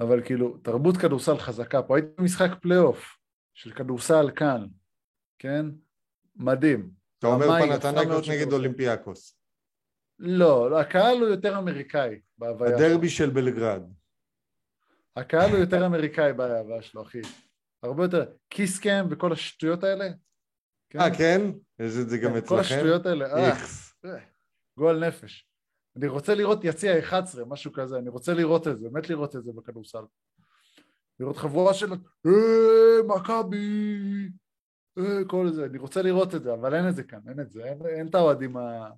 אבל 0.00 0.24
כאילו, 0.24 0.58
תרבות 0.58 0.96
כדורסל 0.96 1.38
חזקה 1.38 1.82
פה. 1.82 1.96
הייתי 1.96 2.08
במשחק 2.18 2.50
פלייאוף 2.62 3.16
של 3.54 3.72
כדורסל 3.72 4.30
כאן, 4.36 4.66
כן? 5.38 5.66
מדהים. 6.36 6.90
אתה 7.18 7.26
אומר 7.26 8.22
של 8.22 8.32
נגד. 8.32 8.52
אולימפיאקוס. 8.52 9.36
לא, 10.18 10.70
לא, 10.70 10.80
הקהל 10.80 11.18
הוא 11.20 11.28
יותר 11.28 11.58
אמריקאי 11.58 12.20
בהוויה 12.38 12.78
שלו. 12.78 12.86
הדרבי 12.86 13.08
של 13.08 13.30
בלגרד. 13.30 13.82
הקהל 15.16 15.50
הוא 15.50 15.58
יותר 15.58 15.86
אמריקאי 15.86 16.32
בהוויה 16.32 16.82
שלו, 16.82 17.02
אחי. 17.02 17.20
הרבה 17.82 18.04
יותר, 18.04 18.24
kiss 18.50 18.82
cam 18.82 19.06
וכל 19.10 19.32
השטויות 19.32 19.84
האלה. 19.84 20.04
אה, 20.96 21.16
כן? 21.18 21.40
יש 21.78 21.92
את 22.02 22.08
זה 22.08 22.18
גם 22.18 22.30
כן, 22.30 22.36
אצלכם? 22.36 22.54
כל 22.54 22.60
השטויות 22.60 23.06
האלה, 23.06 23.32
אה, 23.32 23.48
איכס. 23.48 23.94
גועל 24.78 25.08
נפש. 25.08 25.49
אני 26.00 26.08
רוצה 26.08 26.34
לראות 26.34 26.64
יציע 26.64 26.98
11, 26.98 27.44
משהו 27.44 27.72
כזה, 27.72 27.98
אני 27.98 28.08
רוצה 28.08 28.34
לראות 28.34 28.68
את 28.68 28.78
זה, 28.78 28.88
מת 28.92 29.10
לראות 29.10 29.36
את 29.36 29.44
זה 29.44 29.52
בכדורסל. 29.52 30.02
לראות 31.20 31.36
חבורה 31.36 31.74
של 31.74 31.92
אה, 32.26 33.02
מכבי, 33.06 34.28
אה, 34.98 35.24
כל 35.26 35.52
זה, 35.52 35.64
אני 35.64 35.78
רוצה 35.78 36.02
לראות 36.02 36.34
את 36.34 36.42
זה, 36.42 36.54
אבל 36.54 36.74
אין 36.74 36.88
את 36.88 36.96
זה 36.96 37.02
כאן, 37.02 37.20
אין 37.28 37.40
את 37.40 37.50
זה, 37.50 37.64
אין, 37.64 37.78
אין 37.86 38.06
את 38.06 38.14
האוהדים 38.14 38.56
ה... 38.56 38.90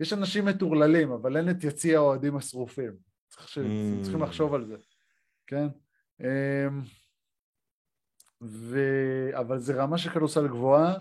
יש 0.00 0.12
אנשים 0.12 0.44
מטורללים, 0.44 1.12
אבל 1.12 1.36
אין 1.36 1.50
את 1.50 1.64
יציע 1.64 1.98
האוהדים 1.98 2.36
השרופים. 2.36 2.92
צריך 3.28 3.48
ש... 3.48 3.58
Mm. 3.58 4.02
צריכים 4.02 4.22
לחשוב 4.22 4.54
על 4.54 4.66
זה, 4.66 4.76
כן? 5.46 5.66
אמ, 6.20 6.80
ו... 8.42 8.78
אבל 9.32 9.58
זה 9.58 9.82
רמה 9.82 9.98
של 9.98 10.10
כדורסל 10.10 10.48
גבוהה, 10.48 10.94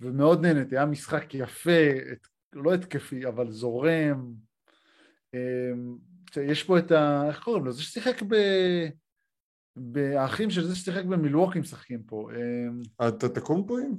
ומאוד 0.00 0.46
נהניתי, 0.46 0.76
היה 0.76 0.86
משחק 0.86 1.34
יפה, 1.34 1.90
את... 2.12 2.26
לא 2.52 2.74
התקפי, 2.74 3.26
אבל 3.26 3.50
זורם. 3.50 4.49
אמ, 5.34 5.96
יש 6.46 6.64
פה 6.64 6.78
את 6.78 6.90
ה... 6.90 7.28
איך 7.28 7.42
קוראים 7.42 7.64
לו? 7.64 7.72
זה 7.72 7.82
ששיחק 7.82 8.22
ב... 8.22 8.34
האחים 10.16 10.50
של 10.50 10.64
זה 10.64 10.76
ששיחק 10.76 11.04
במילווקי 11.04 11.60
משחקים 11.60 12.02
פה. 12.02 12.30
אה, 13.00 13.08
אתה 13.08 13.28
תקום 13.28 13.66
פה 13.66 13.80
עם? 13.80 13.94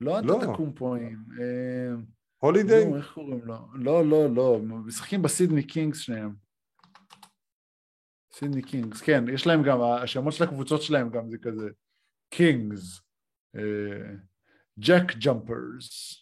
לא 0.00 0.20
לא. 0.20 0.38
אתה 0.38 0.52
תקום 0.52 0.72
פה 0.74 0.96
עם... 0.96 1.24
אה, 1.40 1.94
הולידיי? 2.38 2.94
איך 2.96 3.12
קוראים 3.14 3.44
לו? 3.44 3.54
לא, 3.74 4.06
לא, 4.06 4.34
לא, 4.34 4.58
משחקים 4.62 5.22
בסידני 5.22 5.62
קינגס 5.62 5.98
שניהם. 5.98 6.34
סידני 8.32 8.62
קינגס, 8.62 9.00
כן, 9.00 9.24
יש 9.32 9.46
להם 9.46 9.62
גם, 9.62 9.80
השמות 9.82 10.32
של 10.32 10.44
הקבוצות 10.44 10.82
שלהם 10.82 11.10
גם 11.10 11.30
זה 11.30 11.38
כזה 11.38 11.70
קינגס, 12.30 13.00
ג'ק 14.78 15.16
ג'מפרס, 15.26 16.20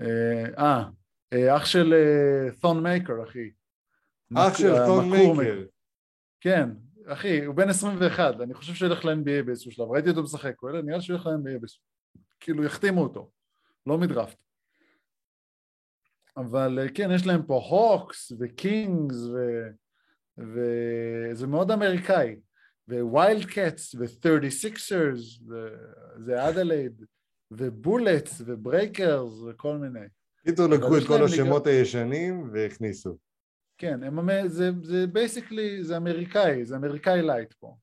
אה, 0.00 0.58
אה, 0.58 0.84
אח 1.34 1.64
של 1.64 1.94
ת'ון 2.60 2.82
מייקר, 2.82 3.22
אחי. 3.28 3.50
אח 4.34 4.58
שלו 4.58 4.74
מאקור 4.74 5.34
מייקר. 5.36 5.64
כן, 6.40 6.68
אחי, 7.06 7.44
הוא 7.44 7.54
בן 7.54 7.68
21, 7.68 8.34
אני 8.40 8.54
חושב 8.54 8.74
שהוא 8.74 8.88
ילך 8.88 9.04
ל-NBA 9.04 9.42
באיזשהו 9.46 9.70
שלב, 9.72 9.90
ראיתי 9.90 10.08
אותו 10.10 10.22
משחק, 10.22 10.54
הוא 10.60 10.70
ילך- 10.70 10.84
נראה 10.84 11.00
שהוא 11.00 11.14
ילך 11.16 11.26
ל-NBA 11.26 11.58
באיזשהו 11.58 11.82
כאילו 12.40 12.64
יחתימו 12.64 13.02
אותו, 13.02 13.30
לא 13.86 13.98
מדראפט. 13.98 14.38
אבל 16.36 16.78
אה, 16.78 16.88
כן, 16.94 17.08
יש 17.14 17.26
להם 17.26 17.42
פה 17.46 17.54
הוקס 17.70 18.32
וקינגס 18.40 19.16
ו... 19.16 19.66
וזה 20.38 21.46
מאוד 21.46 21.70
אמריקאי, 21.70 22.36
וויילד 22.88 23.44
קאטס 23.44 23.94
ו-36ers, 23.94 25.42
זה 26.18 26.48
אדלייד, 26.48 27.04
ובולטס 27.50 28.42
וברייקרס 28.46 29.32
וכל 29.48 29.76
מיני. 29.76 30.06
קיצור, 30.48 30.66
לקחו 30.66 30.96
את 30.98 31.02
כל 31.06 31.24
השמות 31.24 31.66
הישנים 31.66 32.50
והכניסו. 32.52 33.16
כן, 33.78 34.02
הם, 34.02 34.18
זה, 34.48 34.70
זה 34.82 35.06
basically, 35.06 35.84
זה 35.84 35.96
אמריקאי, 35.96 36.64
זה 36.64 36.76
אמריקאי 36.76 37.22
light 37.22 37.52
פה, 37.52 37.76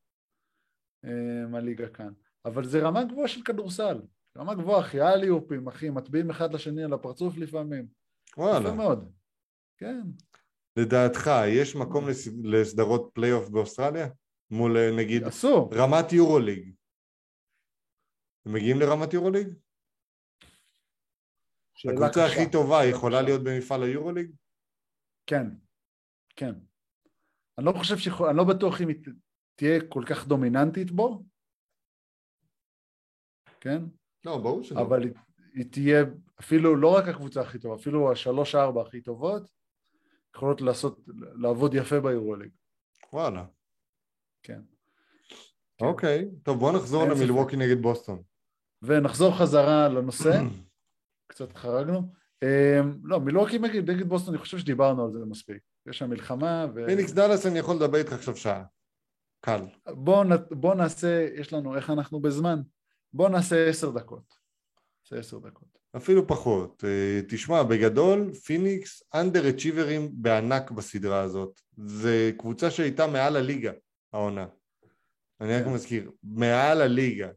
אה, 1.05 1.57
הליגה 1.57 1.87
כאן. 1.89 2.13
אבל 2.45 2.65
זה 2.65 2.79
רמה 2.79 3.03
גבוהה 3.03 3.27
של 3.27 3.41
כדורסל, 3.43 4.01
רמה 4.37 4.55
גבוהה, 4.55 4.79
אחי, 4.81 5.01
אליופים, 5.01 5.67
אחי, 5.67 5.89
מטביעים 5.89 6.29
אחד 6.29 6.53
לשני 6.53 6.83
על 6.83 6.93
הפרצוף 6.93 7.37
לפעמים. 7.37 7.87
יפה 8.29 8.41
וואלה. 8.41 8.73
מאוד. 8.73 9.11
כן. 9.77 10.01
לדעתך, 10.79 11.29
יש 11.47 11.75
מקום 11.75 12.09
לס- 12.09 12.29
לסדרות 12.43 13.09
פלייאוף 13.13 13.49
באוסטרליה? 13.49 14.07
מול 14.51 14.77
אה, 14.77 14.89
נגיד 14.97 15.23
אסור. 15.23 15.69
רמת 15.73 16.13
יורוליג. 16.13 16.73
הם 18.45 18.53
מגיעים 18.53 18.79
לרמת 18.79 19.13
יורוליג? 19.13 19.47
הקבוצה. 21.89 22.25
הכי 22.25 22.51
טובה 22.51 22.85
יכולה. 22.85 23.21
להיות 23.21 23.43
במפעל 23.43 23.83
היורוליג? 23.83 24.31
כן, 25.25 25.47
כן. 26.35 26.53
אני 27.57 27.65
לא 27.65 27.71
חושב 27.71 27.97
שיכול, 27.97 28.27
אני 28.29 28.37
לא 28.37 28.43
בטוח 28.43 28.81
אם 28.81 28.87
היא 28.87 28.97
תהיה 29.55 29.79
כל 29.89 30.03
כך 30.07 30.27
דומיננטית 30.27 30.91
בו, 30.91 31.23
כן? 33.61 33.81
לא, 34.25 34.37
ברור 34.37 34.63
שלא. 34.63 34.81
אבל 34.81 35.03
היא, 35.03 35.11
היא 35.53 35.71
תהיה 35.71 36.03
אפילו 36.39 36.75
לא 36.75 36.95
רק 36.95 37.07
הקבוצה 37.07 37.41
הכי 37.41 37.59
טובה, 37.59 37.75
אפילו 37.75 38.11
השלוש 38.11 38.55
ארבע 38.55 38.81
הכי 38.81 39.01
טובות, 39.01 39.49
יכולות 40.35 40.61
לעשות, 40.61 40.99
לעבוד 41.41 41.73
יפה 41.73 41.99
ביורוליג, 41.99 42.51
וואלה. 43.13 43.45
כן. 44.43 44.61
אוקיי. 45.81 46.29
טוב, 46.43 46.59
בוא 46.59 46.71
נחזור. 46.71 47.07
למילווקי 47.07 47.55
נגד 47.55 47.81
בוסטון. 47.81 48.23
ונחזור 48.81 49.37
חזרה 49.37 49.89
לנושא, 49.89 50.31
קצת 51.33 51.57
חרגנו. 51.57 52.11
אמ, 52.43 52.91
לא, 53.03 53.19
מילואקי 53.19 53.59
נגד, 53.59 54.03
בוסטון, 54.07 54.33
אני 54.33 54.41
חושב 54.41 54.57
שדיברנו 54.57 55.05
על 55.05 55.11
זה 55.11 55.19
מספיק. 55.25 55.57
יש 55.89 55.97
שם 55.97 56.09
מלחמה, 56.09 56.67
ו... 56.75 56.85
פיניקס 56.85 57.11
דאלאס 57.11 57.45
אני 57.45 57.59
יכול 57.59 57.75
לדבר 57.75 57.97
איתך 57.97 58.13
עכשיו 58.13 58.35
שעה. 58.35 58.63
קל. 59.41 59.61
בוא, 59.89 60.23
נ- 60.23 60.59
בוא 60.59 60.75
נעשה, 60.75 61.27
יש 61.35 61.53
לנו, 61.53 61.75
איך 61.75 61.89
אנחנו 61.89 62.19
בזמן? 62.19 62.61
בוא 63.13 63.29
נעשה 63.29 63.69
עשר 63.69 63.89
דקות. 63.89 64.33
נעשה 65.03 65.19
עשר 65.19 65.39
דקות. 65.39 65.67
אפילו 65.97 66.27
פחות. 66.27 66.83
אה, 66.87 67.21
תשמע, 67.27 67.63
בגדול, 67.63 68.33
פיניקס 68.33 69.03
אנדר 69.13 69.49
אצ'יברים 69.49 70.09
בענק 70.13 70.71
בסדרה 70.71 71.21
הזאת. 71.21 71.61
זה 71.77 72.31
קבוצה 72.37 72.71
שהייתה 72.71 73.07
מעל 73.07 73.35
הליגה, 73.35 73.71
העונה. 74.13 74.45
אני 75.41 75.55
רק 75.55 75.63
כן. 75.63 75.73
מזכיר, 75.73 76.11
מעל 76.23 76.81
הליגה. 76.81 77.29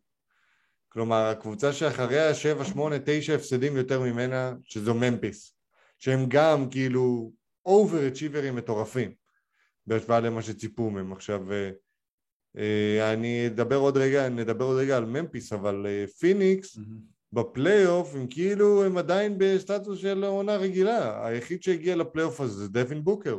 כלומר, 0.97 1.17
הקבוצה 1.17 1.73
שאחריה 1.73 2.35
7, 2.35 2.65
8, 2.65 2.97
9 3.05 3.35
הפסדים 3.35 3.77
יותר 3.77 4.01
ממנה, 4.01 4.55
שזו 4.63 4.95
ממפיס. 4.95 5.57
שהם 5.99 6.27
גם 6.29 6.71
כאילו 6.71 7.33
overachieverים 7.67 8.57
מטורפים, 8.57 9.15
בהשוואה 9.87 10.21
למה 10.21 10.43
שציפו 10.43 10.91
מהם. 10.91 11.13
עכשיו, 11.13 11.53
אה, 11.53 11.71
אה, 12.57 13.13
אני 13.13 13.47
אדבר 13.47 13.77
עוד 13.77 13.97
רגע, 13.97 14.29
נדבר 14.29 14.65
עוד 14.65 14.79
רגע 14.79 14.97
על 14.97 15.05
ממפיס, 15.05 15.53
אבל 15.53 15.87
אה, 15.89 16.05
פיניקס, 16.19 16.79
בפלייאוף 17.33 18.15
הם 18.15 18.27
כאילו 18.27 18.85
הם 18.85 18.99
עדיין 18.99 19.35
בסטטוס 19.39 19.99
של 19.99 20.25
עונה 20.25 20.57
רגילה 20.57 21.27
היחיד 21.27 21.63
שהגיע 21.63 21.97
לפלייאוף 21.97 22.41
הזה 22.41 22.55
זה 22.55 22.69
דווין 22.69 23.05
בוקר 23.05 23.39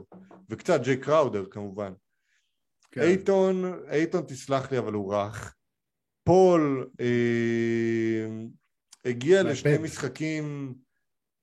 וקצת 0.49 0.81
ג'יי 0.83 0.97
קראודר 0.97 1.45
כמובן 1.51 1.93
כן. 2.91 3.01
אייטון, 3.01 3.73
אייטון 3.89 4.23
תסלח 4.27 4.71
לי 4.71 4.77
אבל 4.77 4.93
הוא 4.93 5.13
רך 5.13 5.56
פול 6.27 6.89
אה, 6.99 8.27
הגיע. 9.05 9.43
לשני 9.43 9.77
משחקים 9.77 10.73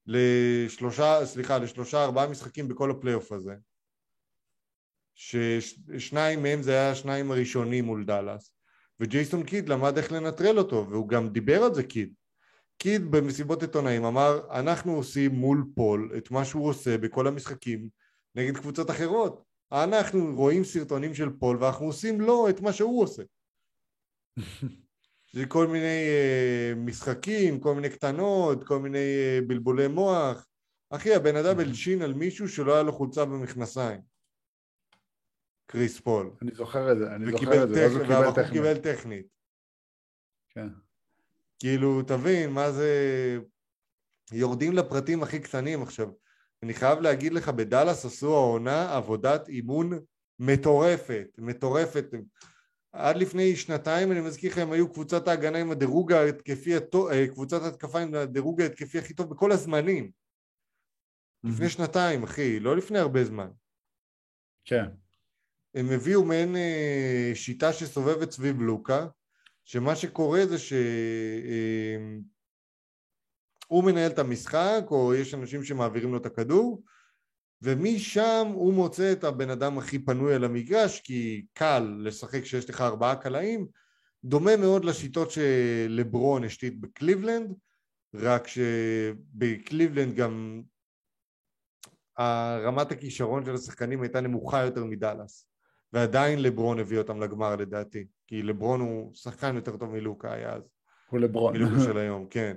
לשלושה, 0.07 1.26
סליחה, 1.26 1.59
לשלושה 1.59 2.05
ארבעה 2.05 2.28
משחקים 2.28 2.68
בכל 2.68 2.91
הפלייאוף 2.91 3.32
הזה. 3.32 3.55
ששניים 5.14 6.43
מהם 6.43 6.62
זה 6.62 6.72
היה 6.72 6.91
השניים 6.91 7.30
הראשונים 7.30 7.85
מול 7.85 8.05
דאלאס. 8.05 8.51
וג'ייסון 9.01 9.45
קיד 9.45 9.68
למד 9.68 9.97
איך 9.97 10.12
לנטרל 10.12 10.59
אותו 10.59 10.87
והוא 10.91 11.09
גם 11.09 11.28
דיבר 11.28 11.62
על 11.62 11.74
זה 11.74 11.82
קיד. 11.82 12.12
קיד 12.78 13.11
במסיבות 13.11 13.62
עיתונאים 13.62 14.05
אמר 14.05 14.41
אנחנו 14.51 14.97
עושים 14.97 15.35
מול 15.35 15.64
פול 15.74 16.12
את 16.16 16.30
מה 16.30 16.45
שהוא 16.45 16.68
עושה 16.68 16.99
בכל 16.99 17.26
המשחקים 17.26 17.89
נגד 18.35 18.57
קבוצות 18.57 18.91
אחרות. 18.91 19.45
אנחנו 19.72 20.35
רואים 20.37 20.64
סרטונים 20.64 21.14
של 21.14 21.30
פול 21.39 21.57
ואנחנו 21.61 21.87
עושים 21.87 22.20
לו 22.20 22.49
את 22.49 22.61
מה 22.61 22.72
שהוא 22.72 23.03
עושה 23.03 23.22
זה 25.35 25.47
כל 25.49 25.66
מיני 25.66 26.07
אה, 26.09 26.78
משחקים, 26.78 27.61
כל 27.61 27.74
מיני 27.74 27.91
קטנות, 27.91 28.64
כל 28.64 28.78
מיני 28.78 28.99
אה, 28.98 29.48
בלבולי 29.49 29.89
מוח 29.89 30.47
אחי 30.91 31.14
הבן 31.14 31.37
אדם 31.37 31.61
הלשין 31.61 32.03
על 32.03 32.14
מישהו 32.14 32.49
שלא 32.49 32.74
היה 32.74 32.82
לו 32.82 32.93
חולצה 32.93 33.24
במכנסיים 33.24 34.01
קריס 35.66 36.01
פול 36.01 36.30
אני 36.43 36.55
זוכר 36.55 36.93
את 36.93 36.99
זה, 36.99 37.14
אני 37.14 37.30
זוכר 37.30 37.64
את 37.64 37.68
זה, 37.68 37.74
ואז 37.74 37.93
הוא 37.93 38.01
טכ- 38.01 38.05
קיבל 38.05 38.14
והבחור 38.14 38.43
טכנית. 38.43 38.53
קיבל 38.53 38.78
טכנית 38.78 39.26
כן. 40.51 40.68
כאילו, 41.59 42.03
תבין, 42.03 42.51
מה 42.51 42.72
זה... 42.72 42.91
יורדים 44.32 44.72
לפרטים 44.72 45.22
הכי 45.22 45.41
קטנים 45.41 45.82
עכשיו. 45.82 46.09
אני 46.62 46.74
חייב 46.74 46.99
להגיד 46.99 47.32
לך, 47.32 47.49
בדאלאס 47.49 48.05
עשו 48.05 48.35
העונה 48.35 48.97
עבודת 48.97 49.49
אימון 49.49 49.91
מטורפת, 50.39 51.26
מטורפת. 51.39 52.05
עד 52.95 53.16
לפני 53.16 53.57
שנתיים, 53.57 54.12
אני 54.12 54.20
מזכיר 54.20 54.53
לך, 54.53 54.59
הם 54.59 54.72
היו 54.72 54.92
קבוצת 54.92 55.28
ההגנה 55.28 55.59
עם 55.59 55.70
הדירוג 55.70 56.12
ההתקפי, 56.12 56.74
אה, 56.76 57.28
קבוצת 57.28 57.62
התקפה 57.62 58.01
עם 58.01 58.14
הדירוג 58.14 58.61
ההתקפי 58.61 58.99
הכי 58.99 59.14
טוב 59.14 59.30
בכל 59.30 59.53
הזמנים. 59.53 60.11
לפני 61.45 61.68
שנתיים, 61.68 62.22
אחי, 62.22 62.61
לא 62.61 62.76
לפני 62.76 62.99
הרבה 62.99 63.24
זמן. 63.24 63.49
כן. 64.64 64.84
הם 65.74 65.90
הביאו 65.90 66.24
מעין 66.24 66.57
אה, 66.57 67.32
שיטה 67.34 67.72
שסובבת 67.72 68.30
סביב 68.30 68.61
לוקה, 68.61 69.07
שמה 69.64 69.97
שקורה 69.97 70.47
זה 70.47 70.59
שהוא 70.59 70.78
מנהל 73.84 74.11
את 74.11 74.18
המשחק, 74.18 74.82
או 74.90 75.14
יש 75.14 75.34
אנשים 75.34 75.64
שמעבירים 75.64 76.12
לו 76.12 76.18
את 76.18 76.26
הכדור, 76.26 76.82
ומשם 77.64 78.46
הוא 78.54 78.74
מוצא 78.74 79.12
את 79.12 79.24
הבן 79.24 79.50
אדם 79.50 79.78
הכי 79.78 79.98
פנוי 79.98 80.34
על 80.34 80.44
המגרש, 80.44 81.00
כי 81.00 81.44
קל 81.52 81.96
לשחק 81.98 82.42
כשיש 82.42 82.70
לך 82.70 82.80
ארבעה 82.80 83.16
קלעים, 83.16 83.66
דומה 84.24 84.56
מאוד 84.56 84.84
לשיטות 84.84 85.30
שלברון 85.30 86.44
השתית 86.44 86.80
בקליבלנד, 86.80 87.54
רק 88.14 88.48
שבקליבלנד 88.48 90.14
גם 90.14 90.62
רמת 92.64 92.92
הכישרון 92.92 93.44
של 93.44 93.54
השחקנים 93.54 94.02
הייתה 94.02 94.20
נמוכה 94.20 94.64
יותר 94.64 94.84
מדאלאס. 94.84 95.46
ועדיין 95.92 96.42
לברון 96.42 96.78
הביא 96.78 96.98
אותם 96.98 97.20
לגמר 97.20 97.56
לדעתי, 97.56 98.06
כי 98.26 98.42
לברון 98.42 98.80
הוא 98.80 99.14
שחקן 99.14 99.56
יותר 99.56 99.76
טוב 99.76 99.90
מלוקה 99.90 100.32
היה 100.32 100.52
אז, 100.52 100.62
הוא 101.10 101.20
לברון. 101.20 101.56
מלוקה 101.56 101.80
של 101.80 101.98
היום, 102.02 102.26
כן. 102.30 102.54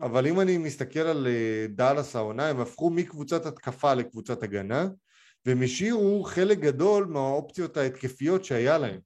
אבל 0.00 0.26
אם 0.26 0.40
אני 0.40 0.58
מסתכל 0.58 1.00
על 1.00 1.26
אה, 1.26 1.66
דאלאס 1.68 2.16
העונה, 2.16 2.48
הם 2.48 2.60
הפכו 2.60 2.90
מקבוצת 2.90 3.46
התקפה 3.46 3.94
לקבוצת 3.94 4.42
הגנה, 4.42 4.88
והם 5.46 5.62
השאירו 5.62 6.24
חלק 6.24 6.58
גדול 6.58 7.06
מהאופציות 7.06 7.76
ההתקפיות 7.76 8.44
שהיה 8.44 8.78
להם. 8.78 9.00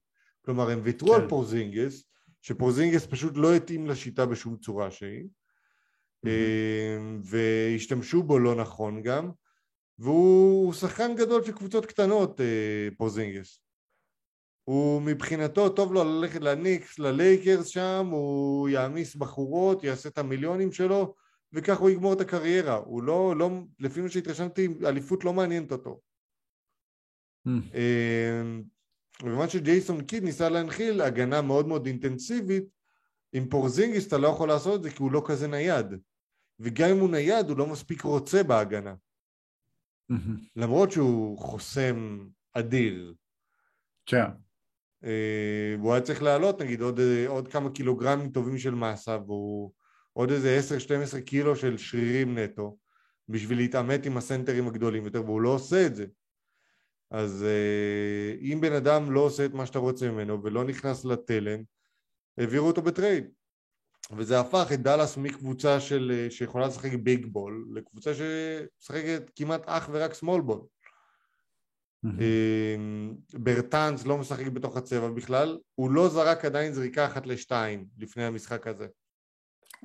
כלומר, 0.45 0.69
הם 0.69 0.79
ויתרו 0.83 1.13
כן. 1.13 1.21
על 1.21 1.29
פורזינגס, 1.29 2.03
שפורזינגס 2.41 3.05
פשוט 3.05 3.33
לא 3.37 3.55
התאים 3.55 3.87
לשיטה 3.87 4.25
בשום 4.25 4.57
צורה 4.57 4.91
שהיא, 4.91 5.27
אמ, 6.25 7.21
והשתמשו 7.23 8.23
בו 8.23 8.39
לא 8.39 8.55
נכון 8.55 9.01
גם, 9.01 9.31
והוא 9.99 10.73
שחקן 10.73 11.15
גדול 11.15 11.43
של 11.43 11.51
קבוצות 11.51 11.85
קטנות, 11.85 12.41
אה, 12.41 12.87
פורזינגס. 12.97 13.62
הוא 14.63 15.01
מבחינתו 15.01 15.69
טוב 15.69 15.93
לו 15.93 16.03
ללכת 16.03 16.41
לניקס, 16.41 16.99
ללייקרס 16.99 17.67
שם, 17.67 18.07
הוא 18.11 18.69
יעמיס 18.69 19.15
בחורות, 19.15 19.83
יעשה 19.83 20.09
את 20.09 20.17
המיליונים 20.17 20.71
שלו, 20.71 21.15
וכך 21.53 21.79
הוא 21.79 21.89
יגמור 21.89 22.13
את 22.13 22.21
הקריירה. 22.21 22.75
הוא 22.75 23.03
לא, 23.03 23.35
לא 23.37 23.49
לפי 23.79 24.01
מה 24.01 24.09
שהתרשמתי, 24.09 24.67
אליפות 24.85 25.23
לא 25.23 25.33
מעניינת 25.33 25.71
אותו. 25.71 25.99
אממ. 27.47 27.51
בזמן 29.25 29.49
שג'ייסון 29.49 30.03
קיד 30.03 30.23
ניסה 30.23 30.49
להנחיל 30.49 31.01
הגנה 31.01 31.41
מאוד 31.41 31.67
מאוד 31.67 31.85
אינטנסיבית, 31.85 32.63
עם 33.33 33.49
פורזינגיס 33.49 34.07
אתה 34.07 34.17
לא 34.17 34.27
יכול 34.27 34.47
לעשות 34.47 34.75
את 34.75 34.83
זה 34.83 34.89
כי 34.89 35.03
הוא 35.03 35.11
לא 35.11 35.23
כזה 35.25 35.47
נייד. 35.47 35.85
וגם 36.59 36.89
אם 36.89 36.99
הוא 36.99 37.09
נייד, 37.09 37.49
הוא 37.49 37.57
לא 37.57 37.67
מספיק 37.67 38.01
רוצה 38.01 38.43
בהגנה. 38.43 38.95
למרות 40.55 40.91
שהוא 40.91 41.37
חוסם 41.37 42.27
אדיר. 42.53 43.13
כן. 44.05 44.25
והוא 45.03 45.93
היה 45.93 46.01
צריך 46.01 46.23
לעלות 46.23 46.61
נגיד 46.61 46.81
עוד, 46.81 46.99
אה, 46.99 47.27
עוד 47.27 47.47
כמה 47.47 47.69
קילוגרמים 47.69 48.29
טובים 48.29 48.57
של 48.57 48.75
מסה 48.75 49.17
והוא 49.25 49.71
עוד 50.13 50.31
איזה 50.31 50.59
10-12 51.17 51.21
קילו 51.21 51.55
של 51.55 51.77
שרירים 51.77 52.37
נטו 52.37 52.77
בשביל 53.29 53.57
להתעמת 53.57 54.05
עם 54.05 54.17
הסנטרים 54.17 54.67
הגדולים 54.67 55.05
יותר 55.05 55.23
והוא 55.25 55.41
לא 55.41 55.49
עושה 55.49 55.85
את 55.85 55.95
זה. 55.95 56.05
אז 57.11 57.43
אה, 57.43 58.35
אם 58.41 58.61
בן 58.61 58.73
אדם 58.73 59.11
לא 59.11 59.19
עושה 59.19 59.45
את 59.45 59.53
מה 59.53 59.65
שאתה 59.65 59.79
רוצה 59.79 60.11
ממנו 60.11 60.43
ולא 60.43 60.63
נכנס 60.63 61.05
לתלם 61.05 61.63
העבירו 62.37 62.67
אותו 62.67 62.81
בטרייד. 62.81 63.25
וזה 64.17 64.39
הפך 64.39 64.67
את 64.73 64.81
דאלאס 64.81 65.17
מקבוצה 65.17 65.79
של, 65.79 66.27
שיכולה 66.29 66.67
לשחק 66.67 66.93
big 66.93 67.25
ball 67.25 67.65
לקבוצה 67.75 68.11
שמשחקת 68.13 69.31
כמעט 69.35 69.61
אך 69.65 69.89
ורק 69.91 70.13
small 70.13 70.41
ball 70.41 70.61
ברטאנס 73.33 74.05
לא 74.05 74.17
משחק 74.17 74.47
בתוך 74.47 74.77
הצבע 74.77 75.09
בכלל, 75.09 75.59
הוא 75.75 75.91
לא 75.91 76.09
זרק 76.09 76.45
עדיין 76.45 76.73
זריקה 76.73 77.05
אחת 77.05 77.27
לשתיים 77.27 77.85
לפני 77.97 78.23
המשחק 78.23 78.67
הזה. 78.67 78.87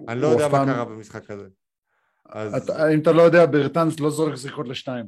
אני 0.08 0.20
לא 0.20 0.26
יודע 0.26 0.48
מה 0.48 0.64
קרה 0.64 0.84
במשחק 0.84 1.30
הזה. 1.30 1.48
אם 2.94 3.00
אתה 3.02 3.12
לא 3.12 3.22
יודע, 3.22 3.46
ברטאנס 3.46 4.00
לא 4.00 4.10
זורק 4.10 4.34
זריקות 4.34 4.68
לשתיים. 4.68 5.06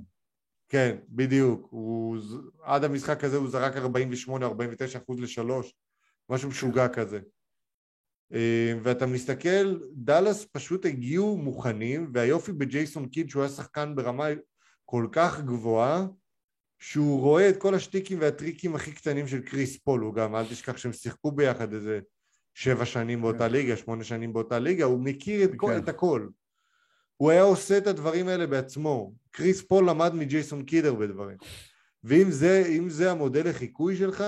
כן, 0.69 0.97
בדיוק. 1.09 1.75
עד 2.63 2.85
המשחק 2.85 3.25
הזה 3.25 3.37
הוא 3.37 3.49
זרק 3.49 3.77
48-49 3.77 3.83
אחוז 5.03 5.21
לשלוש, 5.21 5.75
משהו 6.29 6.49
משוגע 6.49 6.89
כזה. 6.89 7.21
אמ, 8.33 8.79
ואתה 8.83 9.07
מסתכל, 9.07 9.79
דאלאס 9.93 10.47
פשוט 10.53 10.87
הגיעו 10.87 11.37
מוכנים, 11.37 12.11
והיופי 12.15 12.53
בג'ייסון 12.53 13.09
קיד 13.09 13.31
שהוא 13.31 13.43
היה 13.43 13.49
שחקן 13.49 13.95
ברמה 13.97 14.27
כל 14.85 15.07
כך 15.13 15.41
גבוהה, 15.41 16.07
שהוא 16.81 17.21
רואה 17.21 17.49
את 17.49 17.57
כל 17.57 17.75
השטיקים 17.75 18.21
והטריקים 18.21 18.75
הכי 18.75 18.93
קטנים 18.93 19.29
של 19.29 19.41
קריס 19.41 19.79
פול, 19.79 20.01
הוא 20.01 20.15
גם, 20.15 20.37
אל 20.37 20.47
תשכח 20.47 20.77
שהם 20.77 20.93
שיחקו 20.93 21.33
ביחד 21.33 21.73
איזה 21.73 22.01
שבע 22.55 22.85
שנים 22.85 23.23
באותה 23.23 23.47
כן. 23.47 23.53
ליגה, 23.53 23.77
שמונה 23.77 24.05
שנים 24.05 24.33
באותה 24.33 24.59
ליגה, 24.59 24.85
הוא 24.85 25.01
מכיר 25.01 25.45
את, 25.45 25.51
כל, 25.57 25.67
כן. 25.67 25.79
את 25.79 25.89
הכל. 25.89 26.29
הוא 27.17 27.31
היה 27.31 27.43
עושה 27.43 27.79
את 27.79 27.87
הדברים 27.87 28.29
האלה 28.29 28.47
בעצמו. 28.47 29.13
קריס 29.31 29.63
פול 29.63 29.89
למד 29.89 30.15
מג'ייסון 30.15 30.63
קיד 30.63 30.95
הרבה 30.95 31.12
דברים. 31.12 31.37
ואם 32.05 32.31
זה, 32.31 32.65
זה 32.89 33.11
המודל 33.11 33.49
לחיקוי 33.49 33.97
שלך, 33.97 34.25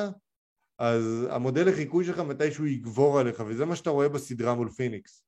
אז 0.78 1.26
המודל 1.30 1.68
לחיקוי 1.68 2.04
שלך 2.04 2.18
מתישהו 2.18 2.66
יגבור 2.66 3.20
עליך, 3.20 3.42
וזה 3.46 3.64
מה 3.64 3.76
שאתה 3.76 3.90
רואה 3.90 4.08
בסדרה 4.08 4.54
מול 4.54 4.70
פיניקס. 4.70 5.24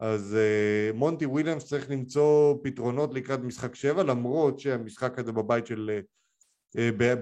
אז 0.00 0.36
אה, 0.36 0.96
מונטי 0.96 1.26
וויליאמס 1.26 1.64
צריך 1.64 1.90
למצוא 1.90 2.58
פתרונות 2.62 3.14
לקראת 3.14 3.40
משחק 3.40 3.74
שבע, 3.74 4.02
למרות 4.02 4.58
שהמשחק 4.58 5.18
הזה 5.18 5.32
בבית 5.32 5.66
של 5.66 5.90
אה, 5.94 6.00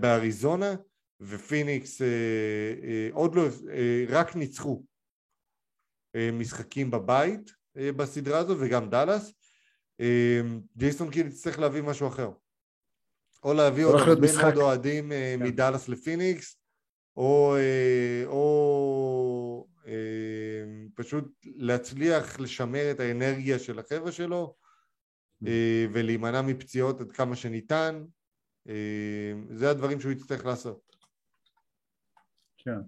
באריזונה 0.00 0.74
ופיניקס 1.20 2.03
אה, 2.03 2.07
אה, 2.82 3.09
עוד 3.12 3.34
לא, 3.34 3.42
רק 4.09 4.36
ניצחו 4.36 4.82
משחקים 6.32 6.90
בבית 6.90 7.50
בסדרה 7.76 8.38
הזו 8.38 8.57
וגם 8.61 8.90
דאלאס 8.90 9.32
ג'ייסון 10.76 11.11
קיל 11.11 11.26
יצטרך 11.26 11.59
להביא 11.59 11.82
משהו 11.82 12.09
אחר 12.09 12.30
או 13.44 13.55
להביא 13.55 13.84
עוד 13.84 14.00
הרבה 14.00 14.28
מאוד 14.42 14.57
אוהדים 14.57 15.09
כן. 15.11 15.42
מדאלאס 15.42 15.88
לפיניקס 15.88 16.57
או, 17.16 17.57
או 18.26 19.66
פשוט 20.94 21.24
להצליח 21.44 22.40
לשמר 22.40 22.90
את 22.90 23.00
האנרגיה 23.00 23.59
של 23.59 23.78
החבר'ה 23.78 24.12
שלו 24.12 24.55
mm. 25.44 25.46
ולהימנע 25.92 26.42
מפציעות 26.42 27.00
עד 27.00 27.12
כמה 27.12 27.36
שניתן 27.36 28.05
אה, 28.05 28.21
זה 29.50 29.70
הדברים 29.70 30.00
שהוא 30.00 30.12
יצטרך 30.12 30.46
לעשות. 30.46 30.96
כן. 32.58 32.78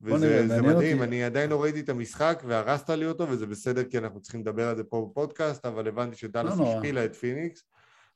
וזה 0.00 0.62
מדהים, 0.62 0.98
אותי... 0.98 1.08
אני 1.08 1.24
עדיין 1.24 1.50
לא 1.50 1.62
ראיתי 1.62 1.80
את 1.80 1.88
המשחק 1.88 2.42
והרסת 2.46 2.90
לי 2.90 3.06
אותו 3.06 3.28
וזה 3.28 3.46
בסדר 3.46 3.84
כי 3.84 3.98
אנחנו 3.98 4.20
צריכים 4.20 4.40
לדבר 4.40 4.68
על 4.68 4.76
זה 4.76 4.84
פה 4.84 5.08
בפודקאסט 5.10 5.66
אבל 5.66 5.88
הבנתי 5.88 6.16
שדאלאס 6.16 6.58
לא 6.58 6.72
השפילה 6.72 7.04
את 7.04 7.14
פיניקס 7.14 7.64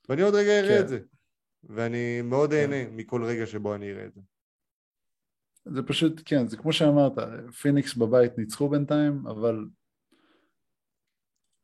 ואני 0.09 0.23
עוד 0.23 0.35
רגע 0.35 0.61
אראה 0.61 0.77
כן. 0.77 0.83
את 0.83 0.89
זה 0.89 1.01
ואני 1.65 2.23
מאוד 2.23 2.51
כן. 2.51 2.57
אהנה 2.57 2.91
מכל 2.91 3.25
רגע 3.25 3.47
שבו 3.47 3.75
אני 3.75 3.93
אראה 3.93 4.05
את 4.05 4.15
זה. 4.15 4.21
זה 5.65 5.83
פשוט, 5.83 6.23
כן, 6.25 6.47
זה 6.47 6.57
כמו 6.57 6.73
שאמרת, 6.73 7.13
פיניקס 7.61 7.95
בבית 7.95 8.39
ניצחו 8.39 8.69
בינתיים 8.69 9.27
אבל 9.27 9.65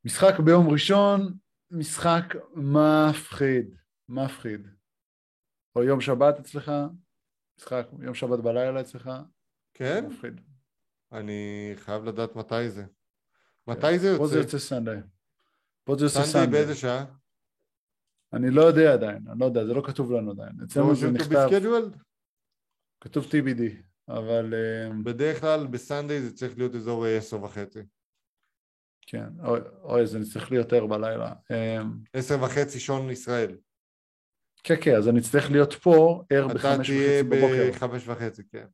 משחק 0.04 0.40
ביום 0.44 0.68
ראשון, 0.68 1.34
משחק 1.70 2.34
מפחיד. 2.54 3.74
מפחיד. 4.08 4.68
או 5.76 5.82
יום 5.82 6.00
שבת 6.00 6.38
אצלך, 6.38 6.72
משחק 7.58 7.86
יום 8.00 8.14
שבת 8.14 8.38
בלילה 8.38 8.80
אצלך, 8.80 9.10
כן? 9.74 10.06
מפחיד. 10.06 10.40
אני 11.12 11.72
חייב 11.74 12.04
לדעת 12.04 12.36
מתי 12.36 12.70
זה. 12.70 12.84
מתי 13.66 13.98
זה 13.98 14.06
יוצא? 14.06 14.18
פה 14.18 14.26
זה 14.26 14.38
יוצא 14.38 14.58
סנדיי. 14.58 15.00
פה 15.84 15.96
זה 15.98 16.04
יוצא 16.04 16.14
סנדיי. 16.14 16.32
סנדיי 16.32 16.46
באיזה 16.46 16.74
שעה? 16.74 17.04
אני 18.32 18.50
לא 18.50 18.62
יודע 18.62 18.92
עדיין, 18.92 19.28
אני 19.28 19.40
לא 19.40 19.44
יודע, 19.44 19.64
זה 19.64 19.74
לא 19.74 19.82
כתוב 19.86 20.12
לנו 20.12 20.30
עדיין. 20.30 20.52
אצלנו 20.64 20.94
זה 20.94 21.10
נכתב... 21.10 21.48
כתוב 23.00 23.24
TBD, 23.24 23.62
אבל... 24.08 24.54
אה, 24.54 24.90
בדרך 25.04 25.40
כלל 25.40 25.66
בסנדיי 25.66 26.22
זה 26.22 26.36
צריך 26.36 26.58
להיות 26.58 26.74
אזור 26.74 27.06
אה, 27.06 27.16
עשר 27.16 27.42
וחצי. 27.42 27.80
כן, 29.06 29.28
אוי, 29.82 30.06
זה 30.06 30.18
צריך 30.32 30.50
להיות 30.50 30.72
ער 30.72 30.86
בלילה. 30.86 31.32
אה, 31.50 31.82
עשר 32.12 32.42
וחצי 32.42 32.80
שעון 32.80 33.10
ישראל. 33.10 33.56
כן, 34.66 34.74
כן, 34.80 34.96
אז 34.96 35.08
אני 35.08 35.18
אצטרך 35.20 35.50
להיות 35.50 35.72
פה 35.72 36.22
ער 36.30 36.48
בחמש 36.48 36.90
וחצי 36.90 37.22
בבוקר. 37.22 37.46
אתה 37.46 37.56
תהיה 37.56 37.70
בחמש 37.70 38.08
וחצי, 38.08 38.42
כן. 38.52 38.64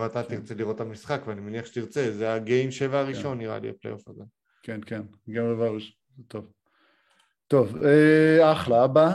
ואתה 0.00 0.22
כן. 0.22 0.36
תרצה 0.36 0.54
לראות 0.54 0.76
את 0.76 0.80
המשחק, 0.80 1.22
ואני 1.26 1.40
מניח 1.40 1.66
שתרצה, 1.66 2.12
זה 2.12 2.32
ה 2.32 2.40
game 2.40 2.70
שבע 2.70 2.98
הראשון 2.98 3.32
כן. 3.32 3.38
נראה 3.38 3.58
לי, 3.58 3.68
הפלייאוף 3.68 4.08
הזה. 4.08 4.22
כן, 4.62 4.80
כן, 4.86 5.02
game 5.28 5.54
שבע 5.54 5.66
הראשון, 5.66 5.92
טוב. 6.28 6.52
טוב, 7.46 7.76
אה, 7.84 8.52
אחלה, 8.52 8.84
הבא. 8.84 9.12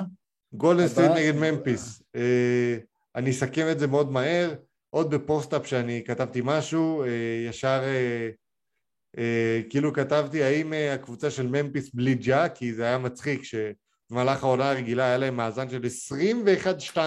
גולדן 0.53 0.87
סטייט 0.87 1.11
נגד 1.11 1.35
ממפיס. 1.35 2.03
אה, 2.15 2.77
אני 3.15 3.29
אסכם 3.29 3.67
את 3.71 3.79
זה 3.79 3.87
מאוד 3.87 4.11
מהר. 4.11 4.53
עוד 4.89 5.15
בפוסט-אפ 5.15 5.67
שאני 5.67 6.03
כתבתי 6.05 6.41
משהו, 6.43 7.03
אה, 7.03 7.07
ישר 7.49 7.81
אה, 7.83 8.29
אה, 9.17 9.61
כאילו 9.69 9.93
כתבתי 9.93 10.43
האם 10.43 10.73
אה, 10.73 10.93
הקבוצה 10.93 11.31
של 11.31 11.47
ממפיס 11.47 11.93
בלי 11.93 12.15
ג'ה, 12.15 12.49
כי 12.49 12.73
זה 12.73 12.83
היה 12.83 12.97
מצחיק 12.97 13.43
ש... 13.43 13.55
במהלך 14.09 14.43
העונה 14.43 14.71
הרגילה 14.71 15.05
היה 15.05 15.17
להם 15.17 15.37
מאזן 15.37 15.69
של 15.69 15.81
21-2 16.95 16.97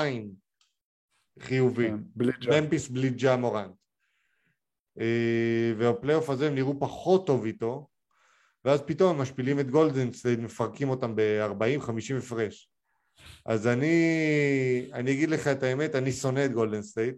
חיובי, 1.41 1.89
כן, 1.89 2.51
ממפיס 2.51 2.89
בלי 2.89 3.11
ג'ה 3.11 3.37
מורנט. 3.37 3.73
אה, 5.01 5.73
והפלייאוף 5.79 6.31
הזה 6.31 6.47
הם 6.47 6.55
נראו 6.55 6.81
פחות 6.81 7.27
טוב 7.27 7.45
איתו, 7.45 7.89
ואז 8.65 8.83
פתאום 8.87 9.15
הם 9.15 9.23
משפילים 9.23 9.61
את 9.61 9.71
גולדן 9.71 10.03
סטייט, 10.03 10.41
מפרקים 10.41 10.89
אותם 10.89 11.17
ב-40-50 11.17 12.19
הפרש. 12.19 12.71
אז 13.47 13.67
אני, 13.67 14.91
אני 14.93 15.13
אגיד 15.13 15.31
לך 15.31 15.47
את 15.47 15.63
האמת, 15.63 15.95
אני 15.95 16.13
שונא 16.13 16.45
את 16.45 16.53
גולדן 16.53 16.81
סטייט. 16.81 17.15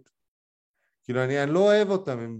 כאילו, 1.03 1.23
אני, 1.23 1.43
אני 1.43 1.53
לא 1.53 1.59
אוהב 1.59 1.89
אותם, 1.89 2.19
הם... 2.19 2.39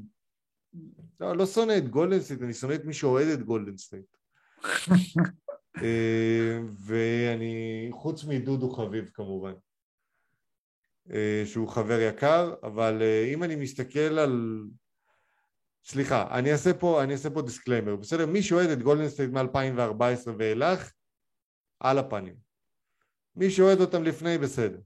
לא, 1.20 1.38
לא 1.38 1.46
שונא 1.46 1.78
את 1.78 1.90
גולדן 1.90 2.14
סטייט, 2.14 2.44
אני 2.44 2.54
שונא 2.54 2.74
את 2.74 2.86
מי 2.86 2.94
שאוהד 2.94 3.28
את 3.28 3.44
גולדן 3.44 3.71
סטייט. 3.71 4.04
אה, 5.84 6.60
ואני, 6.86 7.88
חוץ 7.92 8.24
מדודו 8.24 8.70
חביב 8.70 9.10
כמובן, 9.14 9.54
אה, 11.12 11.44
שהוא 11.46 11.70
חבר 11.70 12.00
יקר, 12.00 12.54
אבל 12.64 13.02
אה, 13.02 13.26
אם 13.34 13.44
אני 13.44 13.56
מסתכל 13.56 14.20
על... 14.20 14.64
סליחה, 15.84 16.38
אני 16.38 16.52
אעשה 16.52 16.74
פה, 16.74 17.04
אני 17.04 17.14
אעשה 17.14 17.30
פה 17.30 17.42
disclaimer, 17.42 17.96
בסדר? 17.96 18.26
מי 18.26 18.44
שאוהד 18.44 18.70
את 18.70 18.82
גולדן 18.82 19.10
סטייט 19.10 19.30
מ-2014 19.30 20.30
ואילך, 20.38 20.92
על 21.80 21.98
הפנים. 21.98 22.36
מי 23.36 23.52
שאוהד 23.52 23.80
אותם 23.80 24.04
לפני, 24.04 24.38
בסדר. 24.38 24.80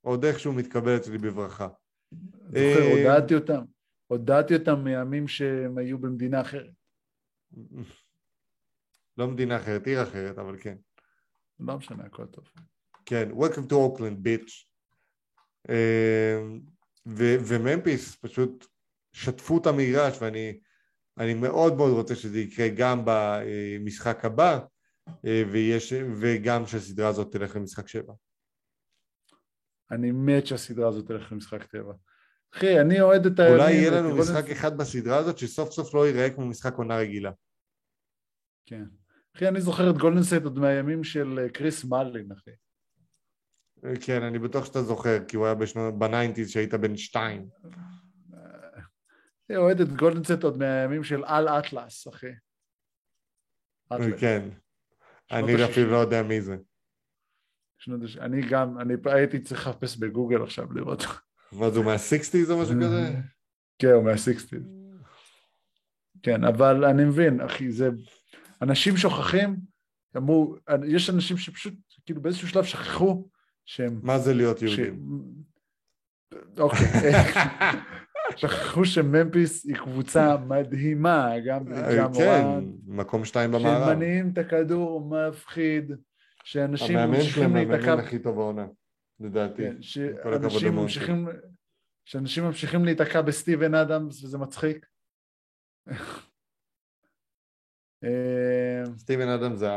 עוד 0.00 0.24
איכשהו 0.24 0.52
מתקבל 0.52 0.96
אצלי 0.96 1.18
בברכה. 1.18 1.68
זוכר, 2.44 2.82
הודעתי 2.90 3.34
אותם. 3.34 3.62
הודעתי 4.06 4.54
אותם 4.54 4.84
מימים 4.84 5.28
שהם 5.28 5.78
היו 5.78 5.98
במדינה 5.98 6.40
אחרת. 6.40 6.74
לא 9.20 9.28
מדינה 9.28 9.56
אחרת, 9.56 9.86
עיר 9.86 10.02
אחרת, 10.02 10.38
אבל 10.38 10.56
כן. 10.60 10.76
לא 11.60 11.76
משנה, 11.76 12.04
הכל 12.04 12.26
טוב. 12.26 12.44
כן, 13.06 13.30
Welcome 13.30 13.70
to 13.70 13.72
Oakland, 13.72 14.26
bitch. 14.26 14.70
ו- 17.06 17.38
וממפיס 17.48 18.16
פשוט 18.16 18.66
שטפו 19.12 19.58
את 19.58 19.66
המגרש 19.66 20.22
ואני 20.22 20.60
אני 21.18 21.34
מאוד 21.34 21.76
מאוד 21.76 21.92
רוצה 21.92 22.14
שזה 22.14 22.38
יקרה 22.38 22.68
גם 22.68 23.02
במשחק 23.04 24.24
הבא 24.24 24.60
אה, 25.08 25.42
ויש, 25.52 25.92
וגם 26.20 26.66
שהסדרה 26.66 27.08
הזאת 27.08 27.32
תלך 27.32 27.56
למשחק 27.56 27.88
שבע. 27.88 28.12
אני 29.90 30.10
מת 30.12 30.46
שהסדרה 30.46 30.88
הזאת 30.88 31.06
תלך 31.06 31.32
למשחק 31.32 31.64
שבע. 31.64 31.92
אחי, 32.54 32.80
אני 32.80 33.00
אוהד 33.00 33.26
את 33.26 33.40
אולי 33.40 33.62
הימים... 33.62 33.82
יהיה 33.82 33.90
לנו 33.90 34.16
משחק 34.16 34.50
אחד 34.50 34.76
בסדרה 34.76 35.16
הזאת 35.16 35.38
שסוף 35.38 35.70
סוף 35.70 35.94
לא 35.94 36.06
ייראה 36.06 36.30
כמו 36.30 36.46
משחק 36.46 36.74
עונה 36.74 36.96
רגילה. 36.96 37.30
כן. 38.66 38.84
אחי, 39.36 39.48
אני 39.48 39.60
זוכר 39.60 39.90
את 39.90 39.98
גולדן 39.98 40.20
סטייט 40.20 40.42
עוד 40.42 40.58
מהימים 40.58 41.04
של 41.04 41.38
אה, 41.38 41.48
כריס 41.48 41.84
מאלין, 41.84 42.32
אחי. 42.32 42.50
כן, 44.00 44.22
אני 44.22 44.38
בטוח 44.38 44.64
שאתה 44.64 44.82
זוכר, 44.82 45.24
כי 45.28 45.36
הוא 45.36 45.46
היה 45.46 45.54
בשנות- 45.54 45.98
ב 45.98 46.04
nineties 46.04 46.50
שהיית 46.50 46.74
בן 46.74 46.96
שתיים. 46.96 47.48
אני 49.50 49.56
אוהד 49.58 49.80
את 49.80 49.88
גולדן 49.88 50.16
סטייט 50.16 50.44
עוד 50.44 50.58
מהימים 50.58 51.04
של 51.04 51.24
אל 51.24 51.48
אטלס, 51.48 52.08
אחי. 52.08 52.26
כן. 54.20 54.48
אני 55.30 55.64
אפילו 55.64 55.90
לא 55.90 55.96
יודע 55.96 56.22
מי 56.22 56.40
זה. 56.40 56.56
אני 58.20 58.40
גם, 58.50 58.78
אני 58.80 58.94
הייתי 59.04 59.40
צריך 59.40 59.66
לחפש 59.66 59.96
בגוגל 59.96 60.42
עכשיו 60.42 60.72
לראות. 60.72 61.02
מה 61.52 61.70
זה, 61.70 61.78
הוא 61.78 61.84
מהסיקסטיז 61.86 62.50
או 62.50 62.62
משהו 62.62 62.74
כזה? 62.76 63.10
כן, 63.78 63.88
הוא 63.88 64.04
מהסיקסטיז. 64.04 64.62
כן, 66.22 66.44
אבל 66.44 66.84
אני 66.84 67.04
מבין, 67.04 67.40
אחי, 67.40 67.72
זה... 67.72 67.88
אנשים 68.62 68.96
שוכחים, 68.96 69.56
אמרו, 70.16 70.56
יש 70.86 71.10
אנשים 71.10 71.36
שפשוט, 71.36 71.74
כאילו 72.06 72.22
באיזשהו 72.22 72.48
שלב 72.48 72.64
שכחו 72.64 73.28
שהם... 73.64 74.00
מה 74.02 74.18
זה 74.18 74.34
להיות 74.34 74.58
ש... 74.58 74.62
יהודים? 74.62 75.06
אוקיי. 76.58 77.12
שכחו 78.36 78.84
שממפיס 78.84 79.64
היא 79.64 79.76
קבוצה 79.76 80.36
מדהימה, 80.36 81.32
גם 81.46 81.64
בלי 81.64 81.76
אה, 81.76 82.08
ג'ה 82.08 82.18
כן, 82.18 82.64
מקום 82.86 83.24
שתיים 83.24 83.52
במערב. 83.52 83.94
מניעים 83.94 84.30
את 84.32 84.38
הכדור 84.38 85.10
מפחיד, 85.10 85.92
שאנשים 86.44 86.96
המאמן 86.96 87.16
ממשיכים 87.16 87.32
שלהם 87.32 87.56
להיתקע... 87.56 87.92
המאמן 87.92 88.04
הכי 88.04 88.18
טוב 88.18 88.34
בעונה, 88.34 88.66
לדעתי. 89.20 89.62
כן, 89.62 89.76
שאנשים. 89.80 90.74
ממשיכים... 90.74 91.28
שאנשים 92.04 92.44
ממשיכים 92.44 92.84
להיתקע 92.84 93.22
בסטיבן 93.22 93.74
אדמס 93.74 94.24
וזה 94.24 94.38
מצחיק. 94.38 94.86
אה, 98.04 98.82
סטיבן 98.98 99.28
אדם 99.28 99.56
זה. 99.56 99.68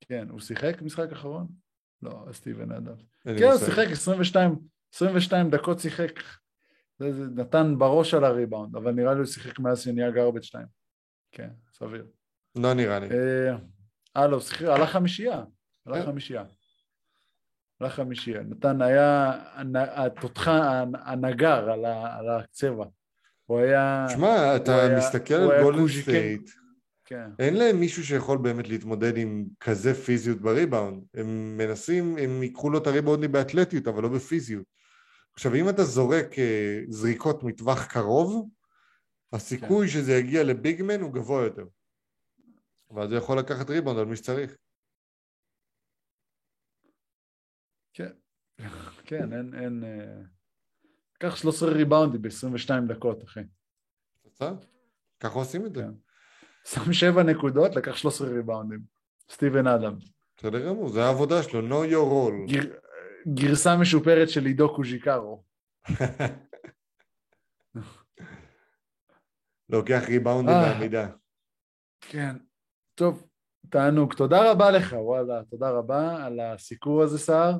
כן, 0.00 0.28
הוא 0.30 0.40
שיחק 0.40 0.82
משחק 0.82 1.12
אחרון? 1.12 1.46
לא, 2.02 2.26
סטיבן 2.32 2.72
לי 2.72 3.38
כן, 3.38 3.44
הוא. 3.44 3.58
שיחק 3.58 3.86
22, 3.90 4.58
22 4.94 5.50
דקות 5.50 5.80
שיחק. 5.80 6.12
זה, 6.98 7.12
זה 7.12 7.24
נתן 7.34 7.74
בראש 7.78 8.14
על 8.14 8.24
הריבאונד, 8.24 8.76
אבל 8.76 8.92
נראה 8.92 9.12
לי 9.12 9.18
הוא 9.18 9.26
שיחק 9.26 9.58
מאז 9.58 9.80
שנהיה 9.80 10.10
גרבג' 10.10 10.42
2. 10.42 10.66
כן, 11.32 11.50
סביר. 11.72 12.06
לא 12.56 12.74
נראה 12.74 12.98
לי. 12.98 13.06
אה, 13.10 13.56
אה, 14.16 14.26
לא, 14.26 14.40
שיחק, 14.40 14.62
עלה 14.66 14.86
חמישייה. 14.86 15.42
עלה 15.86 16.00
כן. 16.00 16.06
חמישייה. 16.06 16.44
עלה 17.80 17.90
חמישייה. 17.90 18.42
נתן, 18.42 18.82
היה 18.82 19.32
התותחה, 19.76 20.84
הנגר 20.94 21.70
על 21.70 21.84
ה- 21.84 22.16
על 22.18 22.28
הקצבע. 22.28 22.84
הוא 23.46 23.60
היה... 23.60 24.06
שמע, 24.08 24.56
אתה 24.56 24.72
מסתכל 24.98 25.34
על 25.34 25.62
גולדן. 25.62 25.88
סטייט, 25.88 26.50
כן, 27.10 27.30
אין 27.38 27.54
להם 27.54 27.80
מישהו 27.80 28.04
שיכול 28.04 28.38
באמת 28.38 28.68
להתמודד 28.68 29.16
עם 29.16 29.46
כזה 29.60 29.94
פיזיות 29.94 30.40
בריבאונד. 30.40 31.04
הם 31.14 31.56
מנסים, 31.56 32.16
הם 32.18 32.42
ייקחו 32.42 32.70
לו 32.70 32.78
את 32.78 32.86
הריבאונדים 32.86 33.32
באתלטיות, 33.32 33.88
אבל 33.88 34.02
לא 34.02 34.08
בפיזיות. 34.08 34.64
עכשיו, 35.32 35.54
אם 35.54 35.68
אתה 35.68 35.84
זורק 35.84 36.38
אה, 36.38 36.80
זריקות 36.88 37.42
מטווח 37.42 37.86
קרוב, 37.86 38.48
הסיכוי 39.32 39.86
כן. 39.86 39.92
שזה 39.92 40.12
יגיע 40.12 40.44
לביגמן 40.44 41.00
הוא 41.00 41.12
גבוה 41.12 41.44
יותר. 41.44 41.64
ואז 42.90 43.10
הוא 43.12 43.18
יכול 43.18 43.38
לקחת 43.38 43.70
ריבאונד 43.70 43.98
על 43.98 44.04
מי 44.04 44.16
שצריך. 44.16 44.56
כן. 47.92 48.12
כן, 49.04 49.32
אין... 49.32 49.54
אין 49.54 49.84
אה, 49.84 50.22
לקח 51.16 51.36
13 51.36 51.70
ריבאונדים 51.72 52.22
ב-22 52.22 52.94
דקות, 52.94 53.24
אחי. 53.24 53.40
בסדר? 54.24 54.54
ככה 55.20 55.38
עושים 55.38 55.66
את 55.66 55.74
זה. 55.74 55.82
כן. 55.82 56.09
שם 56.74 56.92
7 56.92 57.22
נקודות, 57.22 57.76
לקח 57.76 57.96
13 57.96 58.28
ריבאונדים. 58.28 58.80
סטיבן 59.30 59.66
אדם. 59.66 59.94
בסדר 60.36 60.66
גמור, 60.66 60.88
זה 60.88 61.04
העבודה 61.04 61.42
שלו, 61.42 61.60
know 61.68 61.84
your 61.90 62.06
role. 62.12 62.52
גר... 62.52 62.74
גרסה 63.34 63.76
משופרת 63.76 64.28
של 64.28 64.46
עידו 64.46 64.74
קוז'יקרו. 64.74 65.42
לוקח 69.70 70.02
ריבאונדים 70.08 70.54
אה. 70.54 70.72
בעמידה. 70.72 71.08
כן. 72.00 72.36
טוב, 72.94 73.26
תענוג. 73.70 74.14
תודה 74.14 74.50
רבה 74.50 74.70
לך, 74.70 74.92
וואלה, 74.98 75.42
תודה 75.50 75.70
רבה 75.70 76.26
על 76.26 76.40
הסיקור 76.40 77.02
הזה, 77.02 77.18
סער. 77.18 77.58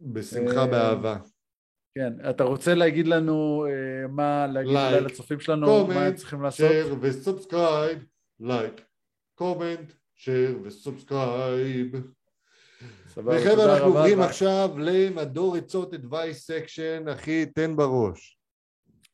בשמחה, 0.00 0.60
אה, 0.60 0.66
באהבה. 0.66 1.16
כן, 1.94 2.30
אתה 2.30 2.44
רוצה 2.44 2.74
להגיד 2.74 3.06
לנו 3.06 3.66
אה, 3.66 4.08
מה, 4.08 4.46
להגיד 4.46 5.02
לצופים 5.02 5.40
שלנו, 5.40 5.86
מה 5.86 6.04
הם 6.04 6.14
צריכים 6.14 6.42
לעשות? 6.42 6.68
share 6.70 6.96
ו 7.00 7.09
subscribe, 7.09 8.04
like, 8.40 8.80
comment, 9.34 9.92
share 10.14 10.58
ו 10.64 10.76
subscribe. 10.76 11.92
וחבר'ה, 13.16 13.74
אנחנו 13.74 13.86
עוברים 13.86 14.20
עכשיו 14.20 14.70
למדור 14.78 15.56
עצות 15.56 15.94
advice 15.94 16.46
section, 16.46 17.08
אחי, 17.08 17.46
תן 17.46 17.76
בראש. 17.76 18.38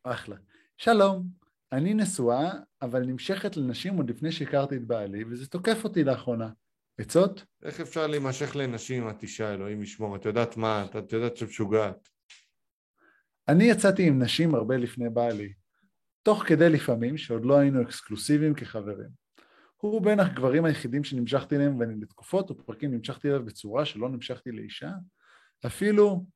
אחלה. 0.04 0.36
שלום, 0.76 1.26
אני 1.72 1.94
נשואה, 1.94 2.52
אבל 2.82 3.02
נמשכת 3.02 3.56
לנשים 3.56 3.96
עוד 3.96 4.10
לפני 4.10 4.32
שהכרתי 4.32 4.76
את 4.76 4.84
בעלי, 4.86 5.24
וזה 5.24 5.46
תוקף 5.46 5.84
אותי 5.84 6.04
לאחרונה. 6.04 6.50
עצות? 6.98 7.44
איך 7.62 7.80
אפשר 7.80 8.06
להימשך 8.06 8.56
לנשים 8.56 9.10
את 9.10 9.22
אישה, 9.22 9.54
אלוהים 9.54 9.82
ישמור? 9.82 10.16
את 10.16 10.24
יודעת 10.24 10.56
מה, 10.56 10.86
את- 10.98 11.12
יודעת 11.12 11.36
שאת 11.36 11.48
משוגעת. 11.48 12.08
אני 13.48 13.64
יצאתי 13.64 14.06
עם 14.08 14.22
נשים 14.22 14.54
הרבה 14.54 14.76
לפני 14.76 15.10
בעלי, 15.10 15.52
תוך 16.24 16.44
כדי 16.46 16.70
לפעמים 16.70 17.16
שעוד 17.16 17.44
לא 17.44 17.58
היינו 17.58 17.82
אקסקלוסיביים 17.82 18.54
כחברים. 18.54 19.08
הוא 19.76 20.02
בין 20.02 20.20
הגברים 20.20 20.64
היחידים 20.64 21.04
שנמשכתי 21.04 21.56
אליהם, 21.56 21.78
ואני 21.78 22.00
לתקופות 22.00 22.50
ופרקים 22.50 22.94
נמשכתי 22.94 23.28
אליו 23.28 23.44
בצורה 23.44 23.84
שלא 23.84 24.08
נמשכתי 24.08 24.52
לאישה, 24.52 24.90
אפילו, 25.66 26.26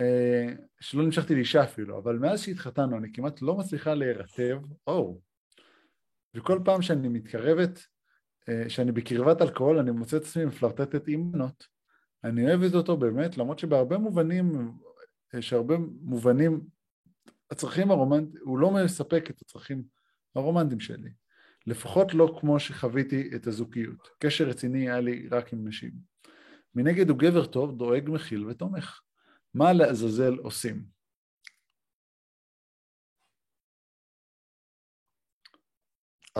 אה, 0.00 0.46
שלא 0.80 1.02
נמשכתי 1.04 1.34
לאישה 1.34 1.64
אפילו, 1.64 1.98
אבל 1.98 2.18
מאז 2.18 2.40
שהתחתנו 2.40 2.98
אני 2.98 3.12
כמעט 3.12 3.42
לא 3.42 3.56
מצליחה 3.56 3.94
להירטב, 3.94 4.60
או, 4.86 5.20
וכל 6.34 6.58
פעם 6.64 6.82
שאני 6.82 7.08
מתקרבת, 7.08 7.78
אה, 8.48 8.64
שאני 8.68 8.92
בקרבת 8.92 9.42
אלכוהול, 9.42 9.78
אני 9.78 9.90
מוצא 9.90 10.16
את 10.16 10.22
עצמי 10.22 10.44
מפלרטטת 10.44 11.08
עם 11.08 11.32
בנות. 11.32 11.66
אני 12.24 12.46
אוהבת 12.46 12.74
אותו 12.74 12.96
באמת, 12.96 13.38
למרות 13.38 13.58
שבהרבה 13.58 13.98
מובנים, 13.98 14.72
יש 15.34 15.52
הרבה 15.52 15.74
מובנים, 16.00 16.60
הצרכים 17.50 17.90
הרומנטיים, 17.90 18.44
הוא 18.44 18.58
לא 18.58 18.70
מספק 18.84 19.30
את 19.30 19.40
הצרכים 19.42 19.82
הרומנטיים 20.34 20.80
שלי. 20.80 21.10
לפחות 21.66 22.14
לא 22.14 22.36
כמו 22.40 22.60
שחוויתי 22.60 23.30
את 23.36 23.46
הזוגיות. 23.46 24.08
קשר 24.18 24.44
רציני 24.44 24.90
היה 24.90 25.00
לי 25.00 25.28
רק 25.28 25.52
עם 25.52 25.68
נשים. 25.68 25.92
מנגד 26.74 27.08
הוא 27.08 27.18
גבר 27.18 27.46
טוב, 27.46 27.78
דואג, 27.78 28.10
מכיל 28.10 28.46
ותומך. 28.46 29.00
מה 29.54 29.72
לעזאזל 29.72 30.34
עושים? 30.34 30.84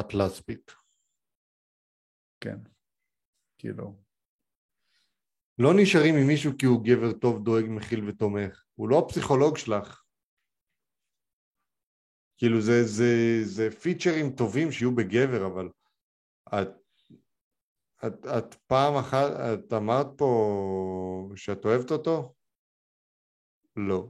את 0.00 0.14
לסבית. 0.14 0.72
כן, 2.40 2.58
כאילו, 3.58 3.98
לא 5.58 5.70
נשארים 5.76 6.14
עם 6.14 6.26
מישהו 6.26 6.52
כי 6.58 6.66
הוא 6.66 6.84
גבר 6.84 7.12
טוב, 7.12 7.44
דואג, 7.44 7.64
מכיל 7.68 8.08
ותומך. 8.08 8.64
הוא 8.74 8.88
לא 8.88 8.98
הפסיכולוג 8.98 9.56
שלך. 9.56 10.07
כאילו 12.38 12.60
זה, 12.60 12.84
זה, 12.84 13.40
זה 13.42 13.70
פיצ'רים 13.70 14.30
טובים 14.30 14.72
שיהיו 14.72 14.94
בגבר, 14.94 15.46
אבל 15.46 15.68
את, 16.48 16.68
את, 18.06 18.26
את 18.26 18.54
פעם 18.54 18.96
אחת, 18.96 19.30
את 19.32 19.72
אמרת 19.72 20.06
פה 20.16 21.30
שאת 21.36 21.64
אוהבת 21.64 21.90
אותו? 21.90 22.34
לא. 23.76 24.08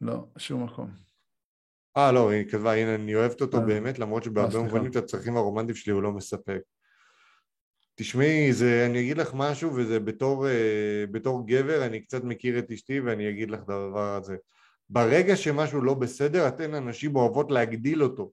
לא, 0.00 0.26
שום 0.38 0.64
מקום. 0.64 0.90
אה, 1.96 2.12
לא, 2.12 2.30
היא 2.30 2.48
כתבה, 2.48 2.72
הנה, 2.72 2.94
אני 2.94 3.14
אוהבת 3.14 3.40
אותו 3.40 3.56
אה. 3.58 3.66
באמת, 3.66 3.98
למרות 3.98 4.24
שבהרבה 4.24 4.50
סליחה. 4.50 4.64
מובנים 4.64 4.90
את 4.90 4.96
הצרכים 4.96 5.36
הרומנטיים 5.36 5.76
שלי 5.76 5.92
הוא 5.92 6.02
לא 6.02 6.12
מספק. 6.12 6.60
תשמעי, 7.94 8.52
זה, 8.52 8.86
אני 8.90 9.00
אגיד 9.00 9.18
לך 9.18 9.30
משהו, 9.34 9.74
וזה 9.74 10.00
בתור, 10.00 10.48
אה, 10.48 11.04
בתור 11.10 11.46
גבר, 11.46 11.86
אני 11.86 12.00
קצת 12.00 12.24
מכיר 12.24 12.58
את 12.58 12.70
אשתי, 12.70 13.00
ואני 13.00 13.30
אגיד 13.30 13.50
לך 13.50 13.60
את 13.62 13.68
הדבר 13.68 14.14
הזה. 14.14 14.36
ברגע 14.90 15.36
שמשהו 15.36 15.82
לא 15.82 15.94
בסדר, 15.94 16.48
אתן 16.48 16.74
הנשים 16.74 17.16
אוהבות 17.16 17.50
להגדיל 17.50 18.02
אותו. 18.02 18.32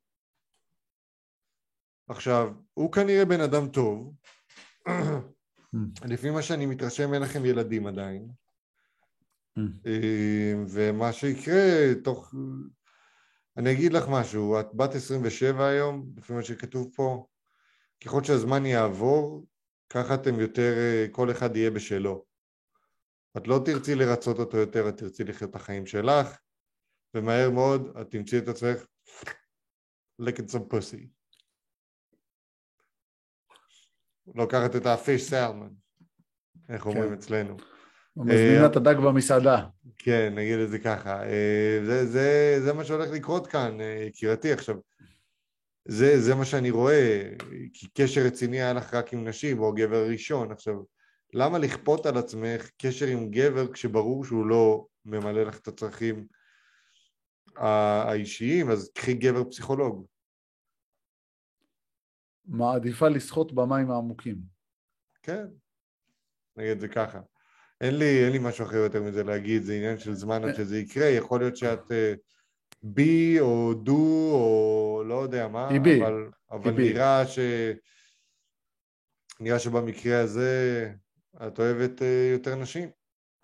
עכשיו, 2.08 2.54
הוא 2.74 2.92
כנראה 2.92 3.26
בן 3.26 3.42
אדם 3.42 3.68
טוב, 3.68 4.14
לפי 6.06 6.30
מה 6.30 6.42
שאני 6.42 6.66
מתרשם 6.66 7.14
אין 7.14 7.22
לכם 7.22 7.46
ילדים 7.46 7.88
עדיין, 7.88 8.28
אה, 9.58 10.54
ומה 10.70 11.14
שיקרה 11.14 11.94
תוך... 12.04 12.34
אני 13.58 13.72
אגיד 13.72 13.94
לך 13.94 14.06
משהו, 14.10 14.60
את 14.60 14.74
בת 14.74 14.96
27 14.96 15.68
היום, 15.68 16.12
לפי 16.18 16.34
מה 16.34 16.44
שכתוב 16.44 16.92
פה, 16.96 17.26
ככל 18.06 18.24
שהזמן 18.24 18.66
יעבור, 18.66 19.46
ככה 19.90 20.16
אתם 20.16 20.40
יותר, 20.40 20.74
אה, 20.78 21.06
כל 21.12 21.32
אחד 21.32 21.56
יהיה 21.56 21.72
בשלו. 21.72 22.26
את 23.38 23.48
לא 23.48 23.62
תרצי 23.66 23.96
לרצות 23.96 24.40
אותו 24.40 24.58
יותר, 24.58 24.90
את 24.90 24.98
תרצי 24.98 25.24
לחיות 25.24 25.50
את 25.50 25.56
החיים 25.56 25.86
שלך, 25.86 26.38
ומהר 27.16 27.50
מאוד 27.50 27.98
את 28.02 28.12
תמצאי 28.12 28.40
את 28.40 28.48
עצמך 28.48 28.86
לקט 30.20 30.50
some 30.50 30.74
pussy. 30.74 31.08
לוקחת 34.36 34.76
את 34.76 34.86
הפיש 34.86 35.24
סלמן, 35.24 35.70
איך 36.70 36.86
אומרים 36.86 37.14
אצלנו. 37.14 37.58
מזמינה 38.18 38.66
את 38.66 38.76
הדג 38.76 38.96
במסעדה. 38.96 39.66
כן, 39.98 40.34
נגיד 40.36 40.60
את 40.60 40.70
זה 40.70 40.80
ככה. 40.80 41.24
אה, 41.24 41.80
זה, 41.86 42.06
זה, 42.06 42.58
זה 42.64 42.74
מה 42.74 42.86
שהולך 42.86 43.10
לקרות 43.12 43.48
כאן, 43.48 43.82
אה, 43.82 44.04
יקירתי. 44.08 44.52
עכשיו, 44.52 44.76
זה, 45.88 46.22
זה 46.22 46.36
מה 46.36 46.46
שאני 46.46 46.72
רואה, 46.72 47.30
כי 47.74 47.88
קשר 47.94 48.22
רציני 48.22 48.62
היה 48.62 48.74
לך 48.74 48.94
רק 48.94 49.14
עם 49.14 49.28
נשים, 49.28 49.60
או 49.60 49.74
גבר 49.74 50.08
ראשון. 50.08 50.52
עכשיו, 50.52 50.76
למה 51.34 51.58
לכפות 51.58 52.06
על 52.06 52.18
עצמך 52.18 52.70
קשר 52.78 53.06
עם 53.06 53.32
גבר 53.32 53.74
כשברור 53.74 54.26
שהוא 54.26 54.46
לא 54.46 54.86
ממלא 55.06 55.44
לך 55.44 55.60
את 55.60 55.68
הצרכים 55.68 56.26
האישיים? 57.56 58.70
אז 58.70 58.92
קחי 58.94 59.14
גבר 59.14 59.44
פסיכולוג. 59.44 60.06
מעדיפה 62.46 63.08
לשחות 63.08 63.52
במים 63.56 63.92
העמוקים. 63.92 64.38
כן, 65.24 65.46
נגיד 66.58 66.72
את 66.72 66.80
זה 66.80 66.88
ככה. 66.88 67.20
אין 67.82 67.98
לי, 67.98 68.24
אין 68.24 68.32
לי 68.32 68.40
משהו 68.42 68.66
אחר 68.66 68.76
יותר 68.76 69.04
מזה 69.04 69.24
להגיד, 69.24 69.64
זה 69.64 69.74
עניין 69.74 69.98
של 69.98 70.14
זמן 70.14 70.44
עד 70.44 70.56
שזה 70.56 70.78
יקרה, 70.78 71.06
יכול 71.06 71.40
להיות 71.40 71.58
שאת 71.58 71.92
בי 72.84 73.40
או 73.40 73.74
דו 73.74 74.32
או 74.34 75.04
לא 75.08 75.24
יודע 75.24 75.48
מה, 75.48 75.70
בי. 75.84 76.02
אבל, 76.02 76.30
אבל 76.52 76.72
בי. 76.72 76.94
נראה 76.94 77.28
ש... 77.28 77.40
נראה 79.40 79.60
שבמקרה 79.60 80.22
הזה 80.22 80.94
את 81.48 81.60
אוהבת 81.60 82.02
אה, 82.02 82.30
יותר 82.32 82.56
נשים. 82.56 82.90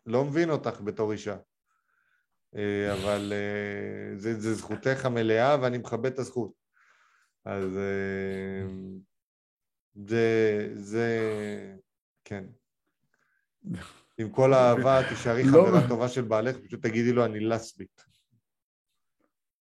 לא 0.06 0.26
מבין 0.26 0.50
אותך 0.50 0.82
בתור 0.82 1.12
אישה. 1.12 1.38
אה, 2.56 2.94
אבל 2.94 3.34
אה, 3.36 4.18
זה, 4.18 4.40
זה 4.40 4.54
זכותך 4.54 5.06
המלאה 5.06 5.62
ואני 5.62 5.78
מכבד 5.78 6.12
את 6.12 6.20
הזכות. 6.20 6.52
אז 7.46 7.78
אה, 7.78 8.68
זה, 9.96 10.70
זה, 10.74 11.20
כן. 12.24 12.46
עם 14.18 14.30
כל 14.30 14.54
האהבה, 14.54 15.02
תישארי 15.10 15.44
לא. 15.44 15.52
חברה 15.52 15.88
טובה 15.88 16.10
של 16.10 16.22
בעלך, 16.22 16.58
פשוט 16.58 16.82
תגידי 16.82 17.14
לו 17.14 17.26
אני 17.26 17.40
לסבית. 17.40 18.04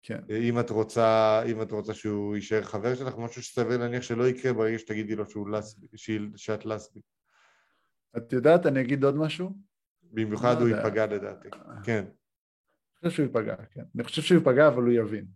כן. 0.02 0.20
אם 0.30 0.60
את 0.60 0.70
רוצה, 0.70 1.42
אם 1.52 1.62
את 1.62 1.72
רוצה 1.72 1.94
שהוא 1.94 2.36
יישאר 2.36 2.64
חבר 2.64 2.96
שלך, 2.96 3.18
משהו 3.18 3.44
שסביר 3.44 3.78
להניח 3.78 4.04
שלא 4.04 4.28
יקרה 4.28 4.54
ברגע 4.54 4.80
שתגידי 4.80 5.16
לו 5.16 5.30
שהוא 5.30 5.50
לסבי, 5.50 5.88
שאת 6.36 6.66
לסבית. 6.66 7.04
את 8.18 8.34
יודעת, 8.34 8.66
אני 8.66 8.82
אגיד 8.82 9.04
עוד 9.04 9.16
משהו? 9.16 9.52
במיוחד 10.04 10.56
לא 10.60 10.60
הוא. 10.60 10.70
ייפגע 10.70 11.06
לדעתי. 11.06 11.50
כן. 11.84 12.06
חושב 13.08 13.16
שהוא 13.16 13.26
ייפגע, 13.26 13.66
כן. 13.72 13.84
אני 13.96 14.04
חושב 14.04 14.22
שהוא 14.22 14.38
ייפגע, 14.38 14.68
אבל 14.68 14.84
הוא 14.84 14.92
יבין. 14.92 15.28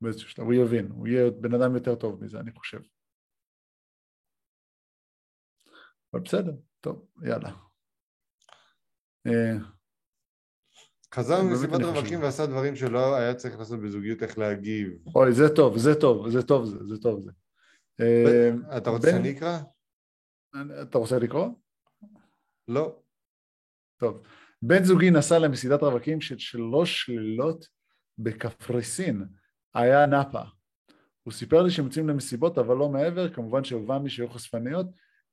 באיזשהו 0.00 0.30
שלב, 0.30 0.44
הוא 0.44 0.54
יבין, 0.54 0.90
הוא 0.90 1.06
יהיה 1.08 1.30
בן 1.30 1.54
אדם 1.54 1.74
יותר 1.74 1.94
טוב 1.94 2.24
מזה, 2.24 2.40
אני 2.40 2.52
חושב. 2.52 2.80
אבל 6.12 6.22
בסדר, 6.22 6.52
טוב, 6.80 7.06
יאללה. 7.22 7.50
אה, 9.26 9.56
חזר 11.14 11.42
ממסיבת 11.42 11.74
חושב. 11.74 11.86
רווקים 11.86 12.22
ועשה 12.22 12.46
דברים 12.46 12.76
שלא 12.76 13.16
היה 13.16 13.34
צריך 13.34 13.58
לעשות 13.58 13.80
בזוגיות, 13.80 14.22
איך 14.22 14.38
להגיב. 14.38 14.88
אוי, 15.14 15.32
זה 15.32 15.56
טוב, 15.56 15.78
זה 15.78 15.90
טוב, 16.00 16.30
זה 16.30 16.42
טוב, 16.42 16.64
זה, 16.64 16.76
זה 16.84 17.02
טוב 17.02 17.24
זה. 17.24 17.30
אה, 18.00 18.76
אתה 18.76 18.90
רוצה 18.90 19.10
שאני 19.10 19.38
אקרא? 19.38 19.58
אתה 20.82 20.98
רוצה 20.98 21.18
לקרוא? 21.18 21.48
לא. 22.68 23.02
טוב. 23.96 24.22
בן 24.62 24.84
זוגי 24.84 25.10
נסע 25.10 25.38
למסידת 25.38 25.82
רווקים 25.82 26.20
של 26.20 26.38
שלוש 26.38 27.08
לילות 27.08 27.66
בקפריסין, 28.18 29.24
היה 29.74 30.06
נאפה. 30.06 30.42
הוא 31.22 31.32
סיפר 31.32 31.62
לי 31.62 31.70
שהם 31.70 31.84
יוצאים 31.84 32.08
למסיבות, 32.08 32.58
אבל 32.58 32.76
לא 32.76 32.88
מעבר, 32.88 33.34
כמובן 33.34 33.64
שהובן 33.64 34.02
לי 34.02 34.10
שהיו 34.10 34.28
חשפניות, 34.28 34.86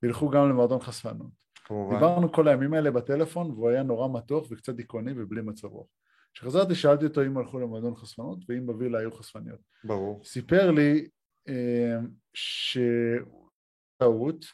וילכו 0.03 0.29
גם 0.29 0.49
למועדון 0.49 0.79
חשפנות. 0.79 1.31
כמובן. 1.65 1.95
דיברנו 1.95 2.31
כל 2.31 2.47
הימים 2.47 2.73
האלה 2.73 2.91
בטלפון, 2.91 3.51
והוא 3.51 3.69
היה 3.69 3.83
נורא 3.83 4.07
מתוח 4.07 4.47
וקצת 4.51 4.75
דיכאוני 4.75 5.11
ובלי 5.15 5.41
מצב 5.41 5.67
רוח. 5.67 5.87
כשחזרתי 6.33 6.75
שאלתי 6.75 7.05
אותו 7.05 7.25
אם 7.25 7.37
הלכו 7.37 7.59
למועדון 7.59 7.95
חשפנות, 7.95 8.39
ואם 8.49 8.65
בווילה 8.65 8.99
היו 8.99 9.11
חשפניות. 9.11 9.59
ברור. 9.83 10.23
סיפר 10.23 10.71
לי 10.71 11.07
אה, 11.47 11.97
שהוא 12.33 13.49
טעות, 13.97 14.45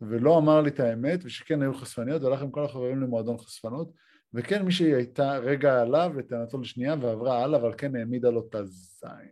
ולא 0.00 0.38
אמר 0.38 0.60
לי 0.60 0.70
את 0.70 0.80
האמת, 0.80 1.20
ושכן 1.24 1.62
היו 1.62 1.74
חשפניות, 1.74 2.22
והלך 2.22 2.42
עם 2.42 2.50
כל 2.50 2.64
החברים 2.64 3.00
למועדון 3.00 3.38
חשפנות, 3.38 3.90
וכן 4.34 4.62
מישהי 4.62 4.94
הייתה 4.94 5.38
רגע 5.38 5.80
עליו 5.80 6.12
וטענתו 6.16 6.60
לשנייה 6.60 6.94
ועברה 7.00 7.42
הלאה, 7.42 7.60
אבל 7.60 7.74
כן 7.78 7.96
העמידה 7.96 8.30
לו 8.30 8.46
את 8.48 8.54
הזין. 8.54 9.30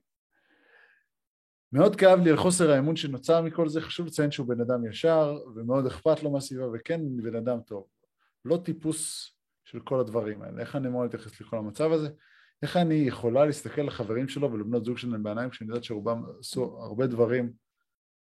מאוד 1.73 1.97
כאב 1.97 2.21
לי 2.21 2.31
על 2.31 2.37
חוסר 2.37 2.71
האמון 2.71 2.97
שנוצר 2.97 3.43
מכל 3.43 3.69
זה, 3.69 3.81
חשוב 3.81 4.07
לציין 4.07 4.31
שהוא 4.31 4.49
בן 4.49 4.61
אדם 4.61 4.87
ישר, 4.87 5.39
ומאוד 5.55 5.87
אכפת 5.87 6.23
לו 6.23 6.31
מהסביבה, 6.31 6.67
וכן 6.75 7.01
בן 7.23 7.35
אדם 7.37 7.61
טוב. 7.61 7.87
לא 8.45 8.57
טיפוס 8.57 9.33
של 9.65 9.81
כל 9.81 10.01
הדברים 10.01 10.43
האלה. 10.43 10.61
איך 10.61 10.77
אני 10.77 10.89
אמור 10.89 11.03
להתייחס 11.03 11.41
לכל 11.41 11.59
המצב 11.59 11.93
הזה? 11.93 12.09
איך 12.63 12.77
אני 12.77 12.95
יכולה 12.95 13.47
להסתכל 13.47 13.83
לחברים 13.83 14.29
שלו 14.29 14.53
ולבנות 14.53 14.85
זוג 14.85 14.99
שלהם 14.99 15.23
בעיניים 15.23 15.51
כשאני 15.51 15.69
יודעת 15.69 15.85
שרובם 15.85 16.23
עשו 16.41 16.79
הרבה 16.81 17.07
דברים, 17.07 17.53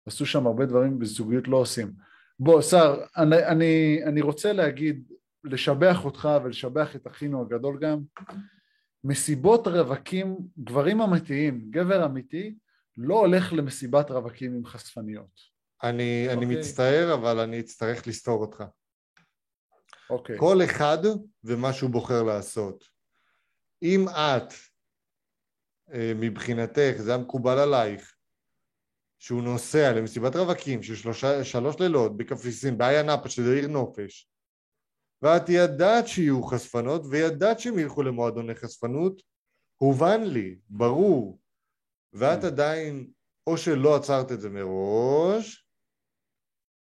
עשו 0.06 0.26
שם 0.26 0.48
הרבה 0.48 0.66
דברים 0.66 1.00
בזוגיות 1.00 1.48
לא 1.48 1.58
עושים. 1.58 1.92
בוא, 2.40 2.62
שר, 2.62 3.04
אני, 3.18 3.46
אני, 3.46 4.02
אני 4.06 4.22
רוצה 4.22 4.54
להגיד, 4.54 5.12
לשבח 5.46 6.06
אותך 6.06 6.30
ולשבח 6.44 6.96
את 6.96 7.08
אחינו 7.08 7.42
הגדול 7.42 7.80
גם. 7.82 8.02
מסיבות 9.04 9.68
רווקים, 9.68 10.38
גברים 10.58 11.02
אמיתיים, 11.02 11.68
גבר 11.70 12.06
אמיתי, 12.06 12.56
לא 12.98 13.20
הולך 13.20 13.54
למסיבת 13.54 14.12
רווקים 14.12 14.56
עם 14.56 14.66
חשפניות. 14.66 15.56
אני, 15.84 16.28
אני 16.30 16.46
אוקיי. 16.46 16.60
מצטער, 16.60 17.14
אבל 17.14 17.40
אני 17.40 17.60
אצטרך 17.60 18.08
לסתור 18.08 18.42
אותך. 18.42 18.64
אוקיי. 20.10 20.36
כל 20.40 20.58
אחד 20.64 20.98
ומה 21.44 21.74
שהוא 21.74 21.90
בוחר 21.90 22.24
לעשות. 22.24 22.84
אם 23.84 24.06
את, 24.10 24.54
אה, 25.94 26.12
מבחינתך, 26.16 26.94
זה 26.98 27.12
היה 27.16 27.24
מקובל 27.24 27.60
עלייך, 27.60 28.16
שהוא 29.20 29.44
נוסע 29.44 29.94
למסיבת 29.94 30.36
רווקים 30.36 30.84
של 30.84 30.96
שלושה, 30.96 31.44
שלוש 31.44 31.76
לילות 31.80 32.18
בקפריסין, 32.18 32.78
באיה 32.78 33.04
נאפה, 33.04 33.30
שזה 33.30 33.54
עיר 33.54 33.68
נופש, 33.68 34.30
ואת 35.22 35.50
ידעת 35.50 36.08
שיהיו 36.08 36.44
חשפנות, 36.44 37.02
וידעת 37.10 37.60
שהם 37.60 37.80
ילכו 37.80 38.04
למועדוני 38.04 38.56
חשפנות, 38.56 39.22
הובן 39.78 40.22
לי, 40.24 40.60
ברור. 40.70 41.40
ואת 42.14 42.42
כן. 42.42 42.48
עדיין, 42.48 43.12
או 43.48 43.58
שלא 43.58 43.96
עצרת 43.96 44.32
את 44.32 44.42
זה 44.42 44.50
מראש, 44.50 45.68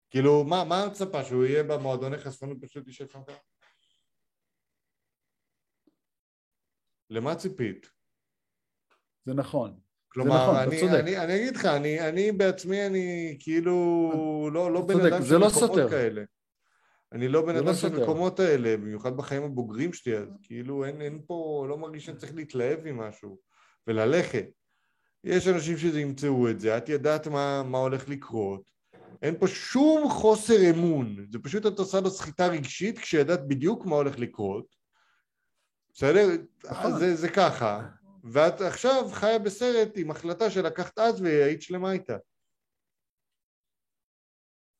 כאילו, 0.10 0.44
מה, 0.44 0.64
מה 0.64 0.86
את 0.86 0.92
מצפה, 0.92 1.24
שהוא 1.24 1.46
יהיה 1.46 1.64
במועדוני 1.64 2.18
חשפנות 2.18 2.58
פשוט 2.62 2.88
יישב 2.88 3.08
שם 3.08 3.24
ככה? 3.28 3.38
למה 7.10 7.36
ציפית? 7.36 7.90
זה 9.26 9.34
נכון. 9.34 9.80
כלומר, 10.08 10.44
נכון, 10.44 10.56
אני, 10.56 10.80
צודק. 10.80 11.00
אני, 11.00 11.18
אני 11.18 11.36
אגיד 11.36 11.56
לך, 11.56 11.66
אני, 11.66 12.10
אני 12.10 12.32
בעצמי, 12.32 12.86
אני 12.88 13.38
כאילו 13.40 13.74
לא, 14.54 14.74
לא 14.74 14.82
בן 14.82 14.94
אדם 14.94 15.26
של 15.26 15.34
לא 15.34 15.48
מקומות 15.48 15.54
סותר. 15.54 15.90
כאלה. 15.90 16.24
אני 17.12 17.28
לא 17.28 17.42
בן 17.42 17.54
זה 17.54 17.60
אדם 17.60 17.68
לא 17.68 17.74
של 17.74 17.90
סותר. 17.90 18.04
מקומות 18.04 18.40
האלה, 18.40 18.78
במיוחד 18.78 19.18
בחיים 19.18 19.44
הבוגרים 19.44 19.94
שלי, 19.94 20.18
אז 20.18 20.28
כאילו 20.44 20.86
אין, 20.86 21.02
אין 21.02 21.22
פה, 21.28 21.66
לא 21.70 21.78
מרגיש 21.78 22.06
שאני 22.06 22.18
צריך 22.18 22.36
להתלהב 22.36 22.80
ממשהו 22.92 23.40
וללכת. 23.88 24.46
יש 25.24 25.48
אנשים 25.48 25.78
שזה 25.78 26.02
ימצאו 26.02 26.50
את 26.50 26.60
זה, 26.60 26.78
את 26.78 26.90
ידעת 26.90 27.28
מה, 27.28 27.64
מה 27.64 27.78
הולך 27.78 28.10
לקרות. 28.10 28.62
אין 29.22 29.36
פה 29.40 29.48
שום 29.48 30.10
חוסר 30.10 30.70
אמון, 30.70 31.26
זה 31.32 31.40
פשוט 31.40 31.66
את 31.66 31.80
עושה 31.80 32.00
לו 32.00 32.10
סחיטה 32.10 32.48
רגשית 32.48 33.00
כשידעת 33.00 33.48
בדיוק 33.48 33.86
מה 33.86 33.96
הולך 33.96 34.20
לקרות. 34.20 34.76
בסדר? 35.94 36.28
נכון. 36.66 37.00
זה, 37.00 37.16
זה 37.16 37.30
ככה. 37.30 37.88
ואת 38.24 38.62
עכשיו 38.62 39.10
חיה 39.12 39.40
בסרט 39.40 39.90
עם 39.96 40.12
החלטה 40.12 40.50
שלקחת 40.50 41.00
אז 41.00 41.22
והיית 41.22 41.62
שלמה 41.62 41.92
איתה. 41.92 42.18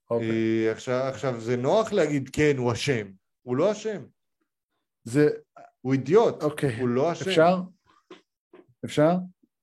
אוקיי. 0.10 0.68
אה, 0.68 0.72
עכשיו, 0.72 1.02
עכשיו, 1.14 1.40
זה 1.40 1.58
נוח 1.58 1.92
להגיד 1.92 2.30
כן, 2.34 2.54
הוא 2.58 2.72
אשם. 2.72 3.12
הוא 3.42 3.58
לא 3.58 3.72
אשם. 3.72 4.02
זה, 5.04 5.30
הוא 5.82 5.94
אידיוט. 5.94 6.44
אוקיי. 6.44 6.80
הוא 6.80 6.90
לא 6.90 7.12
אשם. 7.12 7.30
אפשר? 7.30 7.62
אפשר? 8.86 9.12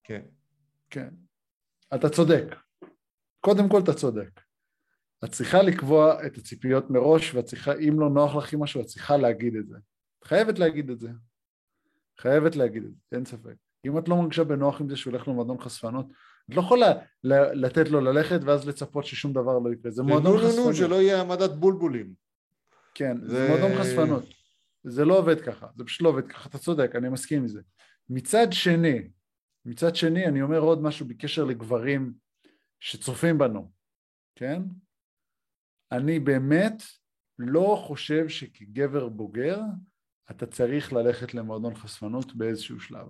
כן. 0.05 0.23
כן. 0.91 1.09
אתה 1.95 2.09
צודק. 2.09 2.45
קודם 3.41 3.69
כל 3.69 3.81
אתה 3.85 3.95
צודק. 3.95 4.41
את 5.25 5.31
צריכה 5.31 5.63
לקבוע 5.63 6.27
את 6.27 6.37
הציפיות 6.37 6.91
מראש, 6.91 7.35
ואת 7.35 7.45
צריכה, 7.45 7.73
אם 7.75 8.01
לא 8.01 8.11
נוח 8.11 8.37
לך 8.37 8.53
עם 8.53 8.63
משהו, 8.63 8.81
את 8.81 8.87
צריכה 8.87 9.17
להגיד 9.17 9.57
את 9.57 9.69
זה. 9.69 9.77
את 10.19 10.25
חייבת 10.25 10.59
להגיד 10.59 10.91
את 10.91 11.01
זה. 11.01 11.09
חייבת 12.21 12.57
להגיד 12.57 12.85
את 12.85 12.91
זה, 12.91 13.17
אין 13.17 13.25
ספק. 13.25 13.55
אם 13.87 13.99
את 13.99 14.09
לא 14.09 14.17
מרגישה 14.17 14.45
בנוח 14.45 14.81
עם 14.81 14.89
זה 14.89 14.97
שהוא 14.97 15.13
הולך 15.13 15.29
למועדון 15.29 15.61
חשפנות, 15.61 16.07
את 16.51 16.55
לא 16.55 16.61
יכולה 16.61 16.93
לתת 17.55 17.89
לו 17.89 18.01
ללכת 18.01 18.41
ואז 18.45 18.69
לצפות 18.69 19.07
ששום 19.07 19.33
דבר 19.33 19.59
לא 19.59 19.73
יקרה. 19.73 19.91
זה 19.91 20.03
מועדון 20.03 20.39
חשפנות. 20.39 20.57
נו, 20.57 20.67
נו, 20.67 20.75
שלא 20.75 20.95
יהיה 20.95 21.19
העמדת 21.19 21.51
בולבולים. 21.51 22.13
כן, 22.95 23.17
זה, 23.21 23.29
זה 23.29 23.49
מועדון 23.49 23.83
חשפנות. 23.83 24.25
זה 24.85 25.05
לא 25.05 25.19
עובד 25.19 25.41
ככה, 25.41 25.67
זה 25.77 25.85
פשוט 25.85 26.03
לא 26.03 26.09
עובד 26.09 26.27
ככה, 26.27 26.49
אתה 26.49 26.59
צודק, 26.59 26.91
אני 26.95 27.09
מסכים 27.09 27.39
עם 27.39 27.49
זה. 27.49 27.61
מצד 28.11 28.47
שני, 28.51 29.09
מצד 29.65 29.97
שני, 29.97 30.27
אני 30.27 30.43
אומר 30.43 30.59
עוד 30.59 30.83
משהו 30.83 31.07
בקשר 31.07 31.45
לגברים 31.45 32.13
שצופים 32.81 33.39
בנו, 33.39 33.71
כן? 34.35 34.63
אני 35.93 36.21
באמת 36.21 36.83
לא 37.39 37.83
חושב 37.87 38.29
שכגבר 38.29 39.09
בוגר 39.09 39.61
אתה 40.31 40.47
צריך 40.47 40.93
ללכת 40.93 41.35
למועדון 41.35 41.75
חשפנות 41.75 42.35
באיזשהו 42.35 42.81
שלב. 42.81 43.07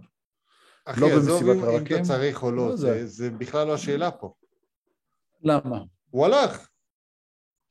אחי, 0.87 1.01
לא 1.01 1.07
עזוב 1.07 1.43
אם, 1.51 1.82
אתה 1.87 2.03
צריך 2.03 2.43
או 2.43 2.51
לא, 2.51 2.68
לא 2.68 2.76
זה, 2.76 3.07
זה 3.07 3.30
בכלל 3.30 3.66
לא 3.66 3.74
השאלה 3.74 4.11
פה. 4.11 4.34
למה? 5.43 5.82
הוא 6.11 6.26
הלך. 6.26 6.68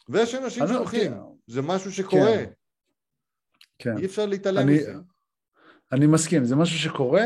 ויש 0.10 0.36
אנשים 0.36 0.64
לא- 0.64 0.70
שהולכים, 0.70 1.12
כן. 1.12 1.20
זה 1.48 1.62
משהו 1.62 1.92
שקורה. 1.92 2.38
כן. 2.38 2.52
כן. 3.80 3.98
אי 3.98 4.06
אפשר 4.06 4.26
להתעלם 4.26 4.62
אני, 4.68 4.74
מזה. 4.78 4.94
אני 5.92 6.08
מסכים, 6.08 6.46
זה 6.46 6.56
משהו 6.56 6.80
שקורה, 6.80 7.24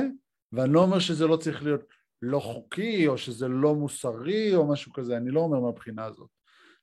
ואני 0.52 0.74
לא 0.74 0.82
אומר 0.82 1.00
שזה 1.00 1.28
לא 1.28 1.38
צריך 1.38 1.64
להיות 1.64 1.82
לא 2.22 2.40
חוקי, 2.40 3.08
או 3.08 3.18
שזה 3.18 3.48
לא 3.48 3.76
מוסרי, 3.76 4.56
או 4.56 4.68
משהו 4.68 4.94
כזה, 4.94 5.18
אני 5.18 5.32
לא 5.32 5.40
אומר 5.40 5.60
מהבחינה 5.60 6.06
הזאת. 6.06 6.30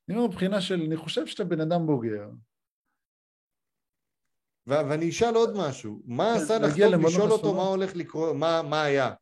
אני 0.09 0.17
אומר 0.17 0.27
מבחינה 0.27 0.61
של, 0.61 0.81
אני 0.87 0.97
חושב 0.97 1.27
שאתה 1.27 1.43
בן 1.43 1.61
אדם 1.61 1.85
בוגר. 1.85 2.29
ואני 4.67 5.09
אשאל 5.09 5.35
עוד 5.35 5.57
משהו, 5.57 6.01
מה 6.05 6.33
כן, 6.35 6.43
עשה 6.43 6.59
לך 6.59 6.77
טוב 6.77 7.05
לשאול 7.05 7.31
אותו 7.31 7.53
מה 7.53 7.63
הולך 7.63 7.95
לקרות, 7.95 8.35
מה, 8.35 8.61
מה 8.61 8.83
היה? 8.83 9.13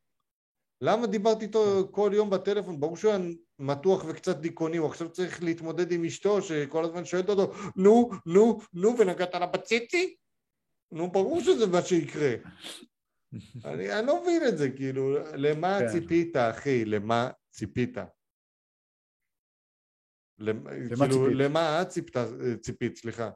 למה 0.82 1.08
דיברתי 1.08 1.46
איתו 1.46 1.88
כל 1.92 2.12
יום 2.14 2.30
בטלפון? 2.30 2.80
ברור 2.80 2.98
שהוא 2.98 3.12
היה 3.12 3.20
מתוח 3.60 4.06
וקצת 4.08 4.38
דיכאוני, 4.38 4.78
הוא 4.78 4.88
עכשיו 4.88 5.10
צריך 5.10 5.44
להתמודד 5.44 5.92
עם 5.92 6.06
אשתו 6.06 6.42
שכל 6.42 6.86
הזמן 6.86 7.06
שואלת 7.06 7.30
אותו, 7.30 7.54
נו, 7.76 8.10
נו, 8.26 8.60
נו, 8.74 8.98
ונגעת 8.98 9.36
לה 9.36 9.46
בציצי? 9.46 10.16
נו, 10.92 11.12
ברור 11.12 11.42
שזה 11.42 11.68
מה 11.68 11.82
שיקרה. 11.82 12.34
אני, 13.66 14.00
אני 14.00 14.08
לא 14.08 14.22
מבין 14.22 14.48
את 14.48 14.58
זה, 14.58 14.70
כאילו, 14.76 15.18
למה 15.34 15.80
כן. 15.80 15.88
ציפית, 15.92 16.36
אחי? 16.36 16.86
למה 16.86 17.30
ציפית? 17.52 17.98
למה 20.40 20.70
כאילו, 20.70 21.26
ציפית? 21.26 21.38
למה 21.38 21.82
את 21.82 21.88
ציפת, 21.88 22.18
ציפית, 22.62 22.98
סליחה? 22.98 23.30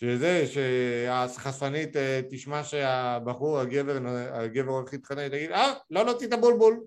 שזה, 0.00 0.44
שהחשפנית 0.46 1.96
אה, 1.96 2.20
תשמע 2.30 2.64
שהבחור, 2.64 3.58
הגבר, 3.58 3.98
הגבר 4.32 4.72
הולך 4.72 4.92
להתחנן, 4.92 5.28
תגיד, 5.28 5.50
אה, 5.50 5.72
לא 5.90 6.04
להוציא 6.04 6.26
את 6.26 6.32
הבולבול. 6.32 6.84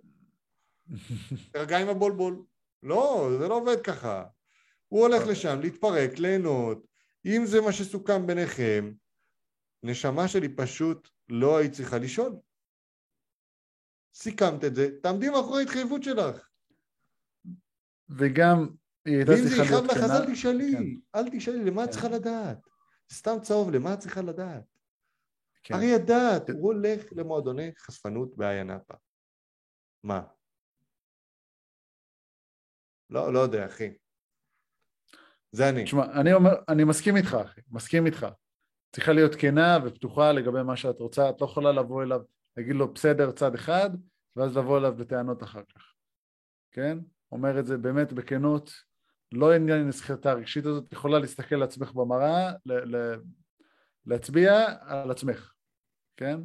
תרגע 1.53 1.77
עם 1.77 1.89
הבולבול. 1.89 2.43
לא, 2.83 3.29
זה 3.39 3.47
לא 3.47 3.55
עובד 3.55 3.81
ככה. 3.81 4.23
הוא 4.87 5.01
הולך 5.01 5.27
לשם 5.27 5.59
להתפרק, 5.61 6.19
ליהנות. 6.19 6.87
אם 7.25 7.45
זה 7.45 7.61
מה 7.61 7.71
שסוכם 7.71 8.27
ביניכם, 8.27 8.91
נשמה 9.83 10.27
שלי 10.27 10.49
פשוט 10.49 11.09
לא 11.29 11.57
היית 11.57 11.73
צריכה 11.73 11.97
לשאול. 11.97 12.35
סיכמת 14.13 14.63
את 14.63 14.75
זה, 14.75 14.89
תעמדי 15.01 15.29
מאחורי 15.29 15.59
ההתחייבות 15.59 16.03
שלך. 16.03 16.49
וגם, 18.09 18.67
היא 19.05 19.17
הייתה 19.17 19.31
צריכה 19.31 19.63
להיות 19.63 19.69
כנה. 19.69 19.79
ואם 19.81 19.87
זה 19.87 20.01
יכאב 20.01 20.11
לך, 20.11 20.27
אל 20.27 20.33
תשאלי, 20.33 20.71
כן. 20.71 21.19
אל 21.19 21.29
תשאלי, 21.29 21.63
למה 21.65 21.83
את 21.83 21.89
צריכה. 21.89 22.09
לדעת? 22.09 22.72
סתם 23.13 23.37
צהוב, 23.41 23.71
למה 23.71 23.93
את 23.93 23.99
צריכה 23.99 24.21
לדעת? 24.21 24.63
כן. 25.63 25.73
הרי 25.73 25.85
ידעת, 25.85 26.49
הוא 26.49 26.73
הולך 26.73 27.05
למועדוני 27.11 27.71
חשפנות 27.77 28.37
בעיה 28.37 28.63
נאפה. 28.63 28.93
מה? 30.03 30.21
לא, 33.09 33.33
לא 33.33 33.39
יודע, 33.39 33.65
אחי. 33.65 33.93
זה 35.51 35.69
אני. 35.69 35.83
תשמע, 35.83 36.05
אני 36.21 36.33
אומר, 36.33 36.51
אני 36.69 36.83
מסכים 36.83 37.17
איתך, 37.17 37.37
אחי, 37.45 37.61
מסכים 37.71 38.05
איתך. 38.05 38.27
צריכה 38.91 39.13
להיות 39.13 39.35
כנה 39.35 39.77
ופתוחה 39.85 40.31
לגבי 40.31 40.63
מה 40.63 40.77
שאת 40.77 40.99
רוצה, 40.99 41.29
את 41.29 41.41
לא 41.41 41.45
יכולה 41.45 41.71
לבוא 41.71 42.03
אליו, 42.03 42.21
להגיד 42.57 42.75
לו 42.75 42.93
בסדר 42.93 43.31
צד 43.31 43.55
אחד, 43.55 43.89
ואז 44.35 44.57
לבוא 44.57 44.77
אליו 44.77 44.95
בטענות 44.97 45.43
אחר 45.43 45.63
כך, 45.75 45.93
כן? 46.71 46.97
אומר 47.31 47.59
את 47.59 47.65
זה 47.65 47.77
באמת 47.77 48.13
בכנות, 48.13 48.71
לא 49.35 49.53
עניין 49.53 49.87
לסחיטה 49.87 50.31
הרגשית 50.31 50.65
הזאת, 50.65 50.87
את 50.87 50.93
יכולה 50.93 51.19
להסתכל 51.19 51.55
על 51.55 51.63
עצמך 51.63 51.91
במראה, 51.91 52.51
ל- 52.65 52.95
ל- 52.95 53.21
להצביע 54.05 54.51
על 54.81 55.11
עצמך, 55.11 55.53
כן? 56.17 56.37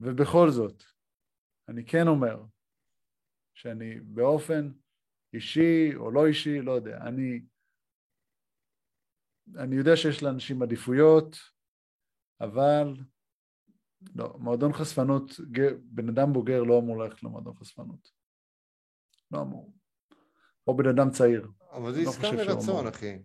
ובכל 0.00 0.50
זאת, 0.50 0.82
אני 1.68 1.86
כן 1.86 2.08
אומר 2.08 2.44
שאני 3.54 4.00
באופן 4.00 4.72
אישי 5.34 5.94
או 5.96 6.10
לא 6.10 6.26
אישי, 6.26 6.60
לא 6.60 6.72
יודע, 6.72 6.96
אני 6.96 7.42
אני 9.56 9.76
יודע 9.76 9.96
שיש 9.96 10.22
לאנשים 10.22 10.62
עדיפויות, 10.62 11.36
אבל 12.40 12.94
לא, 14.14 14.34
מועדון 14.38 14.72
חשפנות, 14.72 15.30
בן 15.82 16.08
אדם 16.08 16.32
בוגר 16.32 16.62
לא 16.62 16.78
אמור 16.78 16.98
ללכת 16.98 17.22
למועדון 17.22 17.54
חשפנות. 17.54 18.10
לא 19.30 19.42
אמור. 19.42 19.77
או 20.68 20.76
בן 20.76 20.88
אדם 20.88 21.10
צעיר. 21.10 21.48
אבל 21.72 21.94
זה 21.94 22.02
לא 22.02 22.10
עסקה 22.10 22.32
מרצון, 22.32 22.86
אחי. 22.86 23.18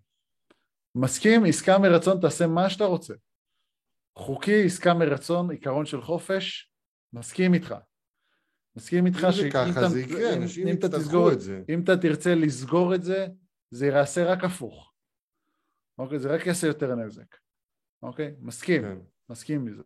מסכים, 0.94 1.44
עסקה 1.44 1.78
מרצון, 1.78 2.20
תעשה 2.20 2.46
מה 2.46 2.70
שאתה 2.70 2.84
רוצה. 2.84 3.14
חוקי, 4.16 4.64
עסקה 4.66 4.94
מרצון, 4.94 5.50
עיקרון 5.50 5.86
של 5.86 6.02
חופש, 6.02 6.72
מסכים 7.12 7.54
איתך. 7.54 7.74
מסכים 8.76 9.06
איתך 9.06 9.26
שאם 9.30 9.48
אתה, 9.48 9.88
זה 9.88 10.00
יקרה, 10.00 10.34
אנשים 10.34 10.68
יצטרכו 10.68 11.32
את 11.32 11.40
זה. 11.40 11.62
אם 11.68 11.82
אתה 11.84 11.96
תרצה 11.96 12.34
לסגור 12.34 12.94
את 12.94 13.02
זה, 13.02 13.26
זה 13.70 13.86
יעשה 13.86 14.24
רק 14.24 14.44
הפוך. 14.44 14.92
אוקיי? 15.98 16.18
זה 16.18 16.34
רק 16.34 16.46
יעשה 16.46 16.66
יותר 16.66 16.94
נזק. 16.94 17.36
אוקיי? 18.02 18.34
מסכים, 18.40 18.82
כן. 18.82 18.98
מסכים 19.28 19.64
מזה. 19.64 19.82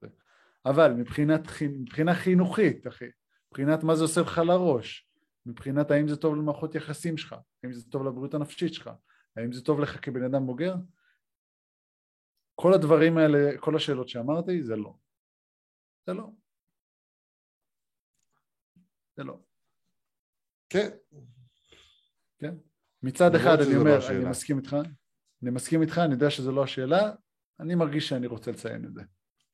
אבל 0.67 0.93
מבחינת, 0.93 1.41
מבחינה 1.63 2.15
חינוכית, 2.15 2.87
אחי, 2.87 3.09
מבחינת 3.51 3.83
מה 3.83 3.97
זה 3.97 4.03
עושה 4.03 4.21
לך 4.21 4.39
לראש, 4.39 5.08
מבחינת 5.47 5.91
האם 5.91 6.09
זה 6.09 6.16
טוב 6.16 6.36
למערכות 6.36 6.74
יחסים 6.74 7.16
שלך, 7.16 7.34
האם 7.62 7.72
זה 7.72 7.91
טוב 7.91 8.07
לבריאות 8.07 8.34
הנפשית 8.34 8.74
שלך, 8.74 8.91
האם 9.36 9.53
זה 9.53 9.64
טוב 9.64 9.80
לך 9.80 10.05
כבן 10.05 10.24
אדם 10.24 10.47
בוגר, 10.47 10.74
כל 12.55 12.74
הדברים 12.74 13.18
האלה, 13.18 13.59
כל 13.61 13.76
השאלות 13.76 14.09
שאמרתי, 14.09 14.62
זה 14.62 14.76
לא. 14.76 14.95
זה 16.07 16.14
לא. 16.14 16.30
זה 19.17 19.25
לא. 19.25 19.38
כן. 20.68 20.88
כן. 22.38 22.54
מצד 23.03 23.34
אחד 23.34 23.57
אני 23.61 23.75
לא 23.75 23.80
אומר, 23.80 23.99
לא 23.99 24.08
אני 24.08 24.30
מסכים 24.30 24.58
איתך, 24.58 24.76
אני 25.42 25.50
מסכים 25.50 25.83
איתך, 25.83 25.99
אני 25.99 26.14
יודע 26.14 26.30
שזו 26.30 26.53
לא 26.53 26.64
השאלה, 26.64 27.13
אני 27.61 27.75
מרגיש 27.75 28.08
שאני 28.08 28.26
רוצה 28.26 28.50
לציין 28.50 28.84
את 28.84 28.95
זה. 28.95 29.03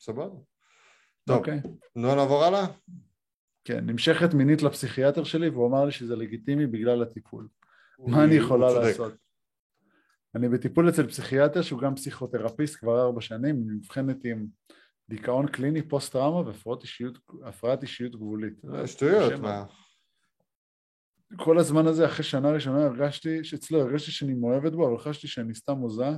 סבבה. 0.00 0.36
טוב, 1.26 1.36
okay. 1.36 1.38
אוקיי. 1.38 1.60
נו 1.96 2.14
נעבור 2.14 2.44
הלאה? 2.44 2.66
כן, 3.64 3.86
נמשכת 3.86 4.34
מינית 4.34 4.62
לפסיכיאטר 4.62 5.24
שלי 5.24 5.48
והוא 5.48 5.68
אמר 5.68 5.84
לי 5.84 5.92
שזה 5.92 6.16
לגיטימי 6.16 6.66
בגלל 6.66 7.02
הטיפול. 7.02 7.48
מה 7.98 8.24
אני 8.24 8.34
יכולה 8.34 8.72
לעשות? 8.72 9.12
אני 10.34 10.48
בטיפול 10.48 10.88
אצל 10.88 11.06
פסיכיאטר 11.06 11.62
שהוא 11.62 11.80
גם 11.80 11.94
פסיכותרפיסט 11.94 12.76
כבר 12.80 13.02
ארבע 13.02 13.20
שנים, 13.20 13.64
נבחנת 13.70 14.24
עם 14.24 14.46
דיכאון 15.08 15.48
קליני, 15.48 15.88
פוסט 15.88 16.12
טראומה 16.12 16.48
והפרעת 16.48 16.82
אישיות, 16.82 17.18
אישיות 17.82 18.16
גבולית. 18.16 18.54
שטויות, 18.86 19.32
מה? 19.32 19.64
כל 21.36 21.58
הזמן 21.58 21.86
הזה, 21.86 22.06
אחרי 22.06 22.24
שנה 22.24 22.50
ראשונה 22.50 22.84
הרגשתי, 22.84 23.44
שאצלו 23.44 23.80
הרגשתי 23.80 24.10
שאני 24.10 24.34
מאוהבת 24.34 24.72
בו, 24.72 24.88
אבל 24.88 24.98
חשתי 24.98 25.28
שאני 25.28 25.54
סתם 25.54 25.76
הוזה. 25.76 26.10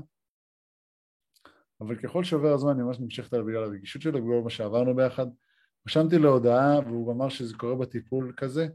אבל 1.81 1.97
ככל 1.97 2.24
שעובר 2.24 2.52
הזמן 2.52 2.70
אני 2.70 2.82
ממש 2.82 3.01
נמשכת 3.01 3.32
עליו 3.32 3.47
בגלל 3.47 3.62
הרגישות 3.62 4.02
שלו, 4.02 4.24
בגלל 4.24 4.40
מה 4.44 4.51
שעברנו 4.51 4.97
ביחד. 4.97 5.27
רשמתי 5.87 6.19
לו 6.19 6.33
הודעה 6.33 6.81
והוא 6.81 7.13
אמר 7.13 7.29
שזה 7.29 7.55
קורה 7.57 7.75
בטיפול 7.75 8.33
כזה, 8.37 8.67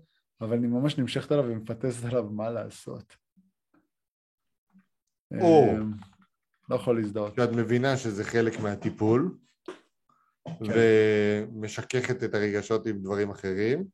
אבל 0.41 0.57
אני 0.57 0.67
ממש 0.67 0.97
נמשכת 0.97 1.31
עליו 1.31 1.45
ומפטסת 1.45 2.05
עליו 2.05 2.23
מה 2.23 2.49
לעשות. 2.49 3.15
או, 5.41 5.71
אמ, 5.71 5.91
לא 6.69 6.75
יכול 6.75 6.97
להזדהות. 6.97 7.35
שאת 7.35 7.49
מבינה 7.51 7.97
שזה 7.97 8.23
חלק 8.23 8.59
מהטיפול, 8.59 9.37
כן. 10.45 10.53
ומשככת 10.59 12.23
את 12.23 12.33
הרגשות 12.33 12.85
עם 12.85 13.01
דברים 13.01 13.29
אחרים. 13.29 13.85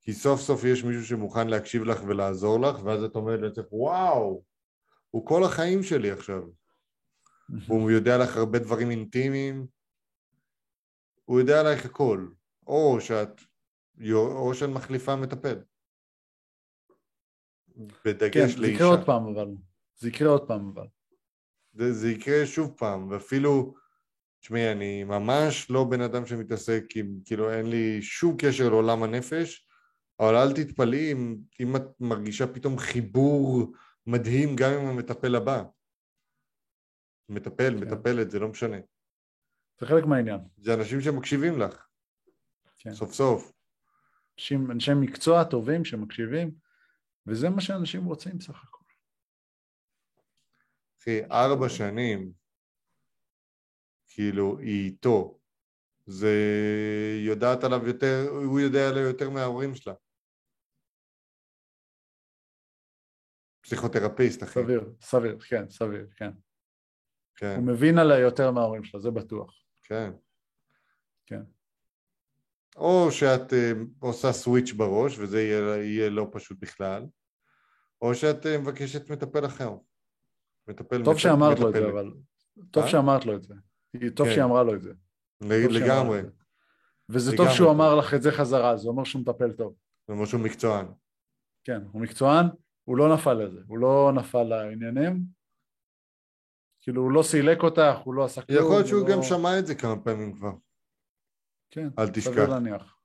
כי 0.00 0.12
סוף 0.12 0.40
סוף 0.40 0.64
יש 0.64 0.84
מישהו 0.84 1.04
שמוכן 1.04 1.48
להקשיב 1.48 1.84
לך 1.84 2.02
ולעזור 2.06 2.60
לך, 2.60 2.84
ואז 2.84 3.02
את 3.02 3.16
אומרת 3.16 3.40
לעצמך, 3.40 3.72
וואו, 3.72 4.42
הוא 5.10 5.26
כל 5.26 5.44
החיים 5.44 5.82
שלי 5.82 6.10
עכשיו. 6.10 6.42
הוא 7.66 7.90
יודע 7.90 8.18
לך 8.18 8.36
הרבה 8.36 8.58
דברים 8.58 8.90
אינטימיים, 8.90 9.66
הוא 11.24 11.40
יודע 11.40 11.60
עלייך 11.60 11.84
הכל, 11.84 12.28
או 12.66 13.00
שאת, 13.00 13.40
או 14.12 14.54
שאת 14.54 14.68
מחליפה 14.68 15.16
מטפל. 15.16 15.62
כן, 17.74 17.86
בדגש 18.04 18.50
זה 18.50 18.60
לאישה. 18.60 18.74
יקרה 18.74 18.86
עוד 18.86 19.06
פעם 19.06 19.26
אבל. 19.26 19.48
זה 19.96 20.08
יקרה 20.08 20.28
עוד 20.28 20.48
פעם 20.48 20.72
אבל. 20.74 20.86
זה, 21.72 21.92
זה 21.92 22.10
יקרה 22.10 22.46
שוב 22.46 22.74
פעם, 22.76 23.10
ואפילו, 23.10 23.74
תשמעי, 24.40 24.72
אני 24.72 25.04
ממש 25.04 25.70
לא 25.70 25.84
בן 25.84 26.00
אדם 26.00 26.26
שמתעסק 26.26 26.84
עם, 26.96 27.20
כאילו, 27.24 27.52
אין 27.52 27.70
לי 27.70 28.02
שום 28.02 28.36
קשר 28.38 28.68
לעולם 28.68 29.02
הנפש, 29.02 29.68
אבל 30.20 30.36
אל 30.36 30.52
תתפלאי 30.52 31.12
אם, 31.12 31.36
אם 31.60 31.76
את 31.76 32.00
מרגישה 32.00 32.46
פתאום 32.46 32.78
חיבור 32.78 33.72
מדהים 34.06 34.56
גם 34.56 34.72
עם 34.72 34.86
המטפל 34.86 35.34
הבא. 35.34 35.62
מטפל, 37.28 37.74
כן. 37.78 37.84
מטפלת, 37.84 38.30
זה 38.30 38.38
לא 38.38 38.48
משנה. 38.48 38.76
זה 39.80 39.86
חלק 39.86 40.04
מהעניין. 40.04 40.40
זה 40.56 40.74
אנשים 40.74 41.00
שמקשיבים 41.00 41.58
לך, 41.58 41.86
כן. 42.78 42.94
סוף 42.94 43.12
סוף. 43.12 43.52
אנשים, 44.38 44.70
אנשי 44.70 44.90
מקצוע 45.00 45.44
טובים 45.44 45.84
שמקשיבים, 45.84 46.54
וזה 47.26 47.50
מה 47.50 47.60
שאנשים 47.60 48.04
רוצים 48.04 48.40
סך 48.40 48.64
הכל. 48.64 48.84
אחי, 51.00 51.24
ארבע 51.24 51.68
שנים, 51.68 52.32
כאילו, 54.08 54.58
היא 54.58 54.84
איתו. 54.84 55.38
זה 56.06 56.34
יודעת 57.26 57.64
עליו 57.64 57.86
יותר, 57.86 58.28
הוא 58.30 58.60
יודע 58.60 58.88
עליה 58.88 59.02
יותר 59.02 59.30
מההורים 59.30 59.74
שלה. 59.74 59.94
פסיכותרפיסט, 63.60 64.42
אחי. 64.42 64.60
סביר, 64.60 64.94
סביר, 65.00 65.38
כן, 65.38 65.68
סביר, 65.70 66.06
כן. 66.16 66.30
כן, 67.36 67.56
הוא 67.56 67.66
מבין 67.66 67.98
עליה 67.98 68.18
יותר 68.18 68.50
מההורים 68.50 68.84
שלה, 68.84 69.00
זה 69.00 69.10
בטוח. 69.10 69.63
כן. 69.84 70.10
כן. 71.26 71.42
או 72.76 73.08
שאת 73.10 73.52
אה, 73.52 73.72
עושה 73.98 74.32
סוויץ' 74.32 74.72
בראש, 74.72 75.18
וזה 75.18 75.42
יהיה, 75.42 75.76
יהיה 75.76 76.10
לא 76.10 76.28
פשוט 76.32 76.58
בכלל, 76.60 77.06
או 78.02 78.14
שאת 78.14 78.46
אה, 78.46 78.58
מבקשת 78.58 79.10
מטפל 79.10 79.46
אחר. 79.46 79.76
מטפל 80.68 81.04
טוב 81.04 81.18
שאמרת 81.18 81.58
לו 81.58 81.68
את 81.68 81.74
זה. 81.74 81.88
אבל... 81.88 82.10
טוב 82.70 82.82
אה? 82.82 82.88
שאמרת 82.88 83.26
לו 83.26 83.36
את 83.36 83.42
זה. 83.42 83.54
טוב 84.14 84.26
כן. 84.26 84.32
שהיא 84.32 84.44
אמרה 84.44 84.62
לו 84.62 84.74
את 84.74 84.82
זה. 84.82 84.92
טוב 85.38 85.48
שהיא 85.48 85.66
אמרה 85.66 85.86
לגמרי. 85.86 86.22
לו 86.22 86.28
את 86.28 86.32
זה. 86.32 86.44
וזה 87.08 87.30
טוב 87.30 87.40
לגמרי 87.40 87.56
שהוא 87.56 87.66
טוב. 87.66 87.76
אמר 87.76 87.94
לך 87.94 88.14
את 88.14 88.22
זה 88.22 88.32
חזרה, 88.32 88.76
זה 88.76 88.88
אומר 88.88 89.04
שהוא 89.04 89.22
מטפל 89.22 89.52
טוב. 89.52 89.74
זה 90.08 90.14
משהו 90.14 90.38
מקצוען. 90.38 90.86
כן, 91.64 91.80
הוא 91.92 92.02
מקצוען, 92.02 92.46
הוא 92.84 92.96
לא 92.96 93.14
נפל 93.14 93.34
לזה, 93.34 93.60
הוא 93.66 93.78
לא 93.78 94.12
נפל 94.14 94.42
לעניינים. 94.42 95.24
כאילו, 96.84 97.02
הוא 97.02 97.12
לא 97.12 97.22
סילק 97.22 97.62
אותך, 97.62 97.96
הוא 98.04 98.14
לא 98.14 98.24
עשה 98.24 98.42
כלום. 98.42 98.58
יכול 98.58 98.70
להיות 98.70 98.80
הוא 98.82 98.88
שהוא 98.88 99.08
לא- 99.08 99.14
גם 99.16 99.22
שמע 99.22 99.58
את 99.58 99.66
זה 99.66 99.74
כמה 99.74 99.96
פעמים 100.04 100.32
כבר. 100.34 100.52
כן, 101.70 101.88
אל 101.98 102.06
סביר 102.06 102.14
תשכח. 102.14 102.48
להניח. 102.48 102.96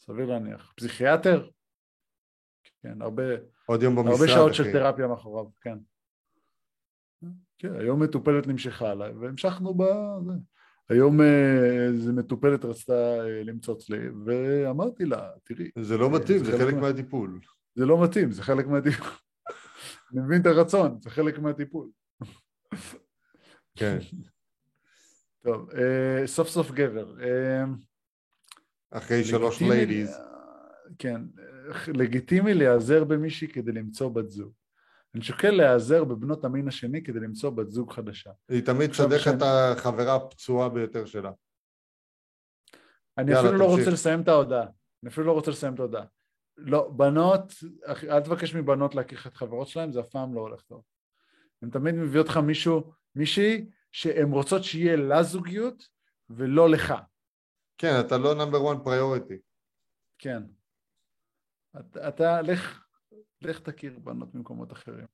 סביר 0.00 0.26
להניח. 0.26 0.72
פסיכיאטר? 0.76 1.48
כן, 2.82 3.02
הרבה, 3.02 3.22
עוד 3.66 3.82
יום 3.82 3.96
במשרד, 3.96 4.12
הרבה 4.12 4.28
שעות 4.28 4.48
אחי. 4.52 4.56
של 4.56 4.72
תרפיה 4.72 5.06
מאחוריו, 5.06 5.44
כן. 5.60 5.78
כן, 7.58 7.74
היום 7.74 8.02
מטופלת 8.02 8.46
נמשכה 8.46 8.90
עליי, 8.90 9.12
והמשכנו 9.12 9.74
בזה. 9.74 10.32
היום 10.88 11.20
אה, 11.20 11.86
איזה 11.86 12.12
מטופלת 12.12 12.64
רצתה 12.64 12.92
אה, 13.20 13.42
למצוץ 13.44 13.90
לי, 13.90 13.98
ואמרתי 14.26 15.04
לה, 15.04 15.30
תראי, 15.44 15.70
זה 15.78 15.96
לא 15.98 16.10
מתאים, 16.10 16.38
זה 16.38 16.44
זה 16.44 16.50
חלק 16.52 16.60
חלק 16.60 16.74
מה- 16.74 16.80
מהטיפול. 16.80 17.40
זה 17.74 17.86
לא 17.86 18.04
מתאים, 18.04 18.32
זה 18.32 18.42
חלק 18.42 18.66
מהטיפול. 18.66 19.08
אני 20.12 20.20
מבין 20.20 20.40
את 20.40 20.46
הרצון, 20.46 20.98
זה 21.00 21.10
חלק 21.10 21.38
מהטיפול. 21.38 21.88
כן. 23.76 23.98
טוב, 25.44 25.70
אה, 25.70 26.26
סוף 26.26 26.48
סוף 26.48 26.70
גבר. 26.70 27.20
אה, 27.22 27.64
אחרי 28.90 29.24
שלוש 29.24 29.62
ladies. 29.62 30.16
כן, 30.98 31.20
אה, 31.38 31.82
לגיטימי 31.94 32.54
להיעזר 32.54 33.04
במישהי 33.04 33.48
כדי 33.48 33.72
למצוא 33.72 34.08
בת 34.08 34.30
זוג. 34.30 34.52
אני 35.14 35.22
שוקל 35.22 35.50
להיעזר 35.50 36.04
בבנות 36.04 36.44
המין 36.44 36.68
השני 36.68 37.02
כדי 37.02 37.20
למצוא 37.20 37.50
בת 37.50 37.70
זוג 37.70 37.92
חדשה. 37.92 38.30
היא 38.48 38.62
תמיד 38.66 38.90
לך 38.90 38.96
שאני- 38.96 39.36
את 39.36 39.42
החברה 39.42 40.14
הפצועה 40.16 40.68
ביותר 40.68 41.04
שלה. 41.04 41.30
אני 43.18 43.30
יאללה, 43.32 43.48
אפילו 43.48 43.58
לא 43.58 43.64
תמשיך. 43.64 43.78
רוצה 43.78 43.90
לסיים 43.90 44.20
את 44.22 44.28
ההודעה. 44.28 44.66
אני 45.02 45.10
אפילו 45.10 45.26
לא 45.26 45.32
רוצה 45.32 45.50
לסיים 45.50 45.74
את 45.74 45.78
ההודעה. 45.78 46.04
לא, 46.56 46.90
בנות, 46.96 47.52
אל 48.08 48.20
תבקש 48.20 48.54
מבנות 48.54 48.94
להכיר 48.94 49.18
את 49.26 49.34
חברות 49.36 49.68
שלהם, 49.68 49.92
זה 49.92 50.00
אף 50.00 50.08
פעם 50.08 50.34
לא 50.34 50.40
הולך 50.40 50.62
טוב. 50.62 50.82
הן 51.62 51.70
תמיד 51.70 51.94
מביאות 51.94 52.28
לך 52.28 52.36
מישהו, 52.36 52.92
מישהי, 53.14 53.66
שהן 53.92 54.30
רוצות 54.30 54.64
שיהיה 54.64 54.96
לה 54.96 55.22
זוגיות 55.22 55.88
ולא 56.30 56.70
לך. 56.70 56.94
כן, 57.78 58.00
אתה 58.00 58.18
לא 58.18 58.34
נאמבר 58.34 58.72
1 58.72 58.84
פריוריטי. 58.84 59.38
כן. 60.18 60.42
אתה, 61.80 62.08
אתה 62.08 62.42
לך, 62.42 62.84
לך 63.42 63.58
תכיר 63.58 63.98
בנות 63.98 64.34
ממקומות 64.34 64.72
אחרים. 64.72 65.06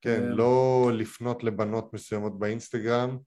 כן, 0.00 0.16
כן. 0.20 0.28
לא 0.28 0.90
לפנות 0.94 1.44
לבנות 1.44 1.94
מסוימות 1.94 2.38
באינסטגרם, 2.38 3.18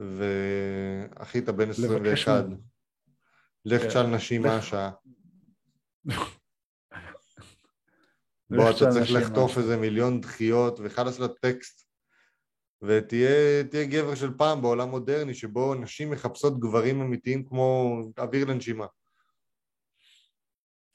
ואחי, 0.00 1.38
אתה 1.38 1.52
בן 1.52 1.70
21. 1.70 2.44
מהם. 2.44 2.58
לך 3.64 3.82
כן. 3.82 3.88
תשאל 3.88 4.06
נשים 4.06 4.42
מה 4.42 4.56
השעה. 4.56 4.90
בוא, 8.56 8.70
אתה 8.70 8.90
צריך 8.90 9.10
לחטוף. 9.12 9.58
איזה 9.58 9.76
מיליון 9.76 10.20
דחיות 10.20 10.80
וחלאס 10.82 11.18
לטקסט. 11.18 11.82
ותהיה 12.82 13.64
תהיה 13.64 13.86
גבר 13.86 14.14
של 14.14 14.34
פעם 14.36 14.62
בעולם 14.62 14.88
מודרני, 14.88 15.34
שבו 15.34 15.74
נשים 15.74 16.10
מחפשות 16.10 16.60
גברים 16.60 17.00
אמיתיים 17.00 17.44
כמו 17.44 17.98
אוויר 18.18 18.44
לנשימה. 18.46 18.86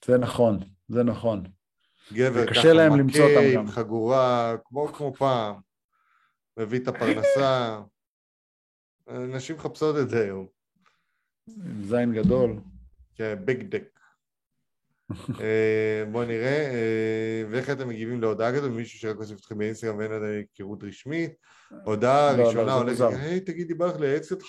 זה 0.06 0.18
נכון, 0.18 0.60
זה 0.88 1.04
נכון. 1.04 1.44
גבר 2.14 2.54
ככה 2.54 2.74
להם 2.74 3.08
מכה 3.08 3.40
עם. 3.54 3.68
חגורה, 3.68 4.56
כמו 4.66 4.88
כמו 4.88 5.14
פעם, 5.14 5.56
מביא 6.58 6.80
את 6.80 6.88
הפרנסה. 6.88 7.82
נשים 9.36 9.56
מחפשות 9.56 9.96
את 9.98 10.10
זה 10.10 10.24
היום. 10.24 10.48
עם 11.48 11.84
זין 11.84 12.14
גדול. 12.14 12.60
כן, 13.16 13.36
ביג 13.46 13.64
דק. 13.64 13.97
אה, 15.42 16.04
בוא 16.12 16.26
נראה, 16.26 16.70
אה, 16.72 17.44
ואיך 17.52 17.70
אתם 17.70 17.90
מגיבים 17.90 18.22
להודעה 18.22 18.56
כזאת, 18.56 18.72
מישהו 18.72 19.00
שרק 19.00 19.18
אוסף 19.18 19.40
אתכם 19.40 19.58
באינסטגרם 19.58 19.98
ואין 19.98 20.12
עדיין 20.12 20.34
היכרות 20.34 20.84
רשמית, 20.84 21.32
הודעה 21.86 22.32
לא, 22.32 22.38
לא, 22.38 22.48
ראשונה 22.48 22.84
מוזר. 22.84 23.08
היי 23.08 23.40
תגידי 23.40 23.74
בא 23.74 23.86
לך 23.86 24.00
לייעץ 24.00 24.32
אותך, 24.32 24.46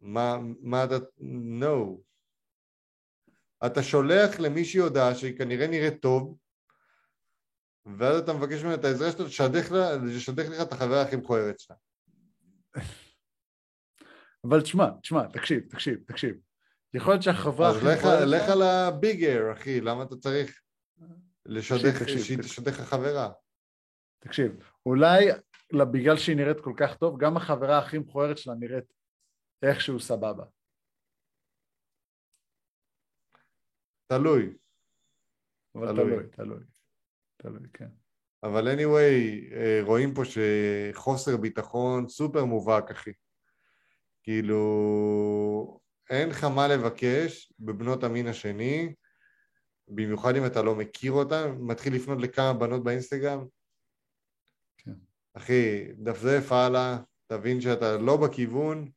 מה, 0.00 0.38
מה 0.60 0.84
אתה, 0.84 0.96
no. 1.60 2.00
אתה 3.66 3.82
שולח 3.82 4.40
למישהי 4.40 4.80
הודעה 4.80 5.14
שהיא 5.14 5.38
כנראה 5.38 5.66
נראית 5.66 6.02
טוב, 6.02 6.36
ואז 7.98 8.18
אתה 8.18 8.32
מבקש 8.32 8.62
ממנה 8.62 8.74
את 8.74 8.84
העזרה 8.84 9.12
שלו 9.12 9.24
לשדך 9.24 9.72
לה- 9.72 9.96
לשדך 9.96 10.48
לך 10.48 10.60
את 10.62 10.72
החברה 10.72 11.02
הכי 11.02 11.16
מכוערת 11.16 11.60
שלה. 11.60 11.76
אבל 14.44 14.62
תשמע, 14.62 14.90
תשמע, 15.02 15.26
תקשיב, 15.32 15.60
תקשיב, 15.70 15.98
תקשיב. 16.06 16.49
יכול 16.94 17.12
להיות 17.12 17.22
שהחברה 17.22 17.68
אז 17.70 17.76
הכי 17.76 17.86
לך- 18.26 18.48
על 18.52 18.62
הביגר, 18.62 19.52
אחי, 19.52 19.80
למה 19.80 20.02
אתה 20.02 20.16
צריך 20.16 20.62
לשדך, 21.46 22.08
שהיא 22.08 22.16
תקשיב. 22.16 22.42
תשדך 22.42 22.80
לך 22.80 22.88
חברה? 22.88 23.32
תקשיב, 24.18 24.52
אולי 24.86 25.26
בגלל 25.92 26.16
שהיא 26.16 26.36
נראית 26.36 26.60
כל 26.60 26.72
כך 26.76 26.96
טוב, 26.96 27.20
גם 27.20 27.36
החברה 27.36 27.78
הכי 27.78 27.98
מכוערת 27.98 28.38
שלה 28.38 28.54
נראית 28.54 28.84
איכשהו 29.62 30.00
סבבה. 30.00 30.44
תלוי. 34.06 34.56
אבל 35.74 35.86
תלוי. 35.86 36.04
תלוי, 36.10 36.26
תלוי. 36.30 36.64
תלוי, 37.36 37.68
כן. 37.72 37.88
אבל 38.42 38.68
anyway, 38.68 39.52
אה, 39.54 39.80
רואים 39.82 40.14
פה 40.14 40.22
שחוסר 40.24 41.36
ביטחון 41.36 42.08
סופר 42.08 42.44
מובהק, 42.44 42.90
אחי. 42.90 43.12
כאילו, 44.22 44.60
אין 46.10 46.28
לך 46.28 46.44
מה 46.44 46.68
לבקש 46.68 47.52
בבנות 47.58 48.04
המין 48.04 48.26
השני, 48.26 48.94
במיוחד 49.88 50.36
אם 50.36 50.46
אתה 50.46 50.62
לא 50.62 50.74
מכיר 50.74 51.12
אותן, 51.12 51.56
מתחיל 51.60 51.94
לפנות 51.94 52.18
לכמה 52.20 52.52
בנות 52.52 52.84
באינסטגרם. 52.84 53.46
כן. 54.78 54.94
אחי, 55.34 55.92
דפדף 55.92 56.52
הלאה, 56.52 56.98
תבין 57.26 57.60
שאתה 57.60 57.96
לא 57.96 58.16
בכיוון, 58.16 58.90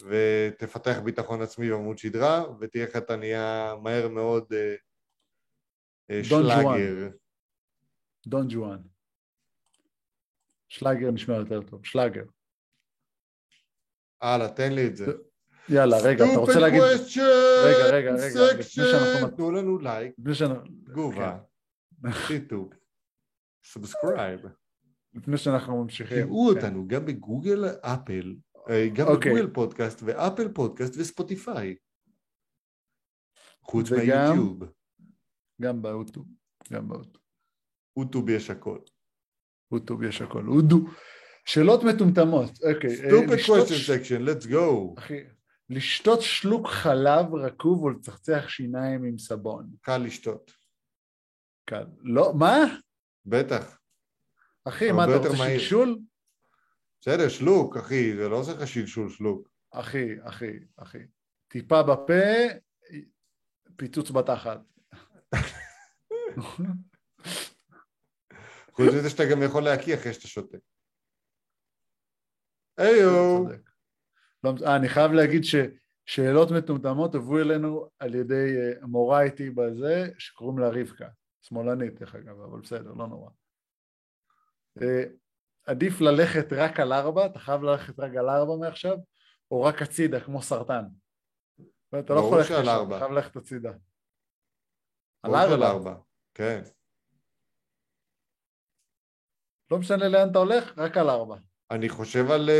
ותפתח 0.00 0.98
ביטחון 1.04 1.42
עצמי 1.42 1.72
ועמוד 1.72 1.98
שדרה, 1.98 2.44
ותהיה 2.60 2.84
לך 2.86 2.96
אתה 2.96 3.16
נהיה 3.16 3.74
מהר 3.82 4.08
מאוד 4.08 4.52
אה, 4.52 4.74
אה. 6.10 6.24
שלאגר. 6.24 7.08
דון 8.26 8.46
ג'ואן. 8.50 8.82
שלאגר 10.68 11.10
נשמע 11.10 11.34
יותר 11.34 11.62
טוב, 11.62 11.86
שלאגר. 11.86 12.24
הלאה, 14.20 14.48
תן 14.48 14.72
לי 14.72 14.86
את 14.86 14.96
זה. 14.96 15.06
יאללה, 15.68 15.96
רגע, 16.04 16.24
אתה 16.24 16.38
רוצה 16.38 16.60
להגיד... 16.60 16.82
רגע, 16.82 17.86
רגע, 17.92 18.10
רגע, 18.14 18.54
לפני 18.58 18.84
שאנחנו 18.84 19.36
תנו 19.36 19.50
לנו 19.50 19.78
לייק, 19.78 20.14
תגובה, 20.84 21.38
שיתוף, 22.10 22.74
subscribe. 23.64 24.40
לפני 25.14 25.38
שאנחנו 25.38 25.82
ממשיכים. 25.82 26.26
תראו 26.26 26.50
כן. 26.50 26.56
אותנו 26.56 26.88
גם 26.88 27.06
בגוגל 27.06 27.64
אפל, 27.80 28.34
אה, 28.70 28.88
גם 28.94 29.06
אוקיי. 29.06 29.32
בגוגל 29.32 29.54
פודקאסט 29.54 30.02
ואפל 30.04 30.48
פודקאסט 30.52 30.94
וספוטיפיי. 30.98 31.76
חוץ 33.62 33.90
מהיוטיוב. 33.90 34.64
גם 35.62 35.82
באוטו, 35.82 36.24
גם 36.72 36.88
באוטו. 36.88 37.18
אוטוב 37.96 38.28
יש 38.28 38.50
הכל. 38.50 38.78
אוטוב 39.72 40.02
יש 40.02 40.22
הכל. 40.22 40.46
אודו. 40.46 40.86
שאלות 41.44 41.84
מטומטמות. 41.84 42.50
אוקיי. 42.50 43.04
אה, 43.04 43.10
stupid 43.10 43.40
question 43.46 43.88
section, 43.88 44.28
let's 44.28 44.50
go. 44.50 44.98
אחי, 44.98 45.20
לשתות 45.70 46.22
שלוק 46.22 46.68
חלב 46.68 47.34
רקוב 47.34 47.82
או 47.82 47.90
לצחצח 47.90 48.48
שיניים 48.48 49.04
עם 49.04 49.18
סבון. 49.18 49.70
קל 49.80 49.98
לשתות. 49.98 50.52
קל. 51.64 51.86
לא, 52.00 52.32
מה? 52.38 52.56
בטח. 53.26 53.78
אחי, 54.64 54.92
מה, 54.92 55.04
אתה 55.04 55.16
רוצה 55.16 55.38
מהיר. 55.38 55.58
שלשול? 55.58 55.98
בסדר, 57.00 57.28
שלוק, 57.28 57.76
אחי, 57.76 58.16
זה 58.16 58.28
לא 58.28 58.36
עושה 58.36 58.52
לך 58.52 58.68
שלשול 58.68 59.10
שלוק. 59.10 59.48
אחי, 59.70 60.08
אחי, 60.22 60.58
אחי. 60.76 60.98
טיפה 61.48 61.82
בפה, 61.82 62.22
פיצוץ 63.76 64.10
בתחת. 64.10 64.60
חוץ 68.72 68.86
מזה 68.98 69.10
שאתה 69.10 69.22
גם 69.30 69.42
יכול 69.42 69.62
להקיא 69.62 69.94
אחרי 69.94 70.12
שאתה 70.12 70.28
שותה. 70.28 70.58
היו. 72.76 73.44
צודק. 73.44 73.70
לא, 74.44 74.52
אה, 74.66 74.76
אני 74.76 74.88
חייב 74.88 75.12
להגיד 75.12 75.42
ששאלות 75.44 76.50
מטומטמות 76.50 77.14
הובאו 77.14 77.40
אלינו 77.40 77.88
על 77.98 78.14
ידי 78.14 78.56
אה, 78.56 78.86
מורה 78.86 79.22
איתי 79.22 79.50
בזה, 79.50 80.08
שקוראים 80.18 80.58
לה 80.58 80.68
רבקה. 80.68 81.08
שמאלנית, 81.42 82.00
דרך 82.00 82.14
אגב, 82.14 82.40
אבל 82.40 82.60
בסדר, 82.60 82.92
לא 82.92 83.06
נורא. 83.06 83.30
אה, 84.82 85.04
עדיף 85.66 86.00
ללכת 86.00 86.52
רק 86.52 86.80
על 86.80 86.92
ארבע, 86.92 87.26
אתה 87.26 87.38
חייב 87.38 87.62
ללכת 87.62 88.00
רק 88.00 88.10
על 88.16 88.28
ארבע 88.28 88.56
מעכשיו, 88.56 88.96
או 89.50 89.62
רק 89.62 89.82
הצידה, 89.82 90.20
כמו 90.20 90.42
סרטן. 90.42 90.84
אתה 91.98 92.14
לא 92.14 92.18
יכול 92.18 92.38
ללכת 92.38 92.50
לשם. 92.50 92.86
אתה 92.88 92.98
חייב 92.98 93.12
ללכת 93.12 93.36
הצידה. 93.36 93.72
על 95.22 95.34
ארבע. 95.34 95.66
ארבע. 95.66 95.94
כן. 96.34 96.62
לא 99.70 99.78
משנה 99.78 100.08
לאן 100.08 100.30
אתה 100.30 100.38
הולך, 100.38 100.78
רק 100.78 100.96
על 100.96 101.10
ארבע. 101.10 101.36
אני 101.70 101.88
חושב 101.88 102.30
על... 102.30 102.50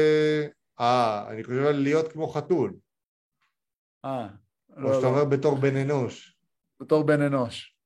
אה, 0.81 1.31
אני 1.31 1.45
חושב 1.45 1.65
על 1.67 1.77
להיות 1.77 2.13
כמו 2.13 2.29
חתול. 2.29 2.77
אה, 4.05 4.29
או 4.77 4.81
לא, 4.81 4.95
שאתה 4.95 5.03
לא, 5.03 5.09
אומר 5.09 5.25
בתור 5.25 5.57
בן 5.59 5.77
אנוש. 5.77 6.39
בתור 6.81 7.07
בן 7.07 7.23
אנוש. 7.23 7.77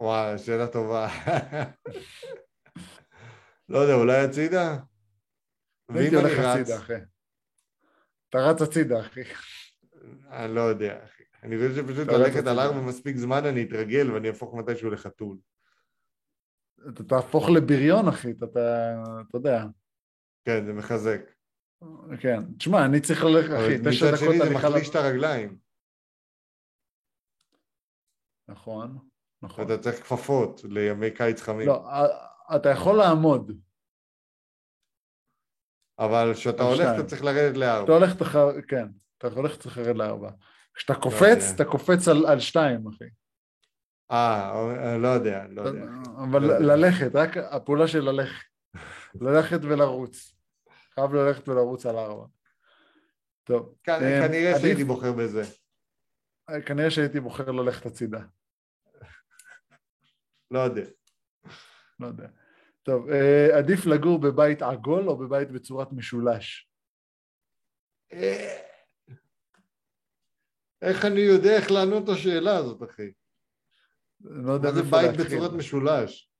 וואי, 0.00 0.38
שאלה 0.38 0.66
טובה. 0.66 1.08
לא 3.68 3.78
יודע, 3.78 3.94
אולי 3.94 4.24
הצידה? 4.24 4.78
ואם 5.88 6.18
אני 6.18 6.34
רץ? 6.34 6.60
הצידה, 6.60 6.78
אחי. 6.78 6.92
אתה 8.28 8.38
רץ 8.38 8.62
הצידה, 8.62 9.00
אחי. 9.00 9.20
אני 10.30 10.54
לא 10.54 10.60
יודע, 10.60 11.04
אחי. 11.04 11.22
אני 11.42 11.56
חושב 11.56 11.74
שפשוט 11.74 12.08
ללכת 12.08 12.46
על. 12.46 12.58
ארבע 12.58 12.80
מספיק 12.80 13.16
זמן, 13.16 13.46
אני 13.46 13.62
אתרגל 13.62 14.10
ואני 14.10 14.28
אהפוך 14.28 14.54
מתישהו 14.54 14.90
לחתול. 14.90 15.36
אתה 16.88 17.04
תהפוך 17.04 17.50
לבריון, 17.50 18.08
אחי, 18.08 18.30
אתה, 18.30 18.44
אתה, 18.44 18.94
אתה 19.28 19.36
יודע. 19.36 19.64
כן, 20.44 20.64
זה 20.66 20.72
מחזק. 20.72 21.20
כן. 22.20 22.38
תשמע, 22.58 22.84
אני 22.84 23.00
צריך 23.00 23.24
ללכת, 23.24 23.50
אחי, 23.54 23.78
תשע 23.78 24.06
מצד 24.06 24.16
דקות 24.16 24.34
שני 24.34 24.48
זה. 24.48 24.54
מחליש 24.54 24.90
את 24.90 24.94
הרגליים. 24.94 25.56
נכון, 28.48 28.98
נכון. 29.42 29.64
אתה 29.64 29.78
צריך 29.78 29.96
כפפות 30.02 30.60
לימי 30.64 31.10
קיץ 31.10 31.40
חמים. 31.42 31.66
לא, 31.66 31.86
א- 31.88 32.56
אתה 32.56 32.68
יכול 32.68 32.96
לעמוד. 32.96 33.52
אבל 35.98 36.30
כשאתה 36.34 36.62
הולך. 36.62 36.88
אתה 36.98 37.06
צריך 37.06 37.24
לרדת 37.24 37.50
אתה 37.50 37.58
לארבע. 37.58 37.92
הולך, 37.94 38.16
תח... 38.16 38.36
כן, 38.68 38.86
אתה 39.18 39.26
הולך, 39.26 39.56
צריך 39.56 39.78
לרד 39.78 39.96
לארבע. 39.96 40.30
כשאתה 40.74 40.94
קופץ, 40.94 41.20
יודע. 41.22 41.54
אתה 41.54 41.64
קופץ 41.64 42.08
על, 42.08 42.26
על 42.26 42.40
שתיים, 42.40 42.88
אחי. 42.88 43.04
אה, 44.10 44.98
לא 44.98 45.08
יודע, 45.08 45.46
לא 45.48 45.62
יודע. 45.62 45.84
אבל 46.24 46.40
לא. 46.42 46.58
ללכת, 46.58 47.10
רק 47.14 47.36
הפעולה 47.36 47.88
של 47.88 48.00
ללכת. 48.00 48.51
ללכת 49.20 49.58
ולרוץ. 49.62 50.34
חייב 50.94 51.14
ללכת 51.14 51.48
ולרוץ 51.48 51.86
על 51.86 51.96
ארבע. 51.96 52.26
טוב. 53.44 53.74
כ- 53.84 53.88
אה, 53.88 54.28
כנראה 54.28 54.60
שהייתי 54.60 54.84
בוחר 54.84 55.12
בזה. 55.12 55.42
כנראה 56.66 56.90
שהייתי 56.90 57.20
בוחר 57.20 57.50
ללכת 57.50 57.86
הצידה. 57.86 58.20
לא 60.50 60.58
יודע. 60.58 60.82
לא 62.00 62.06
יודע. 62.06 62.28
טוב, 62.82 63.08
אה, 63.10 63.58
עדיף 63.58 63.86
לגור 63.86 64.20
בבית 64.20 64.62
עגול 64.62 65.08
או 65.08 65.18
בבית 65.18 65.50
בצורת 65.50 65.88
משולש? 65.92 66.70
אה, 68.12 68.58
איך 70.82 71.04
אני 71.04 71.20
יודע 71.20 71.56
איך 71.56 71.70
לענות 71.70 72.04
את 72.04 72.08
השאלה 72.08 72.56
הזאת, 72.56 72.82
אחי? 72.90 73.12
לא 74.20 74.52
יודע 74.52 74.68
מה 74.68 74.74
זה 74.74 74.82
בית. 74.82 75.20
בצורת 75.26 75.52
משולש? 75.52 76.31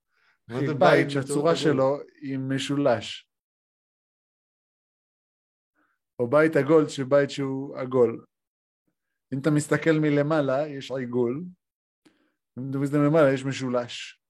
זה 0.60 0.74
בית 0.74 1.10
שהצורה? 1.10 1.56
שלו 1.56 1.98
היא 2.20 2.38
משולש. 2.38 3.28
או 6.18 6.30
בית 6.30 6.56
עגול 6.56 6.88
שבית 6.88 7.30
שהוא 7.30 7.78
עגול. 7.78 8.24
אם 9.34 9.38
אתה 9.40 9.50
מסתכל 9.50 9.90
מלמעלה, 10.00 10.68
יש 10.68 10.90
עיגול. 10.90 11.44
אם 12.58 12.70
אתה 12.70 12.78
מסתכל 12.78 12.98
מלמעלה, 12.98 13.34
יש 13.34 13.44
משולש. 13.44 14.22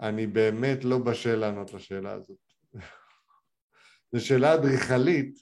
אני 0.00 0.26
באמת 0.26 0.84
לא 0.84 0.98
בשל 1.10 1.36
לענות 1.36 1.72
לשאלה 1.74 2.12
הזאת. 2.12 2.38
זו 4.12 4.26
שאלה 4.26 4.54
אדריכלית, 4.54 5.38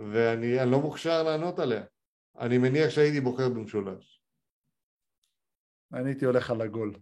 ואני 0.00 0.62
אני 0.62 0.70
לא 0.70 0.80
מוכשר 0.80 1.22
לענות 1.22 1.58
עליה. 1.58 1.84
אני 2.38 2.58
מניח 2.58 2.90
שהייתי 2.90 3.20
בוחר 3.20 3.48
במשולש. 3.48 4.22
אני 5.94 6.10
הייתי 6.10 6.24
הולך 6.24 6.50
על 6.50 6.60
עגול. 6.62 6.92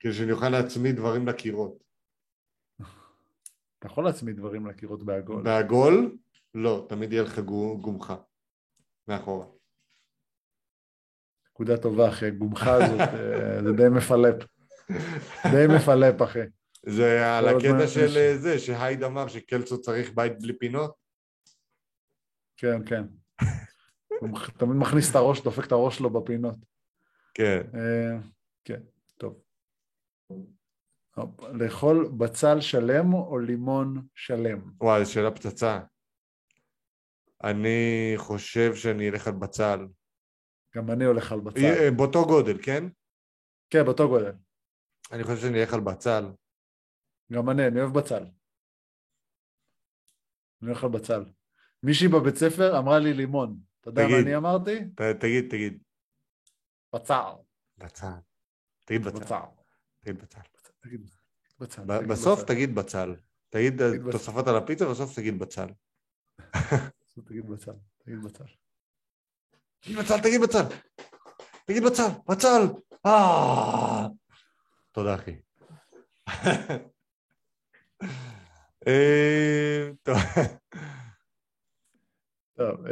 כדי 0.00 0.12
שאני 0.12 0.32
אוכל 0.32 0.48
להצמיד 0.48 0.96
דברים 0.96 1.28
לקירות. 1.28 1.84
אתה 3.78 3.86
יכול 3.86 4.04
להצמיד 4.04 4.36
דברים 4.36 4.66
לקירות 4.66 5.02
בעגול. 5.02 5.42
בעגול, 5.42 6.16
לא, 6.54 6.86
תמיד 6.88 7.12
יהיה 7.12 7.22
לך 7.22 7.38
גו- 7.38 7.78
גומחה. 7.80 8.16
מאחורה. 9.08 9.46
נקודה 11.50 11.76
טובה, 11.76 12.08
אחי. 12.08 12.26
הגומחה 12.26 12.74
הזאת, 12.74 13.00
אה, 13.00 13.62
זה 13.62 13.72
די 13.72 13.88
מפלפ. 13.96 14.44
די 15.52 15.66
מפלפ, 15.76 16.22
אחי. 16.22 16.38
זה 16.86 17.36
על 17.38 17.48
הקטע 17.48 17.88
של 17.88 18.16
אה, 18.16 18.36
זה, 18.38 18.58
שהייד 18.58 19.02
אמר 19.02 19.28
שקלצו 19.28 19.80
צריך 19.80 20.10
בית 20.14 20.38
בלי 20.38 20.58
פינות. 20.58 20.94
כן, 22.56 22.84
כן. 22.86 23.04
הוא 24.20 24.28
תמיד 24.58 24.76
מכניס 24.76 25.10
את 25.10 25.16
הראש, 25.16 25.42
דופק 25.42 25.66
את 25.66 25.72
הראש 25.72 25.98
שלו 25.98 26.10
בפינות. 26.10 26.56
כן. 27.34 27.60
אה, 27.74 28.18
כן, 28.64 28.80
לאכול 31.52 32.08
בצל 32.18 32.60
שלם 32.60 33.14
או 33.14 33.38
לימון 33.38 34.06
שלם? 34.14 34.72
וואי, 34.80 35.04
זו 35.04 35.12
שאלה 35.12 35.30
פצצה. 35.30 35.80
אני 37.44 38.12
חושב 38.16 38.74
שאני 38.74 39.08
אלך 39.08 39.26
על 39.26 39.32
בצל. 39.34 39.86
גם 40.76 40.90
אני 40.90 41.04
הולך 41.04 41.32
על 41.32 41.40
בצל. 41.40 41.58
אה, 41.60 41.90
באותו 41.96 42.24
גודל, 42.26 42.58
כן? 42.62 42.84
כן, 43.70 43.84
באותו 43.84 44.08
גודל. 44.08 44.32
אני 45.12 45.24
חושב 45.24 45.36
שאני 45.36 45.60
אלך 45.62 45.74
על 45.74 45.80
בצל. 45.80 46.24
גם 47.32 47.50
אני, 47.50 47.66
אני 47.66 47.80
אוהב 47.80 47.98
בצל. 47.98 48.22
אני 50.62 50.70
הולך 50.70 50.84
על 50.84 50.90
בצל. 50.90 51.24
מישהי 51.82 52.08
בבית 52.08 52.36
ספר 52.36 52.78
אמרה 52.78 52.98
לי 52.98 53.12
לימון. 53.14 53.56
אתה 53.80 53.90
יודע 53.90 54.02
מה. 54.10 54.18
אני 54.22 54.36
אמרתי? 54.36 54.78
ת- 54.94 55.00
תגיד, 55.20 55.50
תגיד. 55.50 55.82
בצל. 56.94 57.30
בצל. 57.78 58.06
תגיד 58.86 59.02
בצל. 59.04 59.18
בצל. 59.18 59.34
תגיד 60.00 60.22
בצל. 60.22 60.40
תגיד 60.82 61.10
בצל. 61.58 61.82
בסוף. 62.08 62.42
תגיד 62.42 62.74
בצל. 62.74 63.14
תגיד 63.48 63.82
אה. 63.82 63.88
תוספות 64.12 64.48
על 64.48 64.56
הפיצה, 64.56 64.90
בסוף 64.90 65.16
תגיד 65.16 65.38
בצל. 65.38 65.66
תגיד 67.24 67.46
בצל. 67.50 67.72
תגיד 67.98 68.18
בצל. 68.24 68.44
תגיד 69.80 69.96
בצל, 69.98 70.20
תגיד 70.22 70.40
בצל. 70.42 70.62
תגיד 71.66 71.82
בצל, 71.82 72.08
בצל. 72.28 72.62
אה. 73.06 74.06
תודה, 74.92 75.14
אחי. 75.14 75.40
אה, 78.86 79.90
טוב. 80.02 80.16
טוב, 82.56 82.86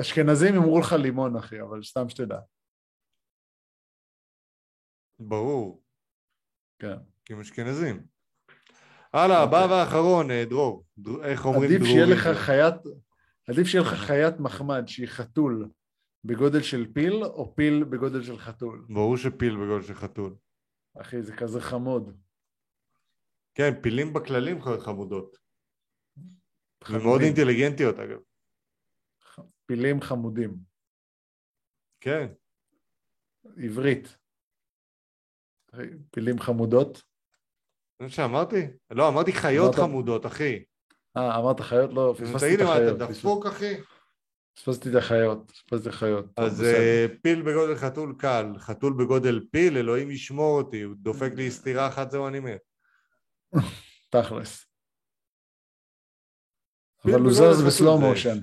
אשכנזים 0.00 0.54
אמרו 0.56 0.80
לך 0.80 0.92
לימון, 0.92 1.36
אחי, 1.36 1.60
אבל 1.60 1.82
סתם 1.82 2.08
שתדע. 2.08 2.40
ברור, 5.18 5.82
כן. 6.78 7.13
כי 7.24 7.32
הם 7.32 7.40
אשכנזים. 7.40 8.06
הלאה, 9.12 9.42
הבא 9.42 9.62
אוקיי. 9.64 9.76
והאחרון, 9.76 10.30
אה, 10.30 10.44
דרור. 10.44 10.84
דר- 10.98 11.24
איך 11.24 11.44
אומרים 11.46 11.64
עדיף 11.64 11.82
דרורי? 11.82 11.92
שיהיה 11.92 12.06
לך 12.06 12.38
חיית, 12.38 12.74
עדיף 13.48 13.66
שיהיה 13.66 13.84
לך 13.84 13.94
חיית 13.94 14.34
מחמד 14.40 14.82
שהיא 14.86 15.06
חתול 15.08 15.68
בגודל 16.24 16.62
של 16.62 16.92
פיל, 16.94 17.24
או 17.24 17.54
פיל 17.56 17.84
בגודל 17.84 18.22
של 18.22 18.38
חתול. 18.38 18.86
ברור 18.88 19.16
שפיל 19.16 19.56
בגודל 19.56 19.82
של 19.82 19.94
חתול. 19.94 20.36
אחי, 21.00 21.22
זה 21.22 21.36
כזה 21.36 21.60
חמוד. 21.60 22.16
כן, 23.54 23.70
פילים 23.82 24.12
בכללים 24.12 24.58
חמודות. 24.80 25.36
חמודים. 26.84 27.06
ומאוד 27.06 27.20
אינטליגנטיות, 27.20 27.96
אגב. 27.98 28.18
פילים 29.66 30.00
חמודים. 30.00 30.56
כן. 32.00 32.26
עברית. 33.56 34.18
פילים 36.10 36.38
חמודות. 36.40 37.02
זה 38.04 38.08
מה 38.08 38.10
שאמרתי? 38.10 38.66
לא, 38.90 39.08
אמרתי 39.08 39.32
חיות 39.32 39.74
חמודות, 39.74 40.26
אחי. 40.26 40.62
אה, 41.16 41.38
אמרת 41.38 41.60
חיות? 41.60 41.90
לא, 41.92 42.14
פספסתי 42.18 42.46
תגיד 42.46 42.52
את 42.52 42.58
לי 42.60 42.64
מה, 42.64 42.72
החיות. 42.72 42.96
אתה 42.96 43.06
דפוק, 43.06 43.46
אחי? 43.46 43.74
פספסתי 44.56 44.90
את 44.90 44.94
החיות. 44.94 45.50
פספסתי 45.50 45.88
את 45.88 45.94
החיות. 45.94 46.26
אז. 46.36 46.62
אה, 46.62 47.06
פיל 47.22 47.42
בגודל 47.42 47.76
חתול 47.76 48.14
קל, 48.18 48.52
חתול 48.58 48.92
בגודל 48.92 49.40
פיל, 49.50 49.78
אלוהים 49.78 50.10
ישמור 50.10 50.58
אותי, 50.58 50.82
הוא 50.82 50.94
דופק 50.98 51.32
לי 51.34 51.50
סטירה 51.50 51.88
אחת, 51.88 52.10
זהו, 52.10 52.28
אני 52.28 52.40
מת. 52.40 52.60
תכלס. 54.10 54.66
אבל 57.04 57.20
הוא 57.20 57.32
זז 57.32 57.62
ב 57.66 57.73
slow 57.73 58.00
motion. 58.00 58.38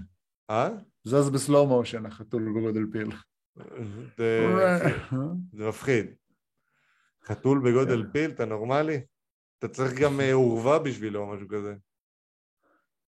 אה? 0.50 0.70
זז 1.04 1.30
ב 1.30 1.37
slow 1.37 1.68
motion, 1.68 2.06
החתול 2.06 2.54
בגודל 2.58 2.86
פיל. 2.92 3.12
זה 5.54 5.68
מפחיד. 5.68 6.06
חתול 7.26 7.62
בגודל 7.66 8.04
פיל, 8.12 8.32
אתה 8.32 8.46
נורמלי? 8.46 9.02
אתה 9.62 9.70
צריך 9.70 9.94
גם 10.02 10.20
אה, 10.22 10.34
אורווה 10.34 10.80
בשבילו 10.80 11.20
או 11.22 11.28
משהו 11.36 11.48
כזה. 11.48 11.76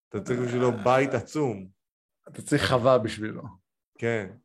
אתה 0.10 0.22
צריך 0.22 0.40
בשבילו 0.40 0.72
בית 0.84 1.14
עצום. 1.14 1.68
אתה 2.28 2.42
צריך 2.42 2.64
חווה 2.70 2.98
בשבילו. 3.00 3.44
כן. 3.98 4.38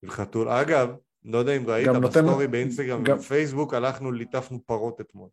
של 0.00 0.10
חתול. 0.10 0.48
אגב, 0.48 0.88
לא 1.24 1.38
יודע 1.38 1.56
אם 1.56 1.66
ראית 1.66 1.86
גם 1.88 1.96
נותן- 1.96 2.20
בסטורי 2.24 2.46
באינסטגרם 2.48 3.04
גם- 3.04 3.16
ובפייסבוק, 3.16 3.74
הלכנו, 3.74 4.12
ליטפנו 4.12 4.66
פרות 4.66 5.00
אתמול. 5.00 5.30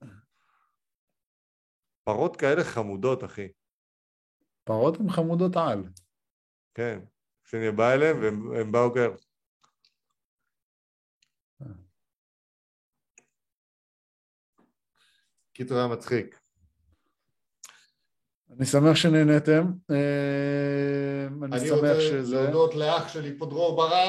פרות 2.04 2.36
כאלה 2.36 2.64
חמודות, 2.64 3.24
אחי. 3.24 3.48
פרות 4.64 5.00
הן 5.00 5.10
חמודות 5.10 5.52
על. 5.56 5.84
כן. 6.74 7.00
כשאני 7.44 7.72
בא 7.72 7.94
אליהם, 7.94 8.18
והם 8.22 8.54
הם 8.56 8.72
באו 8.72 8.94
כאלה. 8.94 9.16
קיצור 15.60 15.78
היה 15.78 15.88
מצחיק. 15.88 16.40
אני 18.58 18.66
שמח 18.66 18.96
שנהנתם. 18.96 19.66
אה, 19.92 19.96
אני 21.44 21.56
אני 21.58 21.68
שמח 21.68 21.78
רוצה 21.80 22.02
שזה... 22.02 22.36
להודות 22.42 22.76
לאח 22.76 23.08
שלי 23.08 23.38
פה 23.38 23.46
דרור 23.46 23.76
ברם. 23.78 24.00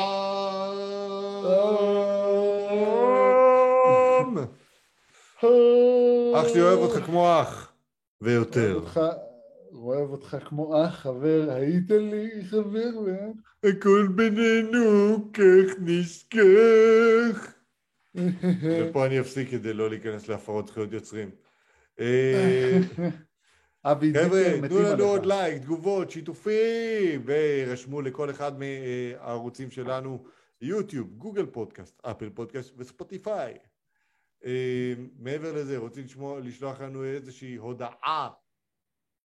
אח 6.34 6.48
שלי 6.48 6.62
אוהב 6.62 6.78
אותך 6.78 7.06
כמו 7.06 7.40
אח. 7.42 7.72
ויותר. 8.20 8.80
אוהב 9.72 10.10
אותך- 10.10 10.36
כמו 10.48 10.84
אח, 10.84 10.94
חבר, 11.00 11.46
היית 11.50 11.90
לי 11.90 12.28
חבר. 12.50 12.90
הכל 13.64 14.08
בינינו 14.14 15.16
כך 15.32 15.74
נשכח. 15.80 17.52
ופה 18.62 19.06
אני 19.06 19.20
אפסיק 19.20 19.50
כדי 19.50 19.72
לא 19.72 19.90
להיכנס 19.90 20.28
להפרות 20.28 20.68
זכויות 20.68 20.92
יוצרים. 20.92 21.30
אה, 22.00 22.78
חבר'ה, 23.82 24.68
תנו 24.68 24.82
לנו 24.82 25.04
עוד. 25.04 25.26
לייק, 25.26 25.62
תגובות, 25.62 26.10
שיתופים, 26.10 27.22
וירשמו 27.24 28.02
לכל 28.02 28.30
אחד 28.30 28.52
מהערוצים 28.58 29.70
שלנו, 29.70 30.24
יוטיוב, 30.60 31.08
גוגל 31.16 31.46
פודקאסט, 31.46 32.00
אפל 32.04 32.30
פודקאסט 32.30 32.74
וספוטיפיי. 32.76 33.54
אה, 34.44 34.94
מעבר 35.18 35.52
לזה, 35.52 35.78
רוצים 35.78 36.04
לשמוע, 36.04 36.40
לשלוח 36.40 36.80
לנו 36.80 37.04
איזושהי 37.04 37.56
הודעה 37.56 38.30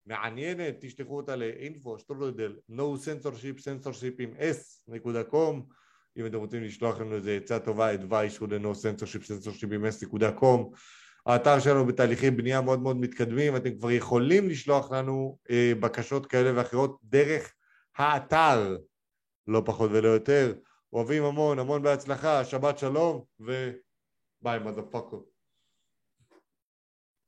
מעניינת, 0.06 0.76
תשלחו 0.80 1.18
אותה 1.18 1.36
לאינפו, 1.36 2.00
שטרודל, 2.00 2.56
no 2.72 2.98
censorship, 3.06 3.60
censorship 3.60 4.16
עם 4.20 4.34
s.com. 4.40 5.74
אם 6.18 6.26
אתם 6.26 6.38
רוצים 6.38 6.64
לשלוח 6.64 7.00
לנו 7.00 7.16
איזה 7.16 7.36
עצה 7.36 7.60
טובה, 7.60 7.94
advice 7.94 8.40
הוא 8.40 8.50
ל-no 8.50 8.74
censorship, 8.74 9.24
censorship 9.24 9.74
עם 9.74 9.86
s.com. 9.86 10.78
האתר 11.26 11.60
שלנו 11.60 11.86
בתהליכי 11.86 12.32
בנייה 12.32 12.62
מאוד 12.62 12.80
מאוד 12.80 12.98
מתקדמים, 12.98 13.56
אתם 13.56 13.78
כבר 13.78 13.92
יכולים 13.92 14.50
לשלוח 14.50 14.92
לנו 14.92 15.38
אה, 15.50 15.74
בקשות 15.80 16.26
כאלה 16.26 16.52
ואחרות 16.56 17.00
דרך 17.04 17.54
האתר, 17.98 18.78
לא 19.48 19.62
פחות 19.66 19.92
ולא 19.94 20.08
יותר. 20.08 20.54
אוהבים 20.94 21.24
המון, 21.24 21.60
המון 21.60 21.82
בהצלחה, 21.82 22.46
שבת 22.46 22.78
שלום, 22.78 23.24
וביי, 23.40 24.60
מotherfucker. 24.60 25.35